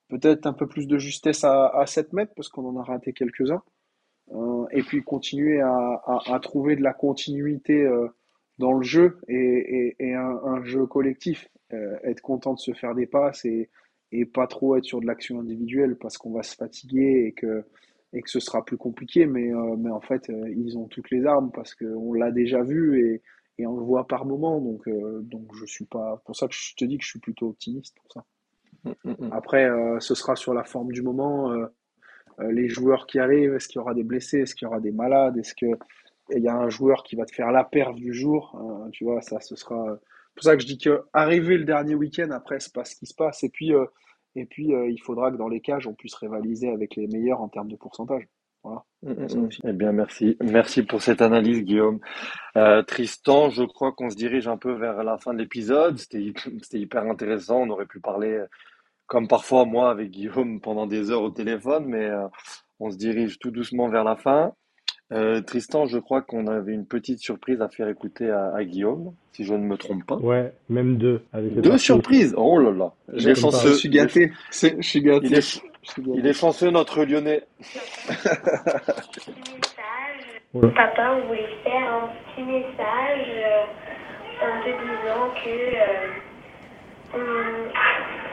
[0.09, 3.12] Peut-être un peu plus de justesse à, à 7 mètres, parce qu'on en a raté
[3.12, 3.62] quelques-uns.
[4.33, 8.09] Euh, et puis continuer à, à, à, trouver de la continuité euh,
[8.59, 11.49] dans le jeu et, et, et un, un, jeu collectif.
[11.71, 13.71] être content de se faire des passes et,
[14.13, 17.65] et pas trop être sur de l'action individuelle parce qu'on va se fatiguer et que,
[18.13, 19.27] et que ce sera plus compliqué.
[19.27, 22.63] Mais, euh, mais en fait, euh, ils ont toutes les armes parce qu'on l'a déjà
[22.63, 23.23] vu et,
[23.59, 24.61] et on le voit par moment.
[24.61, 26.23] Donc, euh, donc je suis pas.
[26.25, 28.25] Pour ça que je te dis que je suis plutôt optimiste pour ça.
[28.85, 29.33] Mm, mm, mm.
[29.33, 29.69] Après,
[30.01, 31.53] ce sera sur la forme du moment.
[32.51, 34.93] Les joueurs qui arrivent, est-ce qu'il y aura des blessés, est-ce qu'il y aura des
[34.93, 35.66] malades, est-ce que
[36.36, 38.60] il y a un joueur qui va te faire la perf du jour,
[38.93, 39.98] tu vois, ça, ce sera,
[40.39, 43.06] pour ça que je dis que arriver le dernier week-end, après, c'est pas ce qui
[43.06, 43.43] se passe.
[43.43, 43.85] Et puis, euh,
[44.36, 47.40] et puis euh, il faudra que dans les cages, on puisse rivaliser avec les meilleurs
[47.40, 48.28] en termes de pourcentage.
[48.62, 48.85] Voilà.
[49.02, 49.48] Mm, mm, mm.
[49.65, 50.36] Eh bien, merci.
[50.40, 51.98] Merci pour cette analyse, Guillaume.
[52.56, 55.98] Euh, Tristan, je crois qu'on se dirige un peu vers la fin de l'épisode.
[55.98, 56.32] C'était,
[56.62, 57.62] c'était hyper intéressant.
[57.62, 58.44] On aurait pu parler,
[59.09, 62.09] comme parfois moi, avec Guillaume pendant des heures au téléphone, mais
[62.78, 64.52] on se dirige tout doucement vers la fin.
[65.10, 69.44] Euh, Tristan, je crois qu'on avait une petite surprise à faire écouter à, Guillaume, si
[69.44, 70.16] je ne me trompe pas.
[70.16, 71.22] Ouais, même deux.
[71.32, 72.35] Avec deux surprises?
[72.36, 74.32] Oh là là Je suis gâté.
[74.51, 75.26] Je suis gâté.
[75.26, 75.62] Il est,
[76.14, 77.44] il est chanceux, notre Lyonnais.
[80.52, 83.64] Papa, on voulait faire un petit message euh,
[84.44, 86.09] en te disant que euh,
[87.14, 87.18] on,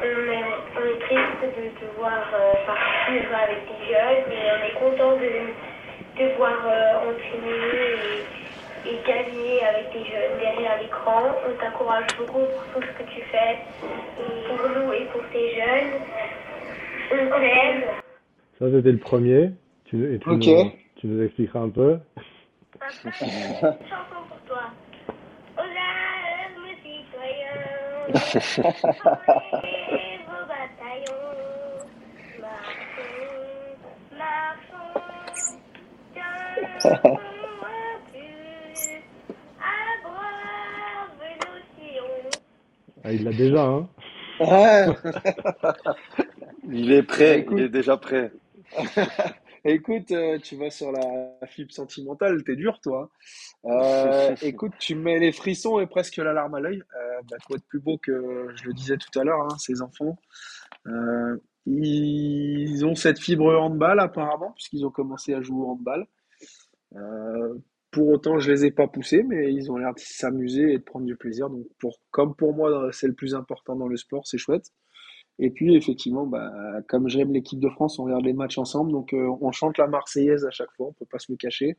[0.04, 5.32] est, triste de te voir euh, partir avec des jeunes, mais on est content de
[6.18, 6.58] te voir
[7.04, 8.24] entraîner
[8.86, 11.24] et, gagner avec des jeunes derrière l'écran.
[11.48, 13.58] On t'encourage beaucoup pour tout ce que tu fais,
[14.48, 16.02] pour nous et pour tes jeunes.
[17.12, 17.84] On t'aime.
[18.60, 19.52] Ça, c'était le premier.
[19.86, 20.46] Tu, tu, Ok.
[20.46, 21.98] nous, tu nous expliqueras un peu.
[22.82, 23.12] Chanson
[24.28, 24.64] pour toi.
[25.58, 27.86] Aux armes citoyens, formez vos bataillons, marchons, marchons, tiens, plus, abreuve nos sillons.
[43.04, 43.88] Ah, il l'a déjà, hein
[44.40, 44.86] Ouais.
[46.72, 47.58] Il est prêt, Écoute.
[47.60, 48.32] il est déjà prêt.
[49.68, 53.10] Écoute, euh, tu vas sur la fibre sentimentale, t'es dur, toi.
[53.66, 56.84] Euh, écoute, tu mets les frissons et presque la larme à l'œil.
[56.96, 59.82] Euh, bah, quoi de plus beau que je le disais tout à l'heure, hein, ces
[59.82, 60.18] enfants.
[60.86, 66.06] Euh, ils ont cette fibre handball apparemment, puisqu'ils ont commencé à jouer au handball.
[67.90, 70.84] Pour autant, je les ai pas poussés, mais ils ont l'air de s'amuser et de
[70.84, 71.50] prendre du plaisir.
[71.50, 74.72] Donc, pour, comme pour moi, c'est le plus important dans le sport, c'est chouette.
[75.40, 76.52] Et puis, effectivement, bah,
[76.88, 78.92] comme j'aime l'équipe de France, on regarde les matchs ensemble.
[78.92, 81.78] Donc, euh, on chante la Marseillaise à chaque fois, on peut pas se le cacher.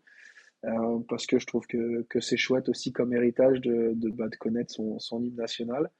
[0.64, 4.28] Euh, parce que je trouve que, que c'est chouette aussi comme héritage de, de, bah,
[4.28, 5.90] de connaître son, son hymne national.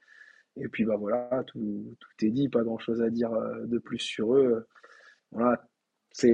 [0.59, 3.99] Et puis, bah voilà, tout, tout est dit, pas grand-chose à dire euh, de plus
[3.99, 4.67] sur eux.
[5.31, 5.61] Voilà,
[6.11, 6.29] c'est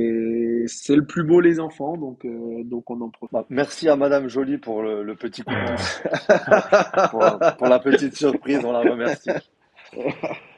[0.96, 3.34] le plus beau, les enfants, donc, euh, donc on en profite.
[3.34, 8.16] Bah, merci à Madame Jolie pour le, le petit coup de pour, pour la petite
[8.16, 9.30] surprise, on la remercie.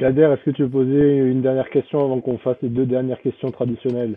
[0.00, 3.20] Kader, est-ce que tu veux poser une dernière question avant qu'on fasse les deux dernières
[3.20, 4.16] questions traditionnelles?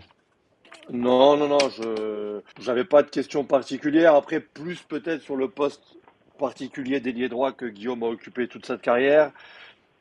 [0.90, 4.14] Non, non, non, je j'avais pas de questions particulières.
[4.14, 5.98] Après, plus peut-être sur le poste
[6.38, 9.30] particulier d'ailier droit que Guillaume a occupé toute cette carrière.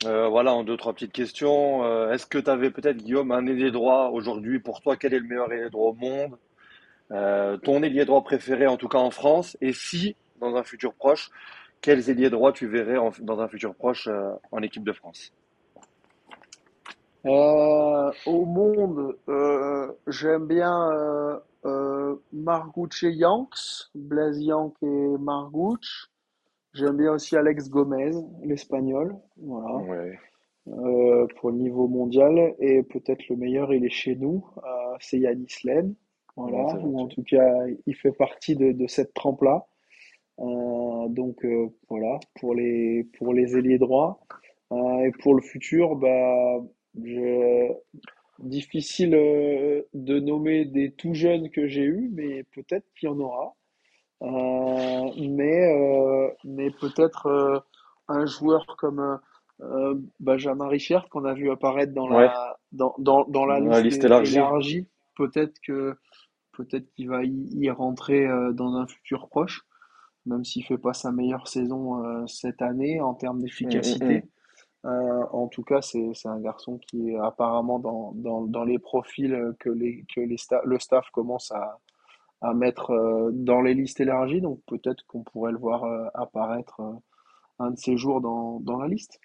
[0.05, 1.83] Euh, voilà, en deux, trois petites questions.
[1.83, 4.95] Euh, est-ce que tu avais peut-être, Guillaume, un ailier droit aujourd'hui pour toi?
[4.95, 6.37] Quel est le meilleur ailier droit au monde?
[7.11, 9.57] Euh, ton ailier droit préféré, en tout cas en France?
[9.59, 11.29] Et si, dans un futur proche,
[11.81, 14.07] quels ailiers droits tu verrais dans un futur proche
[14.53, 15.33] en équipe de France?
[17.25, 26.09] Euh, au monde, euh, j'aime bien euh, euh, Marguch et Yanks, Blaise Yank et Marguch.
[26.73, 28.11] J'aime bien aussi Alex Gomez,
[28.43, 30.19] l'espagnol, voilà, Ouais.
[30.67, 32.55] euh, pour le niveau mondial.
[32.59, 35.93] Et peut-être le meilleur, il est chez nous, euh, c'est Yanis Len,
[36.35, 39.65] voilà, Ouais, ou en tout cas, il fait partie de, de cette trempe-là.
[40.39, 41.45] Euh, donc
[41.89, 44.19] voilà, pour les, pour les ailiers droits.
[44.71, 46.59] Et pour le futur, bah,
[47.01, 47.71] je,
[48.39, 53.19] difficile euh, de nommer des tout jeunes que j'ai eus, mais peut-être qu'il y en
[53.19, 53.55] aura.
[54.21, 57.63] Euh, mais euh, mais peut-être
[58.07, 59.19] un joueur comme
[60.19, 64.03] Benjamin Richard qu'on a vu apparaître dans Ouais, la dans, dans, dans la liste liste
[64.03, 64.35] élargie.
[64.35, 64.87] élargie.
[65.15, 65.95] Peut-être que
[66.53, 69.61] peut-être qu'il va y, rentrer dans un futur proche,
[70.25, 73.45] même s'il fait pas sa meilleure saison cette année en termes hum, hum.
[73.45, 74.23] d'efficacité.
[74.85, 79.53] Euh, en tout cas, c'est un garçon qui est apparemment dans, dans, dans les profils
[79.59, 81.79] que les que les sta- le staff commence à
[82.41, 84.41] à mettre euh, dans les listes élargies.
[84.41, 86.81] Donc peut-être qu'on pourrait le voir euh, apparaître
[87.59, 89.19] un de ces jours dans, dans la liste.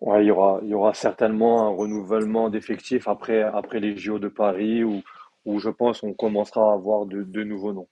[0.00, 4.18] Ouais, il y aura, il y aura certainement un renouvellement d'effectifs après, après les JO
[4.20, 5.02] de Paris où,
[5.46, 7.88] où je pense on commencera à avoir de, de nouveaux noms.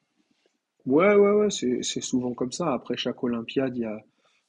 [0.86, 2.72] Ouais, ouais, ouais, c'est c'est souvent comme ça.
[2.72, 3.98] Après chaque Olympiade, il y a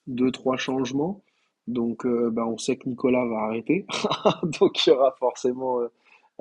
[0.08, 1.24] deux, trois changements.
[1.68, 3.86] Donc euh, bah, on sait que Nicolas va arrêter.
[4.60, 5.88] Donc il y aura forcément euh,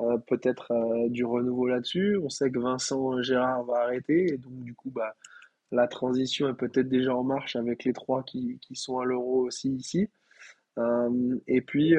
[0.01, 2.19] euh, peut-être euh, du renouveau là-dessus.
[2.23, 4.32] On sait que Vincent Gérard va arrêter.
[4.32, 5.15] Et donc du coup, bah,
[5.70, 9.47] la transition est peut-être déjà en marche avec les trois qui, qui sont à l'Euro
[9.47, 10.09] aussi ici.
[11.47, 11.94] Et puis,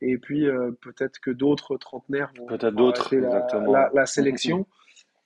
[0.00, 0.46] et puis
[0.80, 4.64] peut-être que d'autres trentenaires vont, Peut-être d'autres, la, sélection.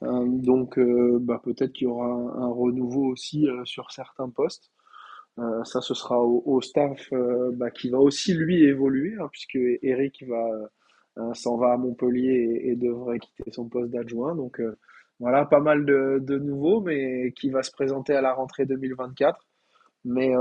[0.01, 4.70] Donc bah, peut-être qu'il y aura un, un renouveau aussi sur certains postes.
[5.40, 9.28] Euh, ça, ce sera au, au staff euh, bah, qui va aussi lui évoluer, hein,
[9.30, 10.46] puisque Eric va
[11.18, 14.34] euh, s'en va à Montpellier et, et devrait quitter son poste d'adjoint.
[14.34, 14.60] Donc
[15.18, 19.46] voilà, pas mal de, de nouveaux, mais qui va se présenter à la rentrée 2024.
[20.06, 20.32] Mais,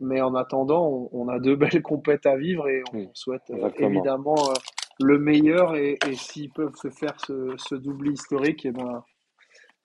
[0.00, 3.52] mais en attendant, on, on a deux belles compètes à vivre et on Oui, souhaite
[3.78, 4.36] évidemment
[5.00, 5.76] le meilleur.
[5.76, 9.04] Et, et s'ils peuvent se faire ce, ce doublé historique, et ben,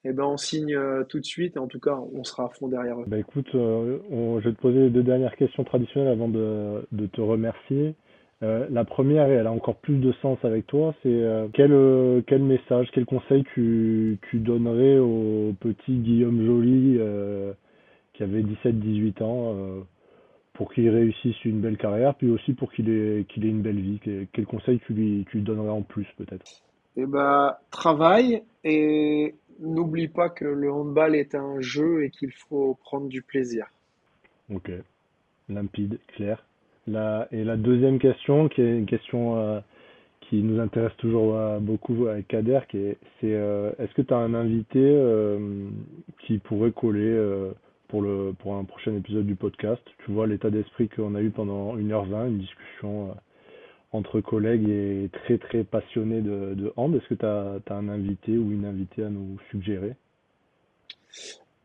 [0.04, 1.56] eh ben on signe euh, tout de suite.
[1.56, 3.04] En tout cas, on sera à fond derrière eux.
[3.06, 6.86] Bah écoute, euh, on- je vais te poser les deux dernières questions traditionnelles avant de,
[6.92, 7.94] de te remercier.
[8.42, 11.72] Euh, la première, et elle a encore plus de sens avec toi, c'est euh, quel,
[11.72, 16.98] euh, quel message, quel conseil tu, tu donnerais au petit Guillaume Joly
[18.12, 19.56] qui avait 17-18 ans
[20.54, 23.80] pour qu'il réussisse une belle carrière, puis aussi pour qu'il ait, qu'il ait une belle
[23.80, 23.98] vie?
[24.02, 26.44] Quel, quel conseil tu lui, tu lui donnerais en plus peut-être?
[26.96, 32.78] Eh ben, travaille et n'oublie pas que le handball est un jeu et qu'il faut
[32.82, 33.66] prendre du plaisir.
[34.52, 34.70] Ok,
[35.48, 36.44] limpide, clair.
[36.86, 39.60] La, et la deuxième question, qui est une question euh,
[40.20, 44.18] qui nous intéresse toujours euh, beaucoup avec Kader, est, c'est euh, est-ce que tu as
[44.18, 44.98] un invité
[46.20, 47.18] qui pourrait coller
[47.88, 49.82] pour, le, pour un prochain épisode du podcast?
[50.04, 53.14] Tu vois l'état d'esprit qu'on a eu pendant 1h20, une discussion
[53.94, 56.94] entre collègues et très très passionnés de, de hand.
[56.96, 59.94] Est-ce que tu as, un invité ou une invitée à nous suggérer?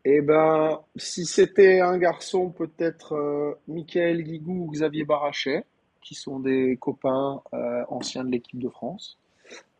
[0.04, 5.64] Eh ben, si c'était un garçon, peut-être euh, Michael Guigou ou Xavier Barachet,
[6.00, 9.18] qui sont des copains euh, anciens de l'équipe de France.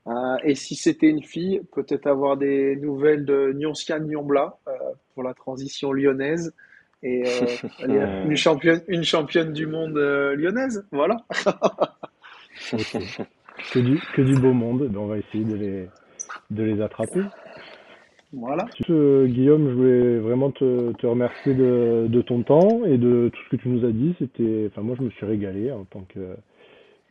[0.08, 4.72] Euh, et si c'était une fille, peut-être avoir des nouvelles de Nionska Nyambla euh,
[5.14, 6.52] pour la transition lyonnaise
[7.02, 10.86] et euh, une championne, une championne du monde euh, lyonnaise.
[10.90, 11.24] Voilà.
[12.72, 13.26] Ok.
[13.72, 15.88] Que du, que du beau monde, Ben, on va essayer de les,
[16.50, 17.22] de les attraper.
[18.32, 18.64] Voilà.
[18.88, 23.56] Guillaume, je voulais vraiment te, te remercier de, de ton temps et de tout ce
[23.56, 24.14] que tu nous as dit.
[24.18, 26.36] C'était, enfin, moi, je me suis régalé en tant que,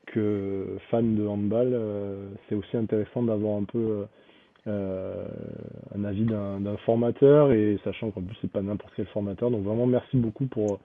[0.07, 1.71] que fan de handball.
[1.73, 4.05] Euh, c'est aussi intéressant d'avoir un peu
[4.67, 5.25] euh,
[5.95, 9.51] un avis d'un d'un formateur et sachant qu'en plus, c'est pas n'importe quel formateur.
[9.51, 10.79] Donc, vraiment, merci beaucoup pour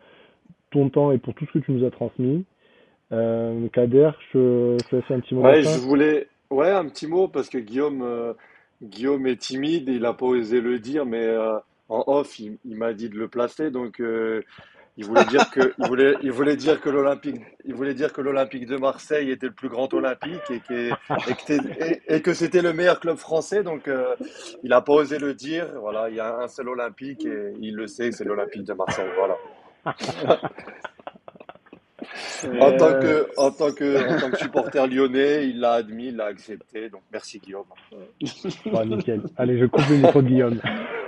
[0.73, 2.45] ton temps et pour tout ce que tu nous as transmis.
[3.13, 7.07] Euh, Kader, je, je te laisse un petit mot Ouais, je voulais, ouais, un petit
[7.07, 8.33] mot parce que Guillaume, euh,
[8.83, 11.57] Guillaume est timide, il n'a pas osé le dire, mais euh,
[11.89, 14.43] en off, il, il m'a dit de le placer, donc euh,
[14.97, 18.21] il voulait dire que, il voulait, il voulait dire que l'Olympique, il voulait dire que
[18.21, 22.23] l'Olympique de Marseille était le plus grand Olympique et que, et que, t'es- et, et
[22.23, 24.15] que c'était le meilleur club français, donc euh,
[24.63, 25.67] il n'a pas osé le dire.
[25.81, 29.11] Voilà, il y a un seul Olympique et il le sait, c'est l'Olympique de Marseille.
[29.17, 29.37] Voilà.
[32.61, 36.09] En tant Euh, que, en tant que, en tant que supporter lyonnais, il l'a admis,
[36.09, 36.89] il l'a accepté.
[36.91, 37.65] Donc merci Guillaume.
[38.67, 39.23] Bon, nickel.
[39.37, 40.61] Allez, je coupe le micro de Guillaume.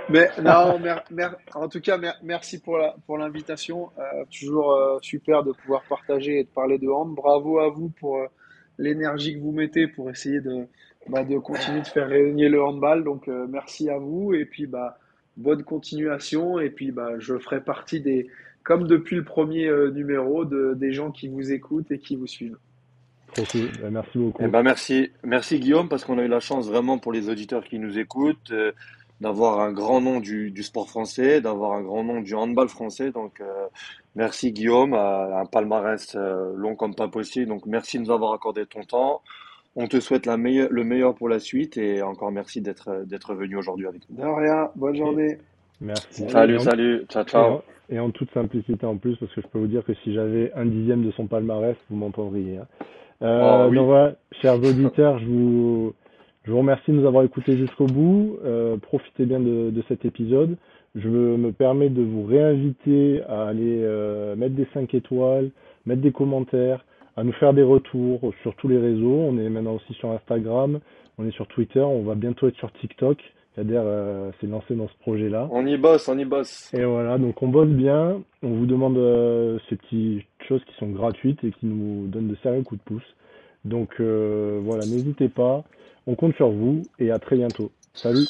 [0.09, 3.89] Mais non, mer- mer- en tout cas, mer- merci pour la, pour l'invitation.
[3.99, 7.13] Euh, toujours euh, super de pouvoir partager et de parler de hand.
[7.13, 8.25] Bravo à vous pour euh,
[8.77, 10.65] l'énergie que vous mettez pour essayer de,
[11.09, 13.03] bah, de continuer de faire rayonner le handball.
[13.03, 14.97] Donc, euh, merci à vous et puis bah,
[15.35, 16.57] bonne continuation.
[16.59, 18.27] Et puis, bah, je ferai partie des,
[18.67, 22.27] comme depuis le premier euh, numéro, de, des gens qui vous écoutent et qui vous
[22.27, 22.57] suivent.
[23.81, 24.43] Ben, merci beaucoup.
[24.43, 27.63] Eh ben merci, merci Guillaume, parce qu'on a eu la chance vraiment pour les auditeurs
[27.63, 28.73] qui nous écoutent euh,
[29.21, 33.11] d'avoir un grand nom du, du sport français, d'avoir un grand nom du handball français.
[33.11, 33.67] Donc euh,
[34.17, 37.47] merci Guillaume, euh, un palmarès euh, long comme pas possible.
[37.47, 39.21] Donc merci de nous avoir accordé ton temps.
[39.77, 43.33] On te souhaite la meilleure, le meilleur pour la suite et encore merci d'être d'être
[43.33, 44.17] venu aujourd'hui avec nous.
[44.17, 45.37] De rien, bonne journée.
[45.79, 46.27] Merci.
[46.29, 47.61] Salut, salut, ciao, ciao.
[47.89, 50.51] Et en toute simplicité en plus, parce que je peux vous dire que si j'avais
[50.55, 52.57] un dixième de son palmarès, vous m'entendriez.
[52.57, 52.67] hein.
[53.21, 53.75] Euh, Oh, oui.
[53.77, 55.93] donc voilà, chers auditeurs, je vous,
[56.43, 58.37] je vous remercie de nous avoir écoutés jusqu'au bout.
[58.45, 60.55] Euh, profitez bien de, de cet épisode.
[60.95, 65.49] Je me permets de vous réinviter à aller euh, mettre des 5 étoiles,
[65.85, 66.83] mettre des commentaires,
[67.15, 69.13] à nous faire des retours sur tous les réseaux.
[69.29, 70.79] On est maintenant aussi sur Instagram,
[71.17, 73.17] on est sur Twitter, on va bientôt être sur TikTok.
[73.57, 75.47] Kader euh, s'est lancé dans ce projet-là.
[75.51, 76.71] On y bosse, on y bosse.
[76.75, 80.89] Et voilà, donc on bosse bien, on vous demande euh, ces petites choses qui sont
[80.89, 83.15] gratuites et qui nous donnent de sérieux coups de pouce.
[83.65, 85.63] Donc euh, voilà, n'hésitez pas,
[86.05, 87.71] on compte sur vous et à très bientôt.
[87.95, 88.25] Salut!